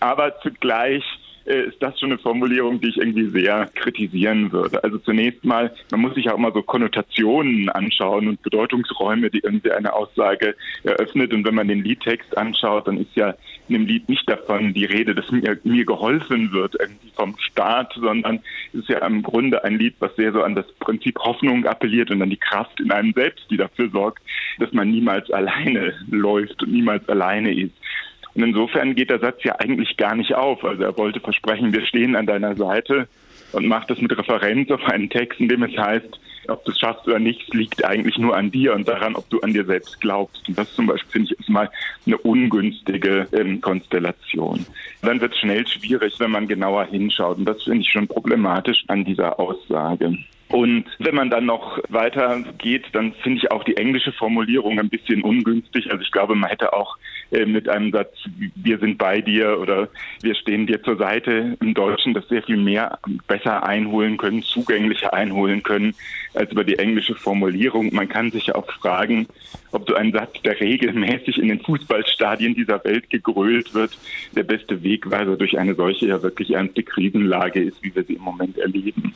Aber 0.00 0.36
zugleich 0.40 1.04
äh, 1.46 1.68
ist 1.68 1.82
das 1.82 1.98
schon 1.98 2.10
eine 2.10 2.18
Formulierung, 2.18 2.80
die 2.80 2.88
ich 2.88 2.96
irgendwie 2.96 3.28
sehr 3.30 3.70
kritisieren 3.74 4.52
würde. 4.52 4.82
Also 4.82 4.98
zunächst 4.98 5.44
mal, 5.44 5.74
man 5.90 6.00
muss 6.00 6.14
sich 6.14 6.30
auch 6.30 6.38
mal 6.38 6.52
so 6.52 6.62
Konnotationen 6.62 7.68
anschauen 7.68 8.28
und 8.28 8.42
Bedeutungsräume, 8.42 9.30
die 9.30 9.40
irgendwie 9.40 9.72
eine 9.72 9.92
Aussage 9.92 10.54
eröffnet. 10.82 11.32
Und 11.32 11.44
wenn 11.46 11.54
man 11.54 11.68
den 11.68 11.84
Liedtext 11.84 12.36
anschaut, 12.36 12.88
dann 12.88 12.98
ist 12.98 13.14
ja 13.14 13.34
in 13.68 13.74
dem 13.74 13.86
Lied 13.86 14.08
nicht 14.08 14.28
davon 14.28 14.74
die 14.74 14.84
Rede, 14.84 15.14
dass 15.14 15.30
mir, 15.30 15.58
mir 15.64 15.84
geholfen 15.84 16.52
wird 16.52 16.76
irgendwie 16.78 17.10
vom 17.14 17.36
Staat, 17.38 17.94
sondern 17.94 18.40
es 18.72 18.80
ist 18.80 18.88
ja 18.88 19.04
im 19.06 19.22
Grunde 19.22 19.64
ein 19.64 19.78
Lied, 19.78 19.94
was 20.00 20.14
sehr 20.16 20.32
so 20.32 20.42
an 20.42 20.54
das 20.54 20.70
Prinzip 20.80 21.18
Hoffnung 21.18 21.64
appelliert 21.66 22.10
und 22.10 22.20
an 22.22 22.30
die 22.30 22.36
Kraft 22.36 22.80
in 22.80 22.90
einem 22.90 23.12
selbst, 23.12 23.50
die 23.50 23.56
dafür 23.56 23.88
sorgt, 23.90 24.22
dass 24.58 24.72
man 24.72 24.90
niemals 24.90 25.30
alleine 25.30 25.94
läuft 26.10 26.62
und 26.62 26.72
niemals 26.72 27.08
alleine 27.08 27.54
ist. 27.54 27.74
Und 28.34 28.42
insofern 28.42 28.94
geht 28.94 29.10
der 29.10 29.20
Satz 29.20 29.44
ja 29.44 29.56
eigentlich 29.58 29.96
gar 29.96 30.14
nicht 30.14 30.34
auf. 30.34 30.64
Also 30.64 30.82
er 30.82 30.96
wollte 30.96 31.20
versprechen, 31.20 31.72
wir 31.72 31.86
stehen 31.86 32.16
an 32.16 32.26
deiner 32.26 32.56
Seite 32.56 33.08
und 33.52 33.66
macht 33.66 33.90
das 33.90 34.00
mit 34.00 34.16
Referenz 34.16 34.70
auf 34.70 34.84
einen 34.84 35.08
Text, 35.08 35.40
in 35.40 35.48
dem 35.48 35.62
es 35.62 35.76
heißt, 35.76 36.18
ob 36.48 36.64
du 36.64 36.72
es 36.72 36.78
schaffst 36.78 37.06
oder 37.06 37.18
nicht, 37.18 37.54
liegt 37.54 37.84
eigentlich 37.84 38.18
nur 38.18 38.36
an 38.36 38.50
dir 38.50 38.74
und 38.74 38.86
daran, 38.86 39.16
ob 39.16 39.28
du 39.30 39.40
an 39.40 39.52
dir 39.52 39.64
selbst 39.64 40.00
glaubst. 40.00 40.46
Und 40.48 40.58
das 40.58 40.72
zum 40.74 40.86
Beispiel 40.86 41.10
finde 41.10 41.32
ich 41.32 41.40
ist 41.40 41.48
mal 41.48 41.70
eine 42.06 42.18
ungünstige 42.18 43.26
ähm, 43.32 43.60
Konstellation. 43.60 44.66
Dann 45.02 45.20
wird 45.20 45.32
es 45.32 45.38
schnell 45.38 45.66
schwierig, 45.66 46.14
wenn 46.18 46.32
man 46.32 46.48
genauer 46.48 46.86
hinschaut. 46.86 47.38
Und 47.38 47.46
das 47.46 47.62
finde 47.62 47.80
ich 47.80 47.90
schon 47.90 48.08
problematisch 48.08 48.84
an 48.88 49.04
dieser 49.04 49.38
Aussage. 49.38 50.18
Und 50.48 50.84
wenn 50.98 51.14
man 51.14 51.30
dann 51.30 51.46
noch 51.46 51.78
weiter 51.88 52.42
geht, 52.58 52.84
dann 52.92 53.12
finde 53.14 53.38
ich 53.38 53.50
auch 53.50 53.64
die 53.64 53.76
englische 53.76 54.12
Formulierung 54.12 54.78
ein 54.78 54.90
bisschen 54.90 55.22
ungünstig. 55.22 55.90
Also 55.90 56.02
ich 56.02 56.12
glaube, 56.12 56.34
man 56.34 56.50
hätte 56.50 56.72
auch 56.72 56.96
äh, 57.30 57.46
mit 57.46 57.68
einem 57.68 57.90
Satz, 57.90 58.12
wir 58.54 58.78
sind 58.78 58.98
bei 58.98 59.20
dir 59.20 59.58
oder 59.58 59.88
wir 60.22 60.34
stehen 60.34 60.66
dir 60.66 60.82
zur 60.82 60.96
Seite 60.96 61.56
im 61.60 61.74
Deutschen 61.74 62.14
das 62.14 62.28
sehr 62.28 62.42
viel 62.42 62.58
mehr 62.58 62.98
besser 63.26 63.64
einholen 63.66 64.16
können, 64.16 64.42
zugänglicher 64.42 65.14
einholen 65.14 65.62
können 65.62 65.94
als 66.34 66.52
über 66.52 66.64
die 66.64 66.78
englische 66.78 67.14
Formulierung. 67.14 67.92
Man 67.94 68.08
kann 68.08 68.30
sich 68.30 68.54
auch 68.54 68.70
fragen, 68.70 69.26
ob 69.72 69.88
so 69.88 69.94
ein 69.94 70.12
Satz, 70.12 70.40
der 70.42 70.60
regelmäßig 70.60 71.38
in 71.38 71.48
den 71.48 71.60
Fußballstadien 71.60 72.54
dieser 72.54 72.84
Welt 72.84 73.08
gegrölt 73.10 73.74
wird, 73.74 73.98
der 74.36 74.44
beste 74.44 74.82
Wegweiser 74.82 75.36
durch 75.36 75.58
eine 75.58 75.74
solche 75.74 76.06
ja 76.06 76.22
wirklich 76.22 76.52
ernste 76.52 76.82
Krisenlage 76.82 77.62
ist, 77.62 77.82
wie 77.82 77.94
wir 77.94 78.04
sie 78.04 78.14
im 78.14 78.22
Moment 78.22 78.58
erleben. 78.58 79.14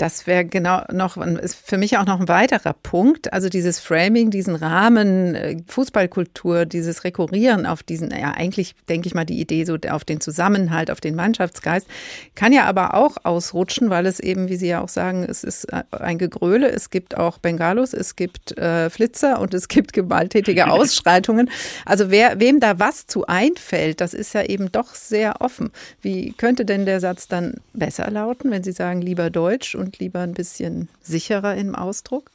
Das 0.00 0.26
wäre 0.26 0.46
genau 0.46 0.82
noch, 0.90 1.18
ist 1.18 1.56
für 1.56 1.76
mich 1.76 1.98
auch 1.98 2.06
noch 2.06 2.20
ein 2.20 2.28
weiterer 2.28 2.72
Punkt. 2.72 3.34
Also 3.34 3.50
dieses 3.50 3.80
Framing, 3.80 4.30
diesen 4.30 4.54
Rahmen, 4.54 5.34
äh, 5.34 5.58
Fußballkultur, 5.66 6.64
dieses 6.64 7.04
Rekurrieren 7.04 7.66
auf 7.66 7.82
diesen, 7.82 8.10
ja, 8.10 8.30
eigentlich 8.30 8.74
denke 8.88 9.08
ich 9.08 9.14
mal 9.14 9.26
die 9.26 9.38
Idee 9.38 9.64
so 9.64 9.76
auf 9.90 10.06
den 10.06 10.22
Zusammenhalt, 10.22 10.90
auf 10.90 11.02
den 11.02 11.14
Mannschaftsgeist, 11.14 11.86
kann 12.34 12.54
ja 12.54 12.64
aber 12.64 12.94
auch 12.94 13.18
ausrutschen, 13.24 13.90
weil 13.90 14.06
es 14.06 14.20
eben, 14.20 14.48
wie 14.48 14.56
Sie 14.56 14.68
ja 14.68 14.80
auch 14.80 14.88
sagen, 14.88 15.22
es 15.22 15.44
ist 15.44 15.64
äh, 15.64 15.82
ein 15.90 16.16
Gegröle. 16.16 16.70
Es 16.70 16.88
gibt 16.88 17.18
auch 17.18 17.36
Bengalos, 17.36 17.92
es 17.92 18.16
gibt 18.16 18.56
äh, 18.56 18.88
Flitzer 18.88 19.38
und 19.38 19.52
es 19.52 19.68
gibt 19.68 19.92
gewalttätige 19.92 20.66
Ausschreitungen. 20.70 21.50
Also 21.84 22.10
wer, 22.10 22.40
wem 22.40 22.58
da 22.58 22.78
was 22.78 23.06
zu 23.06 23.26
einfällt, 23.26 24.00
das 24.00 24.14
ist 24.14 24.32
ja 24.32 24.44
eben 24.44 24.72
doch 24.72 24.94
sehr 24.94 25.42
offen. 25.42 25.70
Wie 26.00 26.32
könnte 26.32 26.64
denn 26.64 26.86
der 26.86 27.00
Satz 27.00 27.28
dann 27.28 27.56
besser 27.74 28.10
lauten, 28.10 28.50
wenn 28.50 28.62
Sie 28.62 28.72
sagen, 28.72 29.02
lieber 29.02 29.28
Deutsch 29.28 29.74
und 29.74 29.89
und 29.90 29.98
lieber 29.98 30.20
ein 30.20 30.34
bisschen 30.34 30.88
sicherer 31.00 31.56
im 31.56 31.74
Ausdruck? 31.74 32.30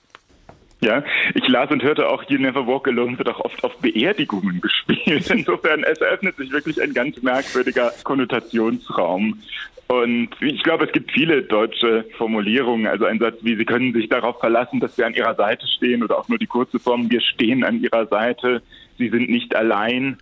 Ja, 0.82 1.04
ich 1.34 1.48
las 1.48 1.72
und 1.72 1.84
hörte 1.84 2.10
auch 2.10 2.24
You 2.30 2.38
Never 2.38 2.68
Walk 2.68 2.90
Alone 2.90 3.18
wird 3.18 3.30
auch 3.30 3.40
oft 3.40 3.64
auf 3.64 3.78
Beerdigungen 3.78 4.60
gespielt. 4.62 5.30
Insofern, 5.32 5.84
es 5.84 6.00
eröffnet 6.00 6.36
sich 6.36 6.52
wirklich 6.52 6.82
ein 6.82 6.94
ganz 6.94 7.22
merkwürdiger 7.22 7.94
Konnotationsraum. 8.04 9.42
Und 9.88 10.30
ich 10.42 10.64
glaube, 10.64 10.86
es 10.86 10.92
gibt 10.92 11.12
viele 11.12 11.44
deutsche 11.44 12.06
Formulierungen, 12.18 12.88
also 12.88 13.06
ein 13.06 13.20
Satz 13.20 13.38
wie, 13.42 13.56
Sie 13.56 13.66
können 13.66 13.94
sich 13.94 14.10
darauf 14.10 14.40
verlassen, 14.40 14.82
dass 14.82 14.98
wir 14.98 15.06
an 15.06 15.14
Ihrer 15.14 15.36
Seite 15.36 15.66
stehen 15.68 16.04
oder 16.04 16.18
auch 16.18 16.28
nur 16.28 16.40
die 16.40 16.48
kurze 16.48 16.80
Form, 16.80 17.10
wir 17.10 17.22
stehen 17.22 17.64
an 17.64 17.82
Ihrer 17.82 18.08
Seite, 18.08 18.62
Sie 18.98 19.10
sind 19.10 19.30
nicht 19.30 19.56
allein 19.56 20.18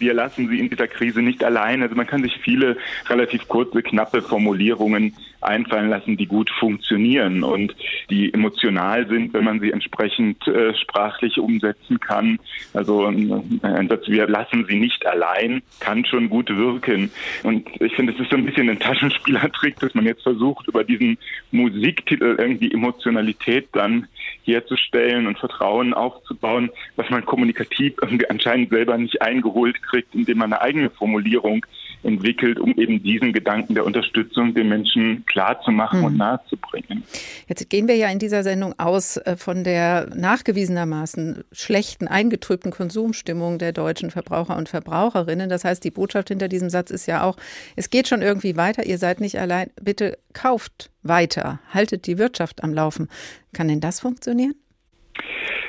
wir 0.00 0.14
lassen 0.14 0.48
sie 0.48 0.58
in 0.58 0.70
dieser 0.70 0.88
Krise 0.88 1.22
nicht 1.22 1.44
allein. 1.44 1.82
Also 1.82 1.94
man 1.94 2.06
kann 2.06 2.22
sich 2.22 2.38
viele 2.38 2.76
relativ 3.08 3.46
kurze, 3.46 3.82
knappe 3.82 4.22
Formulierungen 4.22 5.14
einfallen 5.40 5.88
lassen, 5.88 6.16
die 6.16 6.26
gut 6.26 6.50
funktionieren 6.50 7.42
und 7.42 7.74
die 8.10 8.32
emotional 8.32 9.06
sind, 9.08 9.32
wenn 9.32 9.44
man 9.44 9.60
sie 9.60 9.72
entsprechend 9.72 10.46
äh, 10.46 10.74
sprachlich 10.74 11.38
umsetzen 11.38 12.00
kann. 12.00 12.38
Also 12.74 13.06
ein 13.06 13.88
Satz, 13.88 14.08
wir 14.08 14.28
lassen 14.28 14.66
sie 14.68 14.78
nicht 14.78 15.06
allein, 15.06 15.62
kann 15.80 16.04
schon 16.04 16.28
gut 16.28 16.54
wirken. 16.54 17.10
Und 17.42 17.68
ich 17.80 17.94
finde, 17.94 18.12
es 18.12 18.20
ist 18.20 18.30
so 18.30 18.36
ein 18.36 18.44
bisschen 18.44 18.68
ein 18.68 18.78
Taschenspielertrick, 18.78 19.78
dass 19.80 19.94
man 19.94 20.04
jetzt 20.04 20.22
versucht, 20.22 20.68
über 20.68 20.84
diesen 20.84 21.18
Musiktitel 21.50 22.36
irgendwie 22.38 22.72
Emotionalität 22.72 23.68
dann 23.72 24.08
herzustellen 24.44 25.26
und 25.26 25.38
Vertrauen 25.38 25.94
aufzubauen, 25.94 26.70
was 26.96 27.08
man 27.10 27.24
kommunikativ 27.24 27.94
irgendwie 28.00 28.28
anscheinend 28.28 28.70
selber 28.70 28.96
nicht 28.98 29.20
eingeholt 29.22 29.82
kriegt, 29.82 30.14
indem 30.14 30.38
man 30.38 30.52
eine 30.52 30.62
eigene 30.62 30.90
Formulierung 30.90 31.64
entwickelt, 32.02 32.58
um 32.58 32.74
eben 32.76 33.02
diesen 33.02 33.32
Gedanken 33.32 33.74
der 33.74 33.84
Unterstützung 33.84 34.54
den 34.54 34.68
Menschen 34.68 35.24
klarzumachen 35.26 36.00
mhm. 36.00 36.04
und 36.06 36.16
nahezubringen. 36.16 37.04
Jetzt 37.48 37.68
gehen 37.68 37.88
wir 37.88 37.96
ja 37.96 38.08
in 38.08 38.18
dieser 38.18 38.42
Sendung 38.42 38.74
aus 38.78 39.16
äh, 39.18 39.36
von 39.36 39.64
der 39.64 40.08
nachgewiesenermaßen 40.14 41.44
schlechten, 41.52 42.08
eingetrübten 42.08 42.72
Konsumstimmung 42.72 43.58
der 43.58 43.72
deutschen 43.72 44.10
Verbraucher 44.10 44.56
und 44.56 44.68
Verbraucherinnen. 44.68 45.48
Das 45.48 45.64
heißt, 45.64 45.84
die 45.84 45.90
Botschaft 45.90 46.28
hinter 46.28 46.48
diesem 46.48 46.70
Satz 46.70 46.90
ist 46.90 47.06
ja 47.06 47.22
auch, 47.22 47.36
es 47.76 47.90
geht 47.90 48.08
schon 48.08 48.22
irgendwie 48.22 48.56
weiter, 48.56 48.86
ihr 48.86 48.98
seid 48.98 49.20
nicht 49.20 49.38
allein, 49.38 49.70
bitte 49.80 50.18
kauft 50.32 50.90
weiter, 51.02 51.60
haltet 51.72 52.06
die 52.06 52.18
Wirtschaft 52.18 52.64
am 52.64 52.72
Laufen. 52.72 53.08
Kann 53.52 53.68
denn 53.68 53.80
das 53.80 54.00
funktionieren? 54.00 54.54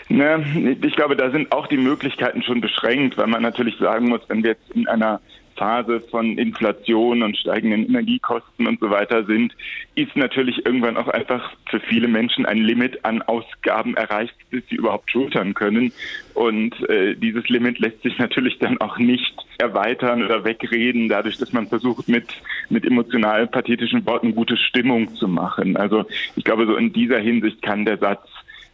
Ne, 0.10 0.78
ich 0.82 0.96
glaube, 0.96 1.16
da 1.16 1.32
sind 1.32 1.52
auch 1.54 1.68
die 1.68 1.78
Möglichkeiten 1.78 2.44
schon 2.44 2.60
beschränkt, 2.60 3.18
weil 3.18 3.28
man 3.28 3.42
natürlich 3.42 3.78
sagen 3.78 4.10
muss, 4.10 4.22
wenn 4.28 4.44
wir 4.44 4.52
jetzt 4.52 4.70
in 4.72 4.88
einer 4.88 5.22
Phase 5.62 6.00
von 6.00 6.40
Inflation 6.40 7.22
und 7.22 7.38
steigenden 7.38 7.86
Energiekosten 7.86 8.66
und 8.66 8.80
so 8.80 8.90
weiter 8.90 9.26
sind, 9.26 9.56
ist 9.94 10.16
natürlich 10.16 10.66
irgendwann 10.66 10.98
auch 10.98 11.08
einfach 11.08 11.54
für 11.70 11.80
viele 11.80 12.08
Menschen 12.08 12.48
ein 12.48 12.58
Limit 12.58 13.06
an 13.06 13.22
Ausgaben 13.22 13.96
erreicht, 13.96 14.34
bis 14.50 14.64
sie 14.70 14.78
überhaupt 14.78 15.12
schultern 15.12 15.54
können. 15.54 15.94
Und 16.34 16.74
äh, 16.90 17.14
dieses 17.14 17.48
Limit 17.48 17.78
lässt 17.78 18.02
sich 18.02 18.18
natürlich 18.18 18.58
dann 18.58 18.82
auch 18.82 18.98
nicht 18.98 19.36
erweitern 19.60 20.24
oder 20.24 20.44
wegreden, 20.44 21.10
dadurch, 21.10 21.38
dass 21.38 21.54
man 21.54 21.68
versucht, 21.68 22.10
mit, 22.10 22.34
mit 22.70 22.84
emotional 22.84 23.46
pathetischen 23.46 24.04
Worten 24.08 24.34
gute 24.34 24.58
Stimmung 24.58 25.14
zu 25.14 25.28
machen. 25.28 25.78
Also 25.78 26.06
ich 26.36 26.44
glaube, 26.44 26.66
so 26.66 26.76
in 26.76 26.92
dieser 26.92 27.20
Hinsicht 27.20 27.62
kann 27.62 27.86
der 27.86 28.00
Satz 28.00 28.28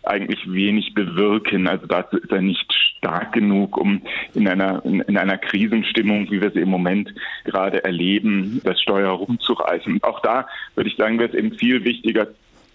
eigentlich 0.07 0.51
wenig 0.51 0.93
bewirken. 0.93 1.67
Also 1.67 1.85
dazu 1.85 2.17
ist 2.17 2.31
er 2.31 2.41
nicht 2.41 2.71
stark 2.97 3.33
genug, 3.33 3.77
um 3.77 4.01
in 4.33 4.47
einer, 4.47 4.83
in, 4.85 5.01
in 5.01 5.17
einer 5.17 5.37
Krisenstimmung, 5.37 6.29
wie 6.31 6.41
wir 6.41 6.51
sie 6.51 6.61
im 6.61 6.69
Moment 6.69 7.13
gerade 7.45 7.83
erleben, 7.83 8.61
das 8.63 8.81
Steuer 8.81 9.11
rumzureißen. 9.11 10.01
Auch 10.03 10.21
da 10.21 10.47
würde 10.75 10.89
ich 10.89 10.95
sagen, 10.95 11.19
wäre 11.19 11.29
es 11.29 11.35
eben 11.35 11.53
viel 11.53 11.83
wichtiger, 11.83 12.27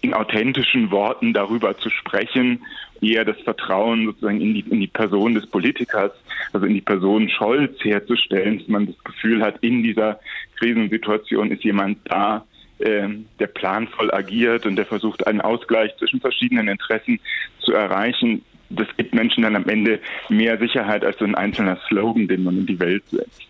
in 0.03 0.13
authentischen 0.13 0.91
Worten 0.91 1.31
darüber 1.33 1.77
zu 1.77 1.89
sprechen, 1.89 2.59
eher 3.01 3.23
das 3.23 3.39
Vertrauen 3.39 4.05
sozusagen 4.05 4.41
in 4.41 4.53
die, 4.53 4.59
in 4.69 4.81
die 4.81 4.87
Person 4.87 5.33
des 5.33 5.47
Politikers, 5.47 6.11
also 6.51 6.65
in 6.65 6.73
die 6.73 6.81
Person 6.81 7.29
Scholz 7.29 7.81
herzustellen, 7.83 8.59
dass 8.59 8.67
man 8.67 8.87
das 8.87 9.01
Gefühl 9.03 9.41
hat, 9.41 9.59
in 9.61 9.81
dieser 9.81 10.19
Krisensituation 10.57 11.51
ist 11.51 11.63
jemand 11.63 11.99
da, 12.05 12.45
der 12.83 13.47
planvoll 13.47 14.13
agiert 14.13 14.65
und 14.65 14.75
der 14.75 14.85
versucht, 14.85 15.25
einen 15.25 15.41
Ausgleich 15.41 15.95
zwischen 15.97 16.19
verschiedenen 16.19 16.67
Interessen 16.67 17.19
zu 17.59 17.73
erreichen. 17.73 18.43
Das 18.69 18.87
gibt 18.97 19.13
Menschen 19.13 19.43
dann 19.43 19.55
am 19.55 19.69
Ende 19.69 19.99
mehr 20.29 20.57
Sicherheit 20.57 21.05
als 21.05 21.17
so 21.17 21.25
ein 21.25 21.35
einzelner 21.35 21.77
Slogan, 21.87 22.27
den 22.27 22.43
man 22.43 22.57
in 22.57 22.65
die 22.65 22.79
Welt 22.79 23.03
setzt. 23.09 23.41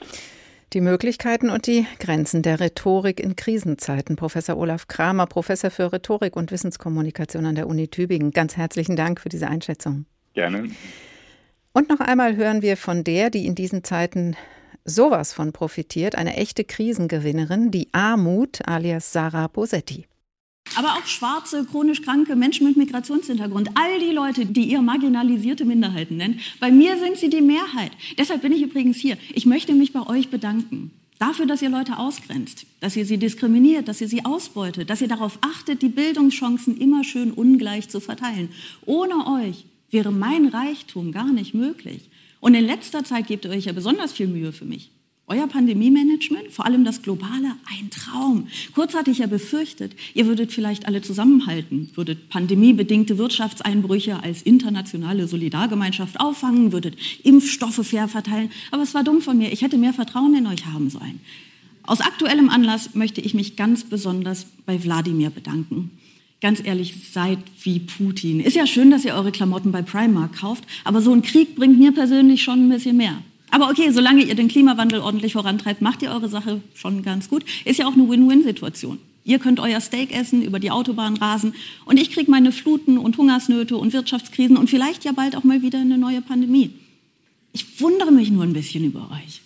Die 0.73 0.81
Möglichkeiten 0.81 1.49
und 1.51 1.67
die 1.67 1.85
Grenzen 1.99 2.41
der 2.41 2.59
Rhetorik 2.59 3.19
in 3.19 3.35
Krisenzeiten. 3.35 4.15
Professor 4.15 4.57
Olaf 4.57 4.87
Kramer, 4.87 5.27
Professor 5.27 5.69
für 5.69 5.93
Rhetorik 5.93 6.35
und 6.35 6.51
Wissenskommunikation 6.51 7.45
an 7.45 7.55
der 7.55 7.67
Uni 7.67 7.89
Tübingen. 7.89 8.31
Ganz 8.31 8.57
herzlichen 8.57 8.95
Dank 8.95 9.21
für 9.21 9.29
diese 9.29 9.47
Einschätzung. 9.47 10.05
Gerne. 10.33 10.69
Und 11.73 11.89
noch 11.89 11.99
einmal 11.99 12.35
hören 12.35 12.61
wir 12.61 12.75
von 12.75 13.03
der, 13.03 13.29
die 13.29 13.45
in 13.45 13.55
diesen 13.55 13.83
Zeiten 13.83 14.35
sowas 14.85 15.33
von 15.33 15.51
profitiert, 15.51 16.15
eine 16.15 16.35
echte 16.35 16.63
Krisengewinnerin, 16.63 17.71
die 17.71 17.87
Armut 17.93 18.67
alias 18.67 19.11
Sarah 19.13 19.47
Bosetti. 19.47 20.05
Aber 20.75 20.93
auch 20.93 21.05
schwarze, 21.05 21.65
chronisch 21.65 22.01
kranke 22.01 22.35
Menschen 22.35 22.65
mit 22.67 22.77
Migrationshintergrund, 22.77 23.69
all 23.75 23.99
die 23.99 24.13
Leute, 24.13 24.45
die 24.45 24.63
ihr 24.63 24.81
marginalisierte 24.81 25.65
Minderheiten 25.65 26.17
nennen, 26.17 26.39
bei 26.59 26.71
mir 26.71 26.97
sind 26.97 27.17
sie 27.17 27.29
die 27.29 27.41
Mehrheit. 27.41 27.91
Deshalb 28.17 28.41
bin 28.41 28.51
ich 28.51 28.61
übrigens 28.61 28.97
hier. 28.97 29.17
Ich 29.33 29.45
möchte 29.45 29.73
mich 29.73 29.93
bei 29.93 30.07
euch 30.07 30.29
bedanken. 30.29 30.91
Dafür, 31.19 31.45
dass 31.45 31.61
ihr 31.61 31.69
Leute 31.69 31.99
ausgrenzt, 31.99 32.65
dass 32.79 32.95
ihr 32.95 33.05
sie 33.05 33.17
diskriminiert, 33.17 33.87
dass 33.87 34.01
ihr 34.01 34.07
sie 34.07 34.25
ausbeutet, 34.25 34.89
dass 34.89 35.01
ihr 35.01 35.07
darauf 35.07 35.37
achtet, 35.41 35.81
die 35.81 35.89
Bildungschancen 35.89 36.75
immer 36.77 37.03
schön 37.03 37.31
ungleich 37.31 37.87
zu 37.87 37.99
verteilen. 37.99 38.49
Ohne 38.85 39.27
euch 39.27 39.65
wäre 39.89 40.11
mein 40.11 40.47
Reichtum 40.47 41.11
gar 41.11 41.31
nicht 41.31 41.53
möglich. 41.53 42.09
Und 42.43 42.55
in 42.55 42.65
letzter 42.65 43.05
Zeit 43.05 43.27
gebt 43.27 43.45
ihr 43.45 43.51
euch 43.51 43.63
ja 43.63 43.71
besonders 43.71 44.11
viel 44.11 44.27
Mühe 44.27 44.51
für 44.51 44.65
mich. 44.65 44.91
Euer 45.27 45.47
Pandemie-Management, 45.47 46.51
vor 46.51 46.65
allem 46.65 46.83
das 46.83 47.01
Globale, 47.01 47.55
ein 47.71 47.89
Traum. 47.89 48.49
Kurz 48.75 48.93
hatte 48.95 49.11
ich 49.11 49.19
ja 49.19 49.27
befürchtet, 49.27 49.93
ihr 50.13 50.27
würdet 50.27 50.51
vielleicht 50.51 50.85
alle 50.85 51.01
zusammenhalten, 51.01 51.89
würdet 51.95 52.27
pandemiebedingte 52.27 53.17
Wirtschaftseinbrüche 53.17 54.21
als 54.21 54.41
internationale 54.41 55.25
Solidargemeinschaft 55.29 56.19
auffangen, 56.19 56.73
würdet 56.73 56.97
Impfstoffe 57.23 57.87
fair 57.87 58.09
verteilen. 58.09 58.51
Aber 58.71 58.83
es 58.83 58.93
war 58.93 59.05
dumm 59.05 59.21
von 59.21 59.37
mir. 59.37 59.53
Ich 59.53 59.61
hätte 59.61 59.77
mehr 59.77 59.93
Vertrauen 59.93 60.35
in 60.35 60.45
euch 60.47 60.65
haben 60.65 60.89
sollen. 60.89 61.21
Aus 61.83 62.01
aktuellem 62.01 62.49
Anlass 62.49 62.93
möchte 62.93 63.21
ich 63.21 63.33
mich 63.33 63.55
ganz 63.55 63.85
besonders 63.85 64.47
bei 64.65 64.83
Wladimir 64.83 65.29
bedanken 65.29 65.91
ganz 66.43 66.61
ehrlich, 66.63 66.93
seid 67.11 67.39
wie 67.63 67.79
Putin. 67.79 68.41
Ist 68.41 68.57
ja 68.57 68.67
schön, 68.67 68.91
dass 68.91 69.05
ihr 69.05 69.15
eure 69.15 69.31
Klamotten 69.31 69.71
bei 69.71 69.81
Primark 69.81 70.41
kauft, 70.41 70.65
aber 70.83 71.01
so 71.01 71.13
ein 71.13 71.21
Krieg 71.21 71.55
bringt 71.55 71.79
mir 71.79 71.93
persönlich 71.93 72.43
schon 72.43 72.65
ein 72.65 72.69
bisschen 72.69 72.97
mehr. 72.97 73.17
Aber 73.49 73.69
okay, 73.69 73.91
solange 73.91 74.23
ihr 74.23 74.35
den 74.35 74.49
Klimawandel 74.49 74.99
ordentlich 74.99 75.33
vorantreibt, 75.33 75.81
macht 75.81 76.01
ihr 76.01 76.11
eure 76.11 76.27
Sache 76.27 76.61
schon 76.73 77.01
ganz 77.01 77.29
gut. 77.29 77.45
Ist 77.63 77.79
ja 77.79 77.87
auch 77.87 77.93
eine 77.93 78.09
Win-Win-Situation. 78.09 78.99
Ihr 79.23 79.39
könnt 79.39 79.61
euer 79.61 79.79
Steak 79.79 80.13
essen, 80.13 80.43
über 80.43 80.59
die 80.59 80.69
Autobahn 80.69 81.15
rasen 81.15 81.53
und 81.85 81.97
ich 81.97 82.11
kriege 82.11 82.29
meine 82.29 82.51
Fluten 82.51 82.97
und 82.97 83.17
Hungersnöte 83.17 83.77
und 83.77 83.93
Wirtschaftskrisen 83.93 84.57
und 84.57 84.69
vielleicht 84.69 85.05
ja 85.05 85.13
bald 85.13 85.37
auch 85.37 85.45
mal 85.45 85.61
wieder 85.61 85.79
eine 85.79 85.97
neue 85.97 86.21
Pandemie. 86.21 86.71
Ich 87.53 87.79
wundere 87.79 88.11
mich 88.11 88.31
nur 88.31 88.43
ein 88.43 88.53
bisschen 88.53 88.83
über 88.83 89.09
euch. 89.11 89.41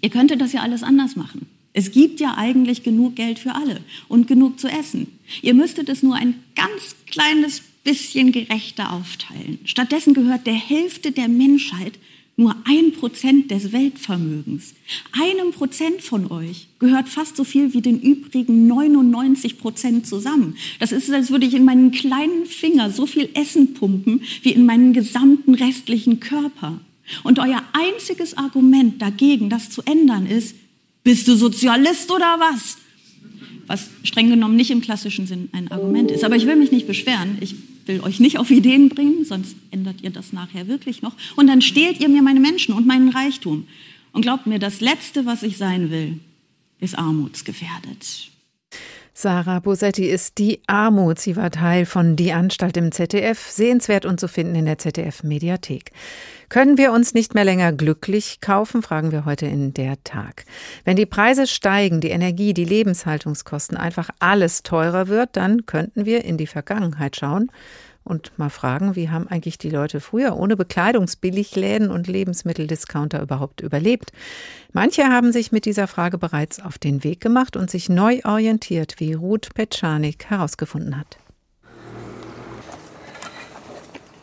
Ihr 0.00 0.10
könntet 0.10 0.40
das 0.40 0.52
ja 0.52 0.62
alles 0.62 0.82
anders 0.82 1.14
machen. 1.14 1.46
Es 1.76 1.92
gibt 1.92 2.20
ja 2.20 2.36
eigentlich 2.38 2.84
genug 2.84 3.16
Geld 3.16 3.38
für 3.38 3.54
alle 3.54 3.80
und 4.08 4.26
genug 4.26 4.58
zu 4.58 4.66
essen. 4.66 5.08
Ihr 5.42 5.52
müsstet 5.52 5.90
es 5.90 6.02
nur 6.02 6.14
ein 6.14 6.42
ganz 6.54 6.96
kleines 7.06 7.60
bisschen 7.84 8.32
gerechter 8.32 8.94
aufteilen. 8.94 9.58
Stattdessen 9.66 10.14
gehört 10.14 10.46
der 10.46 10.54
Hälfte 10.54 11.12
der 11.12 11.28
Menschheit 11.28 11.98
nur 12.38 12.56
ein 12.64 12.92
Prozent 12.92 13.50
des 13.50 13.72
Weltvermögens. 13.72 14.72
Einem 15.12 15.52
Prozent 15.52 16.00
von 16.00 16.32
euch 16.32 16.66
gehört 16.78 17.10
fast 17.10 17.36
so 17.36 17.44
viel 17.44 17.74
wie 17.74 17.82
den 17.82 18.00
übrigen 18.00 18.66
99 18.66 19.58
Prozent 19.58 20.06
zusammen. 20.06 20.56
Das 20.80 20.92
ist, 20.92 21.10
als 21.10 21.30
würde 21.30 21.44
ich 21.44 21.52
in 21.52 21.66
meinen 21.66 21.90
kleinen 21.90 22.46
Finger 22.46 22.90
so 22.90 23.04
viel 23.04 23.28
Essen 23.34 23.74
pumpen 23.74 24.22
wie 24.40 24.52
in 24.52 24.64
meinen 24.64 24.94
gesamten 24.94 25.54
restlichen 25.54 26.20
Körper. 26.20 26.80
Und 27.22 27.38
euer 27.38 27.62
einziges 27.74 28.38
Argument 28.38 29.02
dagegen, 29.02 29.50
das 29.50 29.68
zu 29.68 29.82
ändern, 29.82 30.26
ist, 30.26 30.54
bist 31.06 31.28
du 31.28 31.36
Sozialist 31.36 32.10
oder 32.10 32.36
was? 32.40 32.78
Was 33.68 33.90
streng 34.02 34.28
genommen 34.28 34.56
nicht 34.56 34.72
im 34.72 34.80
klassischen 34.80 35.28
Sinn 35.28 35.48
ein 35.52 35.70
Argument 35.70 36.10
ist. 36.10 36.24
Aber 36.24 36.34
ich 36.34 36.46
will 36.46 36.56
mich 36.56 36.72
nicht 36.72 36.88
beschweren. 36.88 37.38
Ich 37.40 37.54
will 37.86 38.00
euch 38.00 38.18
nicht 38.18 38.38
auf 38.38 38.50
Ideen 38.50 38.88
bringen, 38.88 39.24
sonst 39.24 39.54
ändert 39.70 40.02
ihr 40.02 40.10
das 40.10 40.32
nachher 40.32 40.66
wirklich 40.66 41.02
noch. 41.02 41.12
Und 41.36 41.46
dann 41.46 41.62
stehlt 41.62 42.00
ihr 42.00 42.08
mir 42.08 42.22
meine 42.22 42.40
Menschen 42.40 42.74
und 42.74 42.88
meinen 42.88 43.10
Reichtum. 43.10 43.68
Und 44.12 44.22
glaubt 44.22 44.48
mir, 44.48 44.58
das 44.58 44.80
Letzte, 44.80 45.26
was 45.26 45.44
ich 45.44 45.58
sein 45.58 45.92
will, 45.92 46.18
ist 46.80 46.98
armutsgefährdet. 46.98 48.32
Sarah 49.14 49.60
Bosetti 49.60 50.06
ist 50.06 50.38
die 50.38 50.60
Armut. 50.66 51.20
Sie 51.20 51.36
war 51.36 51.52
Teil 51.52 51.86
von 51.86 52.16
Die 52.16 52.32
Anstalt 52.32 52.76
im 52.76 52.90
ZDF, 52.90 53.38
sehenswert 53.48 54.06
und 54.06 54.18
zu 54.18 54.26
finden 54.26 54.56
in 54.56 54.66
der 54.66 54.78
ZDF-Mediathek. 54.78 55.92
Können 56.48 56.78
wir 56.78 56.92
uns 56.92 57.14
nicht 57.14 57.34
mehr 57.34 57.44
länger 57.44 57.72
glücklich 57.72 58.40
kaufen, 58.40 58.82
fragen 58.82 59.12
wir 59.12 59.24
heute 59.24 59.46
in 59.46 59.74
der 59.74 60.02
Tag. 60.04 60.44
Wenn 60.84 60.96
die 60.96 61.06
Preise 61.06 61.46
steigen, 61.46 62.00
die 62.00 62.10
Energie, 62.10 62.54
die 62.54 62.64
Lebenshaltungskosten, 62.64 63.76
einfach 63.76 64.10
alles 64.20 64.62
teurer 64.62 65.08
wird, 65.08 65.36
dann 65.36 65.66
könnten 65.66 66.04
wir 66.04 66.24
in 66.24 66.36
die 66.36 66.46
Vergangenheit 66.46 67.16
schauen 67.16 67.50
und 68.06 68.30
mal 68.38 68.50
fragen, 68.50 68.94
wie 68.94 69.10
haben 69.10 69.26
eigentlich 69.26 69.58
die 69.58 69.70
Leute 69.70 70.00
früher 70.00 70.36
ohne 70.36 70.56
Bekleidungsbilligläden 70.56 71.90
und 71.90 72.06
Lebensmitteldiscounter 72.06 73.20
überhaupt 73.20 73.60
überlebt. 73.60 74.12
Manche 74.72 75.06
haben 75.06 75.32
sich 75.32 75.50
mit 75.50 75.64
dieser 75.64 75.88
Frage 75.88 76.16
bereits 76.16 76.60
auf 76.60 76.78
den 76.78 77.02
Weg 77.02 77.20
gemacht 77.20 77.56
und 77.56 77.68
sich 77.68 77.88
neu 77.88 78.20
orientiert, 78.24 78.94
wie 78.98 79.14
Ruth 79.14 79.52
Petschanik 79.54 80.26
herausgefunden 80.26 80.96
hat. 80.96 81.18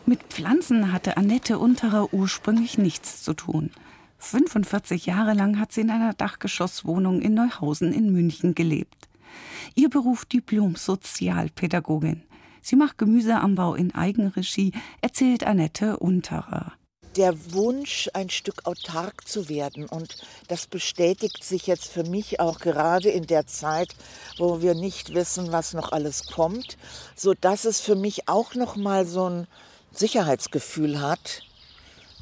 Mit 0.06 0.22
Pflanzen 0.24 0.92
hatte 0.92 1.16
Annette 1.16 1.58
Unterer 1.58 2.12
ursprünglich 2.12 2.76
nichts 2.76 3.22
zu 3.22 3.32
tun. 3.32 3.70
45 4.18 5.06
Jahre 5.06 5.32
lang 5.32 5.58
hat 5.58 5.72
sie 5.72 5.80
in 5.80 5.88
einer 5.90 6.12
Dachgeschosswohnung 6.12 7.22
in 7.22 7.32
Neuhausen 7.32 7.90
in 7.90 8.12
München 8.12 8.54
gelebt. 8.54 9.08
Ihr 9.74 9.88
Beruf 9.88 10.26
Diplom-Sozialpädagogin. 10.26 12.22
Sie 12.60 12.76
macht 12.76 12.98
Gemüseanbau 12.98 13.74
in 13.74 13.94
Eigenregie, 13.94 14.72
erzählt 15.00 15.44
Annette 15.44 15.96
Unterer. 15.96 16.74
Der 17.16 17.54
Wunsch, 17.54 18.10
ein 18.12 18.28
Stück 18.28 18.66
autark 18.66 19.26
zu 19.26 19.48
werden. 19.48 19.86
Und 19.86 20.16
das 20.48 20.66
bestätigt 20.66 21.44
sich 21.44 21.66
jetzt 21.66 21.90
für 21.90 22.04
mich 22.04 22.40
auch 22.40 22.58
gerade 22.58 23.08
in 23.08 23.26
der 23.26 23.46
Zeit, 23.46 23.94
wo 24.36 24.60
wir 24.60 24.74
nicht 24.74 25.14
wissen, 25.14 25.50
was 25.50 25.72
noch 25.72 25.92
alles 25.92 26.26
kommt, 26.26 26.76
so 27.16 27.32
dass 27.32 27.64
es 27.64 27.80
für 27.80 27.96
mich 27.96 28.28
auch 28.28 28.54
noch 28.54 28.76
mal 28.76 29.06
so 29.06 29.30
ein 29.30 29.46
Sicherheitsgefühl 29.98 31.00
hat. 31.00 31.42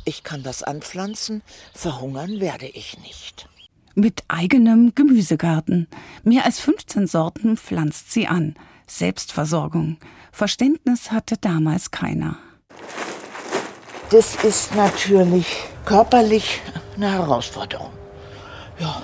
Ich 0.05 0.23
kann 0.25 0.43
das 0.43 0.63
anpflanzen, 0.63 1.43
verhungern 1.75 2.41
werde 2.41 2.67
ich 2.67 2.99
nicht. 3.01 3.49
Mit 3.95 4.25
eigenem 4.29 4.95
Gemüsegarten. 4.95 5.87
Mehr 6.25 6.45
als 6.45 6.59
15 6.61 7.07
Sorten 7.07 7.57
pflanzt 7.57 8.13
sie 8.13 8.27
an. 8.27 8.55
Selbstversorgung. 8.87 9.99
Verständnis 10.33 11.11
hatte 11.11 11.37
damals 11.37 11.91
keiner. 11.91 12.39
Das 14.11 14.37
ist 14.45 14.75
natürlich 14.75 15.47
körperlich 15.85 16.61
eine 16.97 17.11
Herausforderung. 17.11 17.91
Ja, 18.79 19.03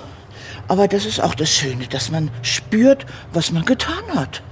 aber 0.67 0.87
das 0.87 1.05
ist 1.05 1.19
auch 1.19 1.35
das 1.35 1.49
Schöne, 1.49 1.87
dass 1.87 2.11
man 2.11 2.29
spürt, 2.41 3.05
was 3.33 3.51
man 3.51 3.65
getan 3.65 4.03
hat. 4.13 4.43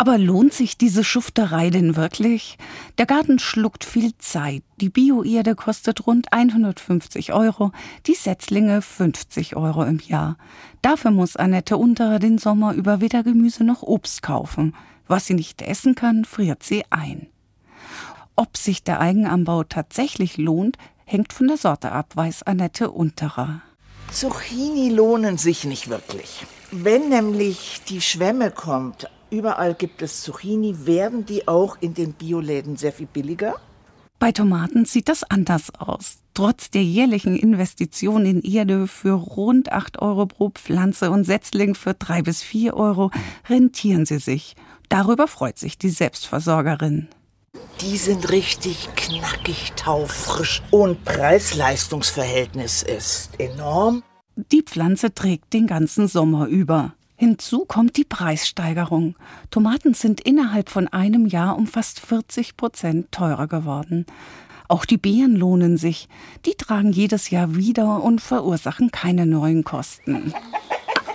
Aber 0.00 0.16
lohnt 0.16 0.52
sich 0.52 0.78
diese 0.78 1.02
Schufterei 1.02 1.70
denn 1.70 1.96
wirklich? 1.96 2.56
Der 2.98 3.06
Garten 3.06 3.40
schluckt 3.40 3.84
viel 3.84 4.16
Zeit. 4.18 4.62
Die 4.80 4.90
Bioerde 4.90 5.56
kostet 5.56 6.06
rund 6.06 6.32
150 6.32 7.32
Euro, 7.32 7.72
die 8.06 8.14
Setzlinge 8.14 8.80
50 8.80 9.56
Euro 9.56 9.82
im 9.82 9.98
Jahr. 9.98 10.36
Dafür 10.82 11.10
muss 11.10 11.34
Annette 11.34 11.76
Unterer 11.76 12.20
den 12.20 12.38
Sommer 12.38 12.74
über 12.74 13.00
weder 13.00 13.24
Gemüse 13.24 13.64
noch 13.64 13.82
Obst 13.82 14.22
kaufen. 14.22 14.76
Was 15.08 15.26
sie 15.26 15.34
nicht 15.34 15.62
essen 15.62 15.96
kann, 15.96 16.24
friert 16.24 16.62
sie 16.62 16.84
ein. 16.90 17.26
Ob 18.36 18.56
sich 18.56 18.84
der 18.84 19.00
Eigenanbau 19.00 19.64
tatsächlich 19.64 20.36
lohnt, 20.36 20.78
hängt 21.06 21.32
von 21.32 21.48
der 21.48 21.56
Sorte 21.56 21.90
ab, 21.90 22.12
weiß 22.14 22.44
Annette 22.44 22.92
Unterer. 22.92 23.62
Zucchini 24.12 24.90
lohnen 24.90 25.38
sich 25.38 25.64
nicht 25.64 25.88
wirklich. 25.88 26.46
Wenn 26.70 27.08
nämlich 27.08 27.80
die 27.88 28.00
Schwemme 28.00 28.52
kommt, 28.52 29.08
überall 29.30 29.74
gibt 29.74 30.02
es 30.02 30.22
Zucchini, 30.22 30.86
werden 30.86 31.26
die 31.26 31.48
auch 31.48 31.76
in 31.80 31.94
den 31.94 32.12
Bioläden 32.12 32.76
sehr 32.76 32.92
viel 32.92 33.06
billiger. 33.06 33.54
Bei 34.18 34.32
Tomaten 34.32 34.84
sieht 34.84 35.08
das 35.08 35.22
anders 35.22 35.72
aus. 35.78 36.18
Trotz 36.34 36.70
der 36.70 36.82
jährlichen 36.82 37.36
Investition 37.36 38.26
in 38.26 38.42
Erde 38.42 38.88
für 38.88 39.12
rund 39.12 39.70
8 39.70 40.00
Euro 40.02 40.26
pro 40.26 40.50
Pflanze 40.50 41.10
und 41.10 41.24
Setzling 41.24 41.74
für 41.74 41.94
3 41.94 42.22
bis 42.22 42.42
4 42.42 42.76
Euro 42.76 43.10
rentieren 43.48 44.06
sie 44.06 44.18
sich. 44.18 44.56
Darüber 44.88 45.28
freut 45.28 45.58
sich 45.58 45.78
die 45.78 45.90
Selbstversorgerin. 45.90 47.08
Die 47.80 47.96
sind 47.96 48.30
richtig 48.30 48.88
knackig 48.96 49.72
taufrisch 49.76 50.62
und 50.70 51.04
Preis-Leistungs-Verhältnis 51.04 52.82
ist 52.82 53.38
enorm. 53.38 54.02
Die 54.34 54.62
Pflanze 54.62 55.14
trägt 55.14 55.52
den 55.52 55.66
ganzen 55.66 56.08
Sommer 56.08 56.46
über. 56.46 56.94
Hinzu 57.20 57.64
kommt 57.64 57.96
die 57.96 58.04
Preissteigerung. 58.04 59.16
Tomaten 59.50 59.92
sind 59.92 60.20
innerhalb 60.20 60.68
von 60.68 60.86
einem 60.86 61.26
Jahr 61.26 61.56
um 61.56 61.66
fast 61.66 61.98
40 61.98 62.56
Prozent 62.56 63.10
teurer 63.10 63.48
geworden. 63.48 64.06
Auch 64.68 64.84
die 64.84 64.98
Beeren 64.98 65.34
lohnen 65.34 65.78
sich. 65.78 66.08
Die 66.46 66.54
tragen 66.54 66.92
jedes 66.92 67.30
Jahr 67.30 67.56
wieder 67.56 68.04
und 68.04 68.20
verursachen 68.20 68.92
keine 68.92 69.26
neuen 69.26 69.64
Kosten. 69.64 70.32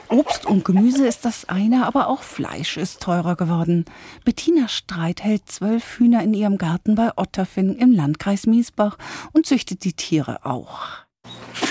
Obst 0.09 0.45
und 0.45 0.65
Gemüse 0.65 1.07
ist 1.07 1.23
das 1.23 1.47
eine, 1.47 1.87
aber 1.87 2.07
auch 2.07 2.21
Fleisch 2.21 2.75
ist 2.75 3.01
teurer 3.01 3.37
geworden. 3.37 3.85
Bettina 4.25 4.67
Streit 4.67 5.23
hält 5.23 5.49
zwölf 5.49 5.99
Hühner 5.99 6.21
in 6.21 6.33
ihrem 6.33 6.57
Garten 6.57 6.95
bei 6.95 7.11
Otterfinn 7.15 7.77
im 7.77 7.93
Landkreis 7.93 8.45
Miesbach 8.45 8.97
und 9.31 9.45
züchtet 9.45 9.85
die 9.85 9.93
Tiere 9.93 10.45
auch. 10.45 10.81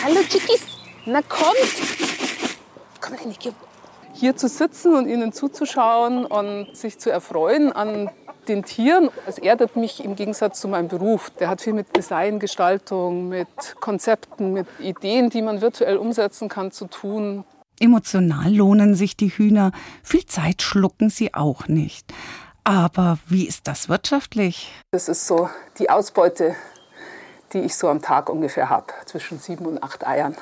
Hallo 0.02 0.20
Chickis, 0.26 0.62
na 1.04 1.20
kommt! 1.20 1.54
Komm, 2.98 3.16
Lenny, 3.18 3.36
gib. 3.38 3.54
Hier 4.14 4.36
zu 4.36 4.48
sitzen 4.48 4.94
und 4.94 5.08
ihnen 5.08 5.32
zuzuschauen 5.32 6.24
und 6.24 6.76
sich 6.76 6.98
zu 6.98 7.10
erfreuen 7.10 7.72
an 7.72 8.10
den 8.48 8.64
Tieren, 8.64 9.10
es 9.26 9.38
erdet 9.38 9.76
mich 9.76 10.04
im 10.04 10.16
Gegensatz 10.16 10.60
zu 10.60 10.68
meinem 10.68 10.88
Beruf. 10.88 11.30
Der 11.30 11.48
hat 11.48 11.60
viel 11.60 11.72
mit 11.72 11.96
Design, 11.96 12.38
Gestaltung, 12.38 13.28
mit 13.28 13.48
Konzepten, 13.80 14.52
mit 14.52 14.66
Ideen, 14.80 15.30
die 15.30 15.42
man 15.42 15.60
virtuell 15.60 15.96
umsetzen 15.96 16.48
kann, 16.48 16.72
zu 16.72 16.86
tun. 16.86 17.44
Emotional 17.80 18.52
lohnen 18.52 18.94
sich 18.94 19.16
die 19.16 19.28
Hühner, 19.28 19.72
viel 20.02 20.26
Zeit 20.26 20.62
schlucken 20.62 21.10
sie 21.10 21.34
auch 21.34 21.68
nicht. 21.68 22.12
Aber 22.64 23.18
wie 23.26 23.46
ist 23.46 23.66
das 23.66 23.88
wirtschaftlich? 23.88 24.72
Das 24.92 25.08
ist 25.08 25.26
so 25.26 25.48
die 25.78 25.90
Ausbeute, 25.90 26.54
die 27.52 27.58
ich 27.58 27.74
so 27.74 27.88
am 27.88 28.00
Tag 28.00 28.28
ungefähr 28.28 28.70
habe, 28.70 28.86
zwischen 29.06 29.38
sieben 29.38 29.66
und 29.66 29.82
acht 29.82 30.06
Eiern. 30.06 30.36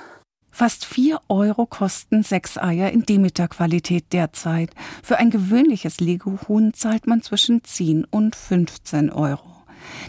Fast 0.60 0.84
vier 0.84 1.22
Euro 1.30 1.64
kosten 1.64 2.22
sechs 2.22 2.58
Eier 2.58 2.90
in 2.90 3.06
Demeter-Qualität 3.06 4.12
derzeit. 4.12 4.68
Für 5.02 5.16
ein 5.16 5.30
gewöhnliches 5.30 6.00
Legehuhn 6.00 6.74
zahlt 6.74 7.06
man 7.06 7.22
zwischen 7.22 7.64
10 7.64 8.04
und 8.04 8.36
15 8.36 9.10
Euro. 9.10 9.64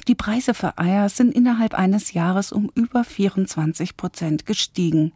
Die 0.10 0.14
Preise 0.14 0.54
für 0.54 0.78
Eier 0.78 1.08
sind 1.08 1.34
innerhalb 1.34 1.74
eines 1.74 2.12
Jahres 2.12 2.52
um 2.52 2.70
über 2.76 3.06
24 3.06 3.96
Prozent 3.96 4.46
gestiegen 4.46 5.14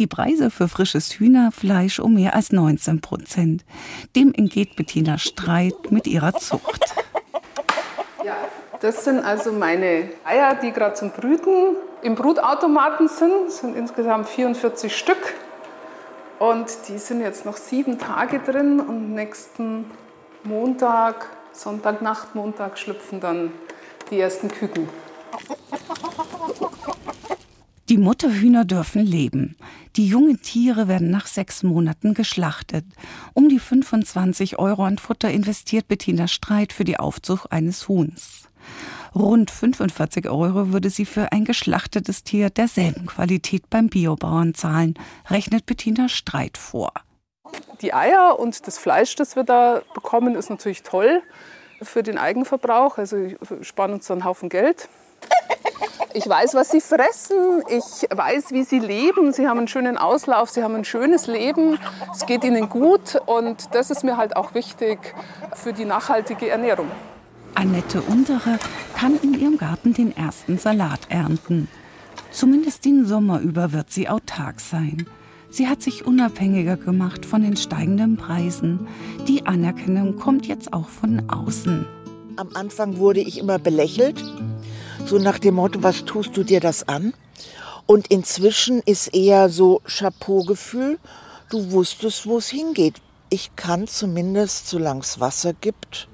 die 0.00 0.08
Preise 0.08 0.50
für 0.50 0.66
frisches 0.66 1.20
Hühnerfleisch 1.20 2.00
um 2.00 2.14
mehr 2.14 2.34
als 2.34 2.50
19 2.50 3.00
Prozent. 3.00 3.64
Dem 4.16 4.34
entgeht 4.34 4.74
Bettina 4.74 5.18
Streit 5.18 5.90
mit 5.90 6.08
ihrer 6.08 6.34
Zucht. 6.34 6.94
Ja, 8.24 8.36
das 8.80 9.04
sind 9.04 9.20
also 9.20 9.52
meine 9.52 10.10
Eier, 10.24 10.54
die 10.54 10.72
gerade 10.72 10.94
zum 10.94 11.10
Brüten 11.10 11.76
im 12.02 12.14
Brutautomaten 12.14 13.08
sind. 13.08 13.46
Das 13.46 13.58
sind 13.58 13.76
insgesamt 13.76 14.28
44 14.28 14.96
Stück. 14.96 15.34
Und 16.38 16.66
die 16.88 16.98
sind 16.98 17.20
jetzt 17.20 17.44
noch 17.44 17.56
sieben 17.56 17.98
Tage 17.98 18.38
drin 18.38 18.78
und 18.78 19.14
nächsten 19.14 19.86
Montag, 20.44 21.28
Sonntagnacht, 21.52 22.36
Montag 22.36 22.78
schlüpfen 22.78 23.20
dann 23.20 23.52
die 24.10 24.20
ersten 24.20 24.48
Küken. 24.48 24.88
Die 27.88 27.98
Mutterhühner 27.98 28.64
dürfen 28.64 29.04
leben. 29.04 29.56
Die 29.96 30.06
jungen 30.06 30.40
Tiere 30.42 30.86
werden 30.86 31.10
nach 31.10 31.26
sechs 31.26 31.62
Monaten 31.62 32.14
geschlachtet. 32.14 32.84
Um 33.34 33.48
die 33.48 33.58
25 33.58 34.58
Euro 34.58 34.84
an 34.84 34.98
Futter 34.98 35.30
investiert 35.30 35.88
Bettina 35.88 36.28
Streit 36.28 36.72
für 36.72 36.84
die 36.84 36.98
Aufzucht 36.98 37.50
eines 37.50 37.88
Huhns. 37.88 38.47
Rund 39.14 39.50
45 39.50 40.28
Euro 40.28 40.72
würde 40.72 40.90
sie 40.90 41.04
für 41.04 41.32
ein 41.32 41.44
geschlachtetes 41.44 42.24
Tier 42.24 42.50
derselben 42.50 43.06
Qualität 43.06 43.70
beim 43.70 43.88
Biobauern 43.88 44.54
zahlen, 44.54 44.94
rechnet 45.30 45.66
Bettina 45.66 46.08
Streit 46.08 46.58
vor. 46.58 46.92
Die 47.80 47.94
Eier 47.94 48.38
und 48.38 48.66
das 48.66 48.78
Fleisch, 48.78 49.14
das 49.14 49.36
wir 49.36 49.44
da 49.44 49.82
bekommen, 49.94 50.34
ist 50.34 50.50
natürlich 50.50 50.82
toll 50.82 51.22
für 51.82 52.02
den 52.02 52.18
Eigenverbrauch. 52.18 52.98
Also 52.98 53.16
wir 53.16 53.36
sparen 53.62 53.92
uns 53.92 54.06
da 54.06 54.14
einen 54.14 54.24
Haufen 54.24 54.48
Geld. 54.48 54.88
Ich 56.14 56.28
weiß, 56.28 56.54
was 56.54 56.70
sie 56.70 56.80
fressen. 56.80 57.62
Ich 57.68 58.08
weiß, 58.10 58.52
wie 58.52 58.64
sie 58.64 58.78
leben. 58.78 59.32
Sie 59.32 59.46
haben 59.46 59.58
einen 59.58 59.68
schönen 59.68 59.98
Auslauf. 59.98 60.50
Sie 60.50 60.62
haben 60.62 60.74
ein 60.74 60.84
schönes 60.84 61.26
Leben. 61.26 61.78
Es 62.12 62.26
geht 62.26 62.44
ihnen 62.44 62.68
gut. 62.68 63.20
Und 63.26 63.74
das 63.74 63.90
ist 63.90 64.04
mir 64.04 64.16
halt 64.16 64.34
auch 64.34 64.54
wichtig 64.54 64.98
für 65.54 65.72
die 65.72 65.84
nachhaltige 65.84 66.48
Ernährung. 66.48 66.90
Annette 67.58 68.02
Untere 68.02 68.60
kann 68.94 69.18
in 69.20 69.34
ihrem 69.34 69.58
Garten 69.58 69.92
den 69.92 70.16
ersten 70.16 70.58
Salat 70.58 71.00
ernten. 71.08 71.66
Zumindest 72.30 72.84
den 72.84 73.04
Sommer 73.04 73.40
über 73.40 73.72
wird 73.72 73.90
sie 73.90 74.08
autark 74.08 74.60
sein. 74.60 75.08
Sie 75.50 75.66
hat 75.66 75.82
sich 75.82 76.06
unabhängiger 76.06 76.76
gemacht 76.76 77.26
von 77.26 77.42
den 77.42 77.56
steigenden 77.56 78.16
Preisen. 78.16 78.86
Die 79.26 79.44
Anerkennung 79.44 80.14
kommt 80.14 80.46
jetzt 80.46 80.72
auch 80.72 80.88
von 80.88 81.28
außen. 81.28 81.84
Am 82.36 82.50
Anfang 82.54 82.98
wurde 82.98 83.18
ich 83.20 83.38
immer 83.38 83.58
belächelt 83.58 84.22
so 85.04 85.18
nach 85.18 85.40
dem 85.40 85.56
Motto, 85.56 85.82
was 85.82 86.04
tust 86.04 86.36
du 86.36 86.44
dir 86.44 86.60
das 86.60 86.86
an? 86.86 87.12
Und 87.86 88.06
inzwischen 88.06 88.82
ist 88.84 89.12
eher 89.12 89.48
so 89.48 89.80
Chapeau-Gefühl, 89.84 91.00
du 91.50 91.72
wusstest, 91.72 92.24
wo 92.24 92.38
es 92.38 92.48
hingeht. 92.50 93.00
Ich 93.30 93.56
kann 93.56 93.88
zumindest, 93.88 94.68
solange 94.68 95.00
es 95.00 95.18
Wasser 95.18 95.54
gibt, 95.54 96.08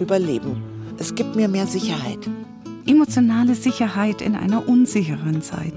überleben. 0.00 0.62
Es 0.98 1.14
gibt 1.14 1.36
mir 1.36 1.48
mehr 1.48 1.66
Sicherheit. 1.66 2.18
Emotionale 2.86 3.54
Sicherheit 3.54 4.20
in 4.20 4.36
einer 4.36 4.68
unsicheren 4.68 5.42
Zeit. 5.42 5.74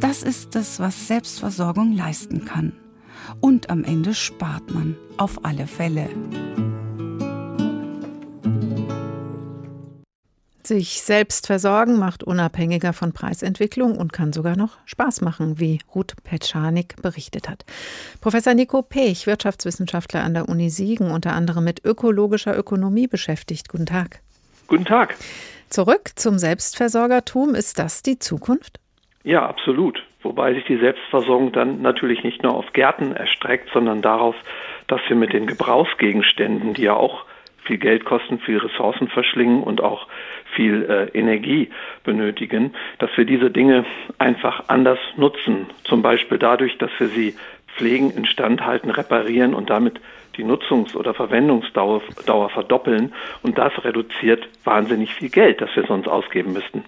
Das 0.00 0.22
ist 0.22 0.56
es, 0.56 0.80
was 0.80 1.06
Selbstversorgung 1.06 1.92
leisten 1.92 2.44
kann. 2.44 2.72
Und 3.40 3.70
am 3.70 3.84
Ende 3.84 4.14
spart 4.14 4.74
man 4.74 4.96
auf 5.16 5.44
alle 5.44 5.66
Fälle. 5.66 6.08
Sich 10.72 11.02
selbst 11.02 11.48
versorgen 11.48 11.98
macht 11.98 12.24
unabhängiger 12.24 12.94
von 12.94 13.12
Preisentwicklung 13.12 13.98
und 13.98 14.14
kann 14.14 14.32
sogar 14.32 14.56
noch 14.56 14.78
Spaß 14.86 15.20
machen, 15.20 15.60
wie 15.60 15.80
Ruth 15.94 16.14
Petschanik 16.24 16.94
berichtet 17.02 17.50
hat. 17.50 17.66
Professor 18.22 18.54
Nico 18.54 18.80
Pech, 18.80 19.26
Wirtschaftswissenschaftler 19.26 20.24
an 20.24 20.32
der 20.32 20.48
Uni 20.48 20.70
Siegen, 20.70 21.10
unter 21.10 21.34
anderem 21.34 21.64
mit 21.64 21.84
ökologischer 21.84 22.56
Ökonomie 22.56 23.06
beschäftigt. 23.06 23.68
Guten 23.68 23.84
Tag. 23.84 24.20
Guten 24.66 24.86
Tag. 24.86 25.14
Zurück 25.68 26.12
zum 26.14 26.38
Selbstversorgertum. 26.38 27.54
Ist 27.54 27.78
das 27.78 28.00
die 28.00 28.18
Zukunft? 28.18 28.80
Ja, 29.24 29.46
absolut. 29.46 30.02
Wobei 30.22 30.54
sich 30.54 30.64
die 30.64 30.78
Selbstversorgung 30.78 31.52
dann 31.52 31.82
natürlich 31.82 32.24
nicht 32.24 32.42
nur 32.42 32.54
auf 32.54 32.72
Gärten 32.72 33.12
erstreckt, 33.12 33.68
sondern 33.74 34.00
darauf, 34.00 34.36
dass 34.86 35.02
wir 35.08 35.16
mit 35.16 35.34
den 35.34 35.46
Gebrauchsgegenständen, 35.46 36.72
die 36.72 36.84
ja 36.84 36.94
auch 36.94 37.26
viel 37.64 37.78
Geld 37.78 38.04
kosten, 38.04 38.38
viel 38.40 38.58
Ressourcen 38.58 39.08
verschlingen 39.08 39.62
und 39.62 39.80
auch 39.80 40.06
viel 40.54 40.84
äh, 40.84 41.18
Energie 41.18 41.70
benötigen, 42.04 42.74
dass 42.98 43.10
wir 43.16 43.24
diese 43.24 43.50
Dinge 43.50 43.84
einfach 44.18 44.64
anders 44.68 44.98
nutzen. 45.16 45.66
Zum 45.84 46.02
Beispiel 46.02 46.38
dadurch, 46.38 46.78
dass 46.78 46.90
wir 46.98 47.08
sie 47.08 47.34
pflegen, 47.76 48.10
instand 48.10 48.64
halten, 48.64 48.90
reparieren 48.90 49.54
und 49.54 49.70
damit 49.70 50.00
die 50.36 50.44
Nutzungs- 50.44 50.96
oder 50.96 51.14
Verwendungsdauer 51.14 52.02
Dauer 52.26 52.50
verdoppeln. 52.50 53.12
Und 53.42 53.58
das 53.58 53.72
reduziert 53.84 54.48
wahnsinnig 54.64 55.14
viel 55.14 55.28
Geld, 55.28 55.60
das 55.60 55.70
wir 55.74 55.86
sonst 55.86 56.08
ausgeben 56.08 56.52
müssten. 56.52 56.84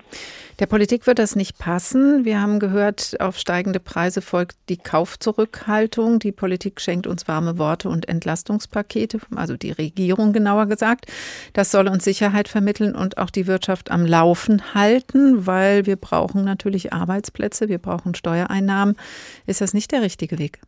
Der 0.60 0.66
Politik 0.66 1.08
wird 1.08 1.18
das 1.18 1.34
nicht 1.34 1.58
passen. 1.58 2.24
Wir 2.24 2.40
haben 2.40 2.60
gehört, 2.60 3.16
auf 3.20 3.38
steigende 3.38 3.80
Preise 3.80 4.22
folgt 4.22 4.56
die 4.68 4.76
Kaufzurückhaltung. 4.76 6.20
Die 6.20 6.30
Politik 6.30 6.80
schenkt 6.80 7.08
uns 7.08 7.26
warme 7.26 7.58
Worte 7.58 7.88
und 7.88 8.08
Entlastungspakete, 8.08 9.18
also 9.34 9.56
die 9.56 9.72
Regierung 9.72 10.32
genauer 10.32 10.66
gesagt. 10.66 11.06
Das 11.54 11.72
soll 11.72 11.88
uns 11.88 12.04
Sicherheit 12.04 12.46
vermitteln 12.46 12.94
und 12.94 13.18
auch 13.18 13.30
die 13.30 13.48
Wirtschaft 13.48 13.90
am 13.90 14.06
Laufen 14.06 14.74
halten, 14.74 15.44
weil 15.44 15.86
wir 15.86 15.96
brauchen 15.96 16.44
natürlich 16.44 16.92
Arbeitsplätze, 16.92 17.68
wir 17.68 17.78
brauchen 17.78 18.14
Steuereinnahmen. 18.14 18.96
Ist 19.46 19.60
das 19.60 19.74
nicht 19.74 19.90
der 19.90 20.02
richtige 20.02 20.38
Weg? 20.38 20.60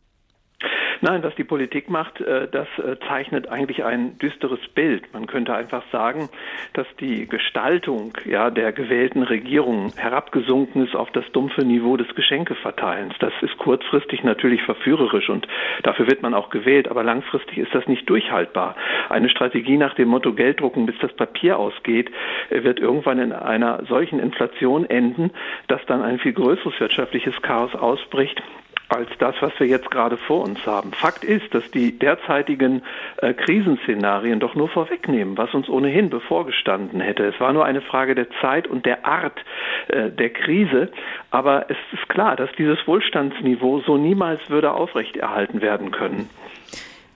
Nein, 1.01 1.21
was 1.21 1.35
die 1.35 1.43
Politik 1.43 1.89
macht, 1.89 2.21
äh, 2.21 2.47
das 2.47 2.67
äh, 2.79 2.97
zeichnet 3.07 3.49
eigentlich 3.49 3.83
ein 3.83 4.17
düsteres 4.17 4.59
Bild. 4.73 5.13
Man 5.13 5.27
könnte 5.27 5.53
einfach 5.53 5.83
sagen, 5.91 6.29
dass 6.73 6.87
die 6.99 7.27
Gestaltung 7.27 8.13
ja, 8.25 8.49
der 8.49 8.71
gewählten 8.71 9.23
Regierung 9.23 9.93
herabgesunken 9.95 10.85
ist 10.85 10.95
auf 10.95 11.11
das 11.11 11.25
dumpfe 11.33 11.63
Niveau 11.63 11.97
des 11.97 12.07
Geschenkeverteilens. 12.15 13.13
Das 13.19 13.33
ist 13.41 13.57
kurzfristig 13.57 14.23
natürlich 14.23 14.63
verführerisch 14.63 15.29
und 15.29 15.47
dafür 15.83 16.07
wird 16.07 16.21
man 16.23 16.33
auch 16.33 16.49
gewählt, 16.49 16.87
aber 16.89 17.03
langfristig 17.03 17.59
ist 17.59 17.75
das 17.75 17.87
nicht 17.87 18.09
durchhaltbar. 18.09 18.75
Eine 19.09 19.29
Strategie 19.29 19.77
nach 19.77 19.93
dem 19.93 20.07
Motto 20.09 20.33
Geld 20.33 20.59
drucken, 20.61 20.85
bis 20.85 20.97
das 20.99 21.13
Papier 21.13 21.59
ausgeht, 21.59 22.09
äh, 22.49 22.63
wird 22.63 22.79
irgendwann 22.79 23.19
in 23.19 23.33
einer 23.33 23.83
solchen 23.87 24.19
Inflation 24.19 24.85
enden, 24.85 25.31
dass 25.67 25.85
dann 25.85 26.01
ein 26.01 26.17
viel 26.19 26.33
größeres 26.33 26.79
wirtschaftliches 26.79 27.39
Chaos 27.41 27.75
ausbricht 27.75 28.41
als 28.89 29.09
das, 29.19 29.35
was 29.41 29.51
wir 29.59 29.67
jetzt 29.67 29.91
gerade 29.91 30.17
vor 30.17 30.43
uns 30.43 30.65
haben. 30.65 30.93
Fakt 30.93 31.23
ist, 31.23 31.53
dass 31.53 31.69
die 31.71 31.97
derzeitigen 31.97 32.83
äh, 33.17 33.33
Krisenszenarien 33.33 34.39
doch 34.39 34.55
nur 34.55 34.69
vorwegnehmen, 34.69 35.37
was 35.37 35.53
uns 35.53 35.67
ohnehin 35.67 36.09
bevorgestanden 36.09 37.01
hätte. 37.01 37.25
Es 37.25 37.39
war 37.39 37.51
nur 37.53 37.65
eine 37.65 37.81
Frage 37.81 38.15
der 38.15 38.29
Zeit 38.41 38.67
und 38.67 38.85
der 38.85 39.05
Art 39.05 39.43
äh, 39.89 40.09
der 40.09 40.29
Krise. 40.29 40.89
Aber 41.31 41.69
es 41.69 41.77
ist 41.91 42.07
klar, 42.09 42.35
dass 42.35 42.49
dieses 42.57 42.85
Wohlstandsniveau 42.87 43.81
so 43.81 43.97
niemals 43.97 44.49
würde 44.49 44.71
aufrechterhalten 44.71 45.61
werden 45.61 45.91
können. 45.91 46.29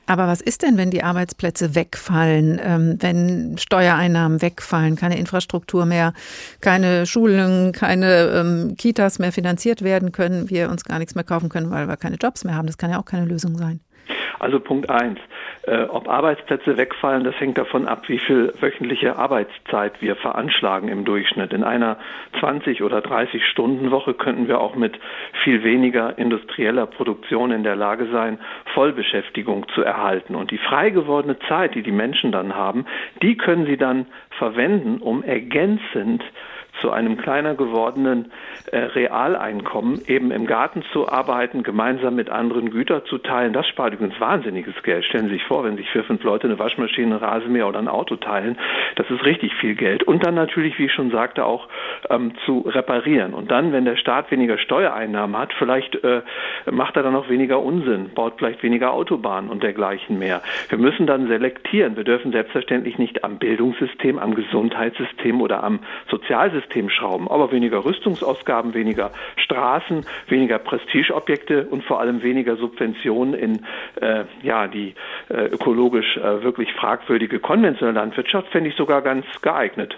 Aber 0.07 0.27
was 0.27 0.41
ist 0.41 0.63
denn, 0.63 0.77
wenn 0.77 0.91
die 0.91 1.03
Arbeitsplätze 1.03 1.75
wegfallen, 1.75 2.59
ähm, 2.63 2.97
wenn 2.99 3.57
Steuereinnahmen 3.57 4.41
wegfallen, 4.41 4.95
keine 4.95 5.17
Infrastruktur 5.17 5.85
mehr, 5.85 6.13
keine 6.59 7.05
Schulen, 7.05 7.71
keine 7.71 8.31
ähm, 8.35 8.75
Kitas 8.77 9.19
mehr 9.19 9.31
finanziert 9.31 9.83
werden 9.83 10.11
können, 10.11 10.49
wir 10.49 10.69
uns 10.69 10.83
gar 10.83 10.99
nichts 10.99 11.15
mehr 11.15 11.23
kaufen 11.23 11.49
können, 11.49 11.71
weil 11.71 11.87
wir 11.87 11.97
keine 11.97 12.17
Jobs 12.17 12.43
mehr 12.43 12.55
haben? 12.55 12.67
Das 12.67 12.77
kann 12.77 12.91
ja 12.91 12.99
auch 12.99 13.05
keine 13.05 13.25
Lösung 13.25 13.57
sein. 13.57 13.79
Also 14.39 14.59
Punkt 14.59 14.89
eins. 14.89 15.19
Äh, 15.63 15.83
ob 15.83 16.09
Arbeitsplätze 16.09 16.77
wegfallen, 16.77 17.23
das 17.23 17.39
hängt 17.39 17.57
davon 17.57 17.87
ab, 17.87 18.09
wie 18.09 18.17
viel 18.17 18.51
wöchentliche 18.59 19.15
Arbeitszeit 19.17 20.01
wir 20.01 20.15
veranschlagen 20.15 20.89
im 20.89 21.05
Durchschnitt. 21.05 21.53
In 21.53 21.63
einer 21.63 21.97
20 22.39 22.81
oder 22.81 23.01
30 23.01 23.45
Stunden 23.45 23.91
Woche 23.91 24.15
könnten 24.15 24.47
wir 24.47 24.59
auch 24.59 24.75
mit 24.75 24.99
viel 25.43 25.63
weniger 25.63 26.17
industrieller 26.17 26.87
Produktion 26.87 27.51
in 27.51 27.63
der 27.63 27.75
Lage 27.75 28.07
sein, 28.11 28.39
Vollbeschäftigung 28.73 29.67
zu 29.75 29.83
erhalten. 29.83 30.33
Und 30.33 30.49
die 30.49 30.57
frei 30.57 30.89
gewordene 30.89 31.37
Zeit, 31.47 31.75
die 31.75 31.83
die 31.83 31.91
Menschen 31.91 32.31
dann 32.31 32.55
haben, 32.55 32.87
die 33.21 33.37
können 33.37 33.67
sie 33.67 33.77
dann 33.77 34.07
verwenden, 34.39 34.97
um 34.97 35.23
ergänzend 35.23 36.23
zu 36.79 36.91
einem 36.91 37.17
kleiner 37.17 37.55
gewordenen 37.55 38.31
äh, 38.71 38.77
Realeinkommen, 38.77 40.01
eben 40.07 40.31
im 40.31 40.45
Garten 40.47 40.83
zu 40.93 41.09
arbeiten, 41.09 41.63
gemeinsam 41.63 42.15
mit 42.15 42.29
anderen 42.29 42.71
Güter 42.71 43.05
zu 43.05 43.17
teilen. 43.17 43.53
Das 43.53 43.67
spart 43.67 43.93
übrigens 43.93 44.19
wahnsinniges 44.19 44.81
Geld. 44.83 45.05
Stellen 45.05 45.25
Sie 45.25 45.33
sich 45.33 45.43
vor, 45.43 45.63
wenn 45.63 45.75
sich 45.75 45.89
vier, 45.89 46.03
fünf 46.03 46.23
Leute 46.23 46.47
eine 46.47 46.57
Waschmaschine, 46.59 47.21
Rasenmäher 47.21 47.67
oder 47.67 47.79
ein 47.79 47.87
Auto 47.87 48.15
teilen, 48.15 48.57
das 48.95 49.09
ist 49.09 49.23
richtig 49.25 49.53
viel 49.55 49.75
Geld. 49.75 50.03
Und 50.03 50.25
dann 50.25 50.35
natürlich, 50.35 50.79
wie 50.79 50.85
ich 50.85 50.93
schon 50.93 51.11
sagte, 51.11 51.45
auch 51.45 51.67
ähm, 52.09 52.33
zu 52.45 52.61
reparieren. 52.61 53.33
Und 53.33 53.51
dann, 53.51 53.73
wenn 53.73 53.85
der 53.85 53.97
Staat 53.97 54.31
weniger 54.31 54.57
Steuereinnahmen 54.57 55.37
hat, 55.37 55.53
vielleicht 55.53 55.95
äh, 56.03 56.21
macht 56.71 56.95
er 56.95 57.03
dann 57.03 57.15
auch 57.15 57.29
weniger 57.29 57.61
Unsinn, 57.61 58.11
baut 58.15 58.35
vielleicht 58.37 58.63
weniger 58.63 58.93
Autobahnen 58.93 59.49
und 59.49 59.61
dergleichen 59.61 60.17
mehr. 60.17 60.41
Wir 60.69 60.77
müssen 60.77 61.05
dann 61.05 61.27
selektieren. 61.27 61.95
Wir 61.95 62.03
dürfen 62.03 62.31
selbstverständlich 62.31 62.97
nicht 62.97 63.23
am 63.23 63.37
Bildungssystem, 63.37 64.17
am 64.17 64.35
Gesundheitssystem 64.35 65.41
oder 65.41 65.63
am 65.63 65.79
Sozialsystem 66.09 66.60
System 66.61 66.89
schrauben, 66.89 67.27
aber 67.27 67.51
weniger 67.51 67.83
Rüstungsausgaben, 67.83 68.73
weniger 68.73 69.11
Straßen, 69.37 70.05
weniger 70.27 70.59
Prestigeobjekte 70.59 71.67
und 71.69 71.83
vor 71.83 71.99
allem 71.99 72.23
weniger 72.23 72.55
Subventionen 72.55 73.33
in 73.33 73.65
äh, 74.01 74.25
ja, 74.43 74.67
die 74.67 74.95
äh, 75.29 75.45
ökologisch 75.45 76.17
äh, 76.17 76.43
wirklich 76.43 76.71
fragwürdige 76.73 77.39
konventionelle 77.39 77.99
Landwirtschaft, 77.99 78.49
fände 78.49 78.69
ich 78.69 78.75
sogar 78.75 79.01
ganz 79.01 79.25
geeignet. 79.41 79.97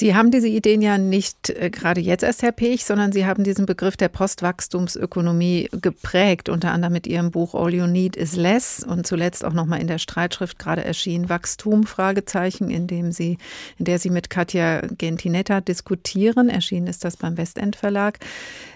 Sie 0.00 0.14
haben 0.14 0.30
diese 0.30 0.48
Ideen 0.48 0.80
ja 0.80 0.96
nicht 0.96 1.50
äh, 1.50 1.68
gerade 1.68 2.00
jetzt 2.00 2.22
erst, 2.22 2.40
Herr 2.40 2.52
Pech, 2.52 2.86
sondern 2.86 3.12
Sie 3.12 3.26
haben 3.26 3.44
diesen 3.44 3.66
Begriff 3.66 3.98
der 3.98 4.08
Postwachstumsökonomie 4.08 5.68
geprägt, 5.72 6.48
unter 6.48 6.72
anderem 6.72 6.94
mit 6.94 7.06
Ihrem 7.06 7.30
Buch 7.30 7.54
All 7.54 7.74
You 7.74 7.86
Need 7.86 8.16
is 8.16 8.34
Less 8.34 8.82
und 8.82 9.06
zuletzt 9.06 9.44
auch 9.44 9.52
nochmal 9.52 9.78
in 9.78 9.88
der 9.88 9.98
Streitschrift 9.98 10.58
gerade 10.58 10.82
erschienen 10.82 11.28
Wachstum, 11.28 11.84
Fragezeichen, 11.84 12.70
in, 12.70 12.86
dem 12.86 13.12
Sie, 13.12 13.36
in 13.76 13.84
der 13.84 13.98
Sie 13.98 14.08
mit 14.08 14.30
Katja 14.30 14.80
Gentinetta 14.86 15.60
diskutieren. 15.60 16.48
Erschienen 16.48 16.86
ist 16.86 17.04
das 17.04 17.18
beim 17.18 17.36
Westend 17.36 17.76
Verlag. 17.76 18.20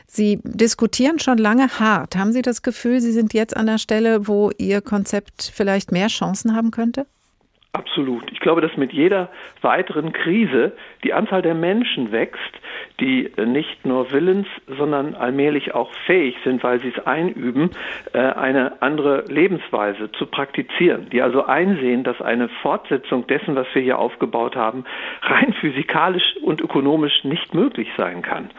Sie 0.06 0.40
diskutieren 0.44 1.20
schon 1.20 1.38
lange 1.38 1.80
hart. 1.80 2.16
Haben 2.16 2.34
Sie 2.34 2.42
das 2.42 2.60
Gefühl, 2.60 3.00
Sie 3.00 3.12
sind 3.12 3.32
jetzt 3.32 3.56
an 3.56 3.64
der 3.64 3.78
Stelle, 3.78 4.28
wo 4.28 4.50
Ihr 4.58 4.82
Konzept 4.82 5.50
vielleicht 5.54 5.90
mehr 5.90 6.08
Chancen 6.08 6.54
haben 6.54 6.70
könnte? 6.70 7.06
Absolut. 7.74 8.30
Ich 8.30 8.38
glaube, 8.38 8.60
dass 8.60 8.76
mit 8.76 8.92
jeder 8.92 9.30
weiteren 9.60 10.12
Krise 10.12 10.72
die 11.02 11.12
Anzahl 11.12 11.42
der 11.42 11.54
Menschen 11.54 12.12
wächst, 12.12 12.38
die 13.00 13.32
nicht 13.44 13.84
nur 13.84 14.12
willens, 14.12 14.46
sondern 14.78 15.16
allmählich 15.16 15.74
auch 15.74 15.92
fähig 16.06 16.36
sind, 16.44 16.62
weil 16.62 16.80
sie 16.80 16.92
es 16.96 17.04
einüben, 17.04 17.70
äh, 18.12 18.18
eine 18.18 18.80
andere 18.80 19.24
Lebensweise 19.26 20.12
zu 20.12 20.26
praktizieren, 20.26 21.10
die 21.10 21.20
also 21.20 21.46
einsehen, 21.46 22.04
dass 22.04 22.22
eine 22.22 22.48
Fortsetzung 22.48 23.26
dessen, 23.26 23.56
was 23.56 23.66
wir 23.74 23.82
hier 23.82 23.98
aufgebaut 23.98 24.54
haben, 24.54 24.84
rein 25.22 25.52
physikalisch 25.54 26.36
und 26.42 26.60
ökonomisch 26.60 27.24
nicht 27.24 27.54
möglich 27.54 27.88
sein 27.96 28.22
kann. 28.22 28.50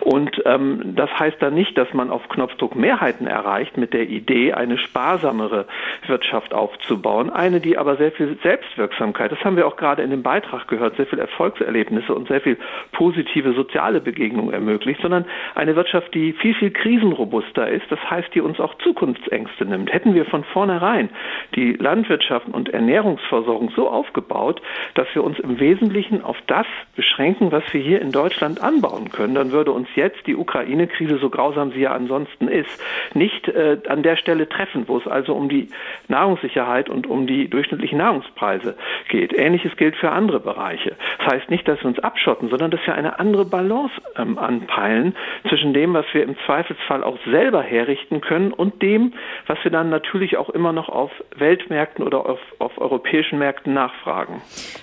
Und 0.00 0.42
ähm, 0.44 0.94
das 0.94 1.10
heißt 1.18 1.38
dann 1.40 1.54
nicht, 1.54 1.76
dass 1.76 1.92
man 1.92 2.10
auf 2.10 2.28
Knopfdruck 2.28 2.76
Mehrheiten 2.76 3.26
erreicht 3.26 3.76
mit 3.76 3.92
der 3.92 4.08
Idee, 4.08 4.52
eine 4.52 4.78
sparsamere 4.78 5.66
Wirtschaft 6.06 6.54
aufzubauen, 6.54 7.30
eine, 7.30 7.60
die 7.60 7.76
aber 7.78 7.96
sehr 7.96 8.12
viel 8.12 8.38
selbst 8.42 8.68
Selbstwirksamkeit, 8.68 9.32
das 9.32 9.42
haben 9.44 9.56
wir 9.56 9.66
auch 9.66 9.76
gerade 9.76 10.02
in 10.02 10.10
dem 10.10 10.22
Beitrag 10.22 10.68
gehört, 10.68 10.96
sehr 10.96 11.06
viel 11.06 11.18
Erfolgserlebnisse 11.18 12.14
und 12.14 12.28
sehr 12.28 12.40
viel 12.40 12.56
positive 12.92 13.52
soziale 13.52 14.00
Begegnung 14.00 14.52
ermöglicht, 14.52 15.00
sondern 15.00 15.24
eine 15.54 15.76
Wirtschaft, 15.76 16.14
die 16.14 16.32
viel, 16.32 16.54
viel 16.54 16.70
krisenrobuster 16.70 17.68
ist, 17.68 17.86
das 17.90 17.98
heißt, 18.10 18.34
die 18.34 18.40
uns 18.40 18.60
auch 18.60 18.74
Zukunftsängste 18.78 19.64
nimmt. 19.64 19.92
Hätten 19.92 20.14
wir 20.14 20.24
von 20.24 20.44
vornherein 20.44 21.10
die 21.54 21.72
Landwirtschaft 21.72 22.48
und 22.48 22.68
Ernährungsversorgung 22.68 23.70
so 23.74 23.88
aufgebaut, 23.88 24.60
dass 24.94 25.06
wir 25.14 25.24
uns 25.24 25.38
im 25.38 25.60
Wesentlichen 25.60 26.22
auf 26.22 26.36
das 26.46 26.66
beschränken, 26.96 27.52
was 27.52 27.64
wir 27.72 27.80
hier 27.80 28.00
in 28.00 28.12
Deutschland 28.12 28.62
anbauen 28.62 29.10
können, 29.10 29.34
dann 29.34 29.52
würde 29.52 29.72
uns 29.72 29.87
jetzt 29.94 30.26
die 30.26 30.36
Ukraine-Krise, 30.36 31.18
so 31.18 31.30
grausam 31.30 31.72
sie 31.72 31.80
ja 31.80 31.92
ansonsten 31.92 32.48
ist, 32.48 32.82
nicht 33.14 33.48
äh, 33.48 33.78
an 33.88 34.02
der 34.02 34.16
Stelle 34.16 34.48
treffen, 34.48 34.84
wo 34.86 34.98
es 34.98 35.06
also 35.06 35.34
um 35.34 35.48
die 35.48 35.68
Nahrungssicherheit 36.08 36.88
und 36.88 37.06
um 37.06 37.26
die 37.26 37.48
durchschnittlichen 37.48 37.98
Nahrungspreise 37.98 38.76
geht. 39.08 39.32
Ähnliches 39.32 39.76
gilt 39.76 39.96
für 39.96 40.10
andere 40.10 40.40
Bereiche. 40.40 40.96
Das 41.18 41.34
heißt 41.34 41.50
nicht, 41.50 41.66
dass 41.66 41.80
wir 41.80 41.86
uns 41.86 41.98
abschotten, 41.98 42.48
sondern 42.48 42.70
dass 42.70 42.80
wir 42.86 42.94
eine 42.94 43.18
andere 43.18 43.44
Balance 43.44 43.94
ähm, 44.16 44.38
anpeilen 44.38 45.14
zwischen 45.48 45.72
dem, 45.72 45.94
was 45.94 46.06
wir 46.12 46.22
im 46.22 46.36
Zweifelsfall 46.46 47.02
auch 47.04 47.18
selber 47.26 47.62
herrichten 47.62 48.20
können 48.20 48.52
und 48.52 48.82
dem, 48.82 49.14
was 49.46 49.58
wir 49.62 49.70
dann 49.70 49.90
natürlich 49.90 50.36
auch 50.36 50.50
immer 50.50 50.72
noch 50.72 50.88
auf 50.88 51.10
Weltmärkten 51.36 52.04
oder 52.04 52.26
auf, 52.26 52.40
auf 52.58 52.78
europäischen 52.78 53.38
Märkten 53.38 53.74
nachfragen. 53.74 54.40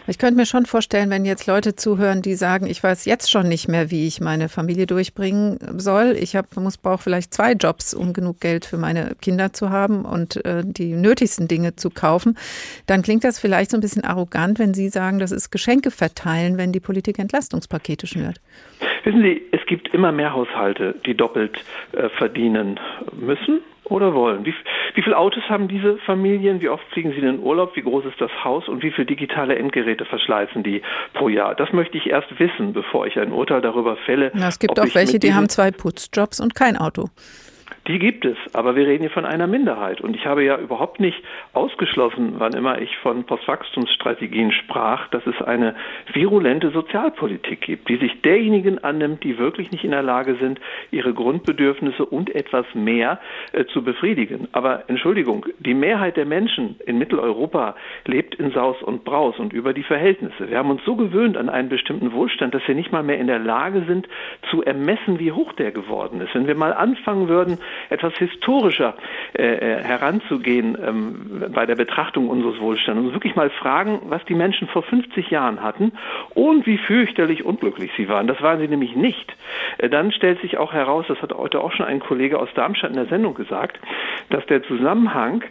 Ich 0.08 0.18
könnte 0.18 0.36
mir 0.36 0.46
schon 0.46 0.66
vorstellen, 0.66 1.10
wenn 1.10 1.26
jetzt 1.26 1.48
Leute 1.48 1.76
zuhören, 1.76 2.22
die 2.22 2.36
sagen, 2.36 2.68
ich 2.68 2.84
weiß 2.84 3.06
jetzt 3.06 3.32
schon 3.32 3.48
nicht 3.48 3.68
mehr, 3.68 3.92
wie 3.92 4.08
ich 4.08 4.22
meine 4.22 4.50
Familie 4.50 4.88
durchbringen 4.96 5.60
soll. 5.78 6.16
Ich 6.18 6.38
brauche 6.82 7.04
vielleicht 7.04 7.34
zwei 7.34 7.52
Jobs, 7.52 7.94
um 7.94 8.14
genug 8.14 8.40
Geld 8.40 8.64
für 8.64 8.78
meine 8.78 9.16
Kinder 9.22 9.52
zu 9.52 9.72
haben 9.72 10.06
und 10.06 10.44
äh, 10.46 10.64
die 10.66 10.94
nötigsten 10.94 11.50
Dinge 11.50 11.76
zu 11.76 11.90
kaufen. 11.90 12.38
Dann 12.88 13.02
klingt 13.02 13.26
das 13.26 13.38
vielleicht 13.38 13.72
so 13.72 13.78
ein 13.78 13.82
bisschen 13.82 14.06
arrogant, 14.06 14.58
wenn 14.58 14.74
Sie 14.74 14.88
sagen, 14.88 15.20
das 15.20 15.34
ist 15.34 15.52
Geschenke 15.52 15.92
verteilen, 15.92 16.58
wenn 16.58 16.72
die 16.72 16.80
Politik 16.80 17.20
Entlastungspakete 17.20 18.08
schnürt. 18.08 18.40
Wissen 19.04 19.22
Sie, 19.22 19.42
es 19.52 19.66
gibt 19.68 19.94
immer 19.94 20.14
mehr 20.14 20.32
Haushalte, 20.32 20.96
die 21.06 21.14
doppelt 21.14 21.58
äh, 21.92 22.08
verdienen 22.10 22.80
müssen 23.12 23.60
oder 23.86 24.14
wollen? 24.14 24.46
Wie, 24.46 24.54
wie 24.96 25.02
viele 25.02 25.18
Autos 25.18 25.44
haben 25.50 25.68
diese 25.68 25.98
Familien? 26.00 26.62
Wie 26.62 26.70
oft 26.70 26.84
fliegen 26.92 27.12
sie 27.12 27.18
in 27.18 27.26
den 27.26 27.40
Urlaub? 27.40 27.76
Wie 27.76 27.82
groß 27.82 28.06
ist 28.06 28.20
das 28.20 28.32
Haus? 28.44 28.68
Und 28.68 28.84
wie 28.84 28.92
viele 28.92 29.06
digitale 29.06 29.56
Endgeräte 29.56 30.06
verschleißen 30.06 30.64
die 30.64 30.82
pro 31.14 31.30
Jahr? 31.30 31.56
Das 31.56 31.72
möchte 31.74 31.98
ich 31.98 32.08
erst 32.08 32.40
wissen, 32.40 32.74
bevor 32.74 33.08
ich 33.08 33.18
ein 33.20 33.32
Urteil 33.32 33.62
darüber 33.62 33.96
fälle. 33.98 34.32
Na, 34.34 34.48
es 34.48 34.60
gibt 34.60 34.80
auch 34.80 34.96
welche, 34.96 35.20
die 35.20 35.34
haben 35.34 35.50
zwei 35.50 35.72
Putzjobs 35.72 36.40
und 36.40 36.56
kein 36.56 36.78
Auto. 36.78 37.10
Die 37.88 38.00
gibt 38.00 38.26
es, 38.26 38.38
aber 38.54 38.76
wir 38.76 38.88
reden 38.88 39.04
hier 39.04 39.12
von 39.12 39.26
einer 39.26 39.46
Minderheit. 39.46 40.02
Und 40.02 40.16
ich 40.16 40.26
habe 40.26 40.44
ja 40.44 40.58
überhaupt 40.58 41.00
nicht 41.00 41.22
ausgeschlossen, 41.54 42.36
wann 42.40 42.54
immer 42.54 42.82
ich 42.82 42.98
von 42.98 43.26
Postwachstumsstrategien 43.26 44.52
sprach, 44.52 45.08
dass 45.10 45.26
es 45.28 45.40
eine 45.44 45.76
virulente 46.12 46.72
Sozialpolitik 46.72 47.62
gibt, 47.62 47.88
die 47.88 47.98
sich 47.98 48.22
derjenigen 48.24 48.84
annimmt, 48.84 49.24
die 49.24 49.38
wirklich 49.38 49.72
nicht 49.72 49.84
in 49.84 49.92
der 49.92 50.02
Lage 50.02 50.36
sind, 50.36 50.60
ihre 50.90 51.14
Grundbedürfnisse 51.14 52.04
und 52.04 52.34
etwas 52.34 52.66
mehr 52.74 53.20
äh, 53.52 53.66
zu 53.66 53.84
befriedigen. 53.84 54.48
Aber 54.52 54.86
Entschuldigung, 54.88 55.46
die 55.60 55.76
Mehrheit 55.76 56.18
der 56.18 56.26
Menschen 56.26 56.80
in 56.88 56.98
Mitteleuropa 56.98 57.76
lebt 58.06 58.34
in 58.34 58.50
Saus 58.52 58.82
und 58.82 59.04
Braus 59.04 59.38
und 59.38 59.54
über 59.54 59.74
die 59.74 59.84
Verhältnisse. 59.84 60.50
Wir 60.50 60.58
haben 60.58 60.72
uns 60.72 60.84
so 60.86 60.96
gewöhnt 60.96 61.38
an 61.38 61.50
einen 61.50 61.70
bestimmten 61.70 62.14
Wohlstand, 62.14 62.56
dass 62.56 62.68
wir 62.68 62.74
nicht 62.74 62.92
mal 62.92 63.04
mehr 63.04 63.20
in 63.20 63.28
der 63.28 63.40
Lage 63.40 63.84
sind, 63.88 64.08
zu 64.50 64.64
ermessen, 64.64 65.20
wie 65.20 65.32
hoch 65.32 65.54
der 65.54 65.72
geworden 65.72 66.20
ist. 66.22 66.34
Wenn 66.34 66.48
wir 66.48 66.56
mal 66.56 66.74
anfangen 66.74 67.28
würden, 67.28 67.60
etwas 67.90 68.14
historischer 68.18 68.96
äh, 69.38 69.44
äh, 69.44 69.84
heranzugehen 69.84 70.78
ähm, 70.82 71.52
bei 71.54 71.66
der 71.66 71.76
Betrachtung 71.76 72.30
unseres 72.30 72.60
Wohlstands 72.60 73.02
und 73.02 73.14
wirklich 73.14 73.36
mal 73.36 73.50
fragen, 73.50 74.02
was 74.06 74.24
die 74.26 74.36
Menschen 74.36 74.68
vor 74.68 74.84
50 74.84 75.30
Jahren 75.30 75.62
hatten 75.62 75.92
und 76.34 76.66
wie 76.66 76.78
fürchterlich 76.78 77.46
unglücklich 77.46 77.92
sie 77.98 78.10
waren. 78.10 78.28
Das 78.28 78.42
waren 78.42 78.60
sie 78.60 78.68
nämlich 78.68 78.96
nicht. 78.96 79.36
Äh, 79.78 79.90
dann 79.90 80.12
stellt 80.12 80.42
sich 80.42 80.58
auch 80.58 80.74
heraus, 80.74 81.06
das 81.08 81.22
hat 81.22 81.34
heute 81.34 81.62
auch 81.62 81.72
schon 81.72 81.86
ein 81.86 82.00
Kollege 82.00 82.40
aus 82.40 82.50
Darmstadt 82.56 82.92
in 82.92 82.98
der 82.98 83.08
Sendung 83.08 83.34
gesagt, 83.34 83.80
dass 84.30 84.46
der 84.46 84.64
Zusammenhang 84.64 85.44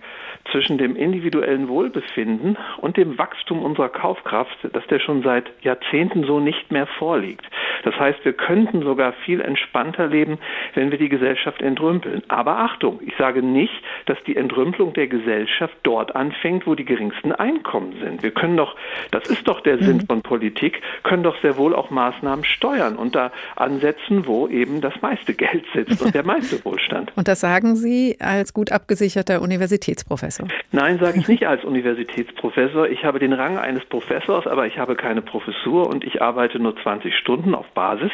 zwischen 0.50 0.78
dem 0.78 0.96
individuellen 0.96 1.68
Wohlbefinden 1.68 2.56
und 2.78 2.96
dem 2.96 3.18
Wachstum 3.18 3.62
unserer 3.62 3.88
Kaufkraft, 3.88 4.56
dass 4.72 4.86
der 4.86 5.00
schon 5.00 5.22
seit 5.22 5.50
Jahrzehnten 5.62 6.24
so 6.24 6.40
nicht 6.40 6.70
mehr 6.70 6.86
vorliegt. 6.86 7.44
Das 7.82 7.94
heißt, 7.98 8.24
wir 8.24 8.32
könnten 8.32 8.82
sogar 8.82 9.12
viel 9.24 9.40
entspannter 9.40 10.06
leben, 10.06 10.38
wenn 10.74 10.90
wir 10.90 10.98
die 10.98 11.08
Gesellschaft 11.08 11.62
entrümpeln. 11.62 12.22
Aber 12.28 12.58
Achtung, 12.58 13.00
ich 13.04 13.14
sage 13.16 13.42
nicht, 13.42 13.72
dass 14.06 14.18
die 14.26 14.36
Entrümpelung 14.36 14.92
der 14.92 15.06
Gesellschaft 15.06 15.74
dort 15.82 16.14
anfängt, 16.14 16.66
wo 16.66 16.74
die 16.74 16.84
geringsten 16.84 17.32
Einkommen 17.32 17.94
sind. 18.02 18.22
Wir 18.22 18.30
können 18.30 18.56
doch, 18.56 18.76
das 19.10 19.28
ist 19.28 19.48
doch 19.48 19.60
der 19.60 19.76
mhm. 19.76 19.82
Sinn 19.82 20.00
von 20.06 20.22
Politik, 20.22 20.80
können 21.02 21.22
doch 21.22 21.40
sehr 21.42 21.56
wohl 21.56 21.74
auch 21.74 21.90
Maßnahmen 21.90 22.44
steuern 22.44 22.96
und 22.96 23.14
da 23.14 23.32
ansetzen, 23.56 24.26
wo 24.26 24.48
eben 24.48 24.80
das 24.80 24.94
meiste 25.02 25.34
Geld 25.34 25.64
sitzt 25.74 26.02
und 26.02 26.14
der 26.14 26.24
meiste 26.24 26.64
Wohlstand. 26.64 27.12
Und 27.16 27.28
das 27.28 27.40
sagen 27.40 27.76
Sie 27.76 28.16
als 28.20 28.52
gut 28.54 28.72
abgesicherter 28.72 29.42
Universitätsprofessor? 29.42 30.33
Nein, 30.72 30.98
sage 30.98 31.18
ich 31.18 31.28
nicht 31.28 31.46
als 31.46 31.64
Universitätsprofessor. 31.64 32.88
Ich 32.88 33.04
habe 33.04 33.18
den 33.18 33.32
Rang 33.32 33.58
eines 33.58 33.84
Professors, 33.84 34.46
aber 34.46 34.66
ich 34.66 34.78
habe 34.78 34.96
keine 34.96 35.22
Professur 35.22 35.88
und 35.88 36.04
ich 36.04 36.22
arbeite 36.22 36.58
nur 36.58 36.76
20 36.76 37.16
Stunden 37.16 37.54
auf 37.54 37.66
Basis 37.74 38.12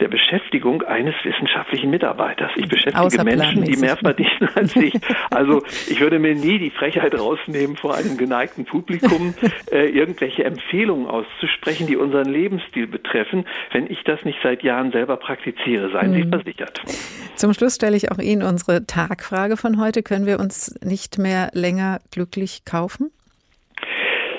der 0.00 0.08
Beschäftigung 0.08 0.82
eines 0.82 1.14
wissenschaftlichen 1.22 1.90
Mitarbeiters. 1.90 2.50
Ich 2.56 2.68
beschäftige 2.68 3.24
Menschen, 3.24 3.64
die 3.64 3.76
mehr 3.76 3.96
verdienen 3.96 4.48
als 4.54 4.74
ich. 4.76 4.94
Also 5.30 5.62
ich 5.88 6.00
würde 6.00 6.18
mir 6.18 6.34
nie 6.34 6.58
die 6.58 6.70
Frechheit 6.70 7.18
rausnehmen, 7.18 7.76
vor 7.76 7.94
einem 7.94 8.16
geneigten 8.16 8.64
Publikum 8.64 9.34
äh, 9.70 9.88
irgendwelche 9.88 10.44
Empfehlungen 10.44 11.06
auszusprechen, 11.06 11.86
die 11.86 11.96
unseren 11.96 12.28
Lebensstil 12.28 12.86
betreffen, 12.86 13.46
wenn 13.72 13.90
ich 13.90 14.02
das 14.04 14.24
nicht 14.24 14.38
seit 14.42 14.62
Jahren 14.62 14.92
selber 14.92 15.16
praktiziere. 15.16 15.90
Seien. 15.90 16.12
Sie 16.12 16.28
versichert. 16.28 16.82
Zum 17.36 17.52
Schluss 17.52 17.74
stelle 17.74 17.96
ich 17.96 18.12
auch 18.12 18.18
Ihnen 18.18 18.42
unsere 18.42 18.86
Tagfrage 18.86 19.56
von 19.56 19.80
heute. 19.80 20.02
Können 20.02 20.26
wir 20.26 20.38
uns 20.38 20.74
nicht 20.82 21.18
mehr 21.18 21.33
länger 21.52 22.00
glücklich 22.10 22.64
kaufen? 22.64 23.10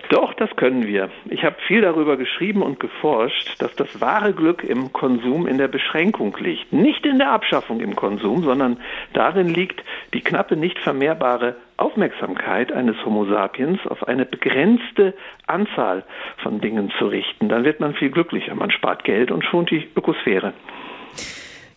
Doch, 0.09 0.33
das 0.35 0.55
können 0.55 0.85
wir. 0.85 1.09
Ich 1.29 1.43
habe 1.43 1.55
viel 1.67 1.81
darüber 1.81 2.15
geschrieben 2.15 2.61
und 2.61 2.79
geforscht, 2.79 3.55
dass 3.59 3.75
das 3.75 3.99
wahre 3.99 4.33
Glück 4.33 4.63
im 4.63 4.93
Konsum 4.93 5.47
in 5.47 5.57
der 5.57 5.67
Beschränkung 5.67 6.35
liegt. 6.39 6.71
Nicht 6.71 7.05
in 7.05 7.17
der 7.17 7.31
Abschaffung 7.31 7.79
im 7.79 7.95
Konsum, 7.95 8.43
sondern 8.43 8.77
darin 9.13 9.47
liegt 9.47 9.83
die 10.13 10.21
knappe, 10.21 10.57
nicht 10.57 10.77
vermehrbare 10.77 11.55
Aufmerksamkeit 11.77 12.71
eines 12.71 13.03
Homo 13.03 13.25
sapiens 13.25 13.79
auf 13.87 14.07
eine 14.07 14.25
begrenzte 14.25 15.15
Anzahl 15.47 16.03
von 16.43 16.61
Dingen 16.61 16.91
zu 16.99 17.07
richten. 17.07 17.49
Dann 17.49 17.63
wird 17.63 17.79
man 17.79 17.95
viel 17.95 18.11
glücklicher. 18.11 18.53
Man 18.53 18.71
spart 18.71 19.03
Geld 19.03 19.31
und 19.31 19.43
schont 19.43 19.71
die 19.71 19.87
Ökosphäre. 19.95 20.53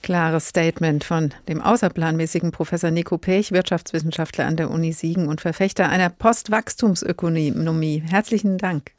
Klares 0.08 0.48
Statement 0.48 1.04
von 1.04 1.34
dem 1.48 1.60
außerplanmäßigen 1.60 2.50
Professor 2.50 2.90
Nico 2.90 3.18
Pech, 3.18 3.52
Wirtschaftswissenschaftler 3.52 4.46
an 4.46 4.56
der 4.56 4.70
Uni 4.70 4.94
Siegen 4.94 5.28
und 5.28 5.42
Verfechter 5.42 5.90
einer 5.90 6.08
Postwachstumsökonomie. 6.08 8.02
Herzlichen 8.08 8.56
Dank. 8.56 8.92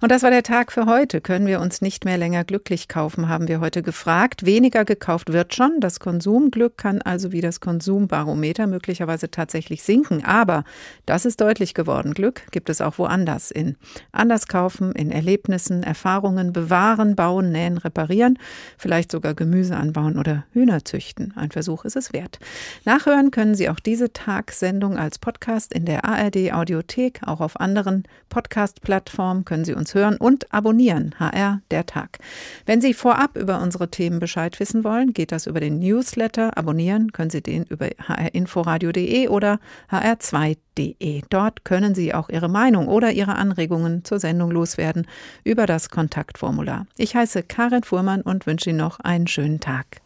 Und 0.00 0.10
das 0.10 0.22
war 0.22 0.30
der 0.30 0.42
Tag 0.42 0.72
für 0.72 0.86
heute. 0.86 1.20
Können 1.20 1.46
wir 1.46 1.60
uns 1.60 1.80
nicht 1.80 2.04
mehr 2.04 2.18
länger 2.18 2.44
glücklich 2.44 2.88
kaufen, 2.88 3.28
haben 3.28 3.48
wir 3.48 3.60
heute 3.60 3.82
gefragt. 3.82 4.44
Weniger 4.44 4.84
gekauft 4.84 5.32
wird 5.32 5.54
schon. 5.54 5.80
Das 5.80 6.00
Konsumglück 6.00 6.76
kann 6.76 7.00
also 7.02 7.32
wie 7.32 7.40
das 7.40 7.60
Konsumbarometer 7.60 8.66
möglicherweise 8.66 9.30
tatsächlich 9.30 9.82
sinken. 9.82 10.24
Aber 10.24 10.64
das 11.06 11.24
ist 11.24 11.40
deutlich 11.40 11.74
geworden. 11.74 12.14
Glück 12.14 12.42
gibt 12.50 12.70
es 12.70 12.80
auch 12.80 12.98
woanders. 12.98 13.50
In 13.50 13.76
anders 14.12 14.48
kaufen, 14.48 14.92
in 14.92 15.10
Erlebnissen, 15.10 15.82
Erfahrungen, 15.82 16.52
bewahren, 16.52 17.16
bauen, 17.16 17.50
nähen, 17.50 17.78
reparieren, 17.78 18.38
vielleicht 18.78 19.10
sogar 19.10 19.34
Gemüse 19.34 19.76
anbauen 19.76 20.18
oder 20.18 20.44
Hühner 20.52 20.84
züchten. 20.84 21.32
Ein 21.36 21.50
Versuch 21.50 21.84
ist 21.84 21.96
es 21.96 22.12
wert. 22.12 22.38
Nachhören 22.84 23.30
können 23.30 23.54
Sie 23.54 23.68
auch 23.68 23.80
diese 23.80 24.12
Tagssendung 24.12 24.98
als 24.98 25.18
Podcast 25.18 25.72
in 25.72 25.84
der 25.84 26.04
ARD 26.04 26.52
Audiothek. 26.52 27.20
Auch 27.26 27.40
auf 27.40 27.60
anderen 27.60 28.04
Podcast-Plattformen 28.28 29.44
können 29.44 29.64
Sie 29.64 29.74
uns 29.84 29.94
hören 29.94 30.16
und 30.16 30.52
abonnieren. 30.52 31.14
HR 31.18 31.60
der 31.70 31.84
Tag. 31.84 32.18
Wenn 32.64 32.80
Sie 32.80 32.94
vorab 32.94 33.36
über 33.36 33.60
unsere 33.60 33.90
Themen 33.90 34.18
Bescheid 34.18 34.58
wissen 34.58 34.82
wollen, 34.82 35.12
geht 35.12 35.30
das 35.30 35.46
über 35.46 35.60
den 35.60 35.78
Newsletter. 35.78 36.56
Abonnieren 36.56 37.12
können 37.12 37.28
Sie 37.28 37.42
den 37.42 37.64
über 37.64 37.88
hrinforadio.de 37.98 39.28
oder 39.28 39.60
hr2.de. 39.90 41.22
Dort 41.28 41.64
können 41.64 41.94
Sie 41.94 42.14
auch 42.14 42.30
Ihre 42.30 42.48
Meinung 42.48 42.88
oder 42.88 43.12
Ihre 43.12 43.34
Anregungen 43.34 44.04
zur 44.04 44.18
Sendung 44.18 44.50
loswerden 44.50 45.06
über 45.44 45.66
das 45.66 45.90
Kontaktformular. 45.90 46.86
Ich 46.96 47.14
heiße 47.14 47.42
Karin 47.42 47.82
Fuhrmann 47.82 48.22
und 48.22 48.46
wünsche 48.46 48.70
Ihnen 48.70 48.78
noch 48.78 49.00
einen 49.00 49.26
schönen 49.26 49.60
Tag. 49.60 50.00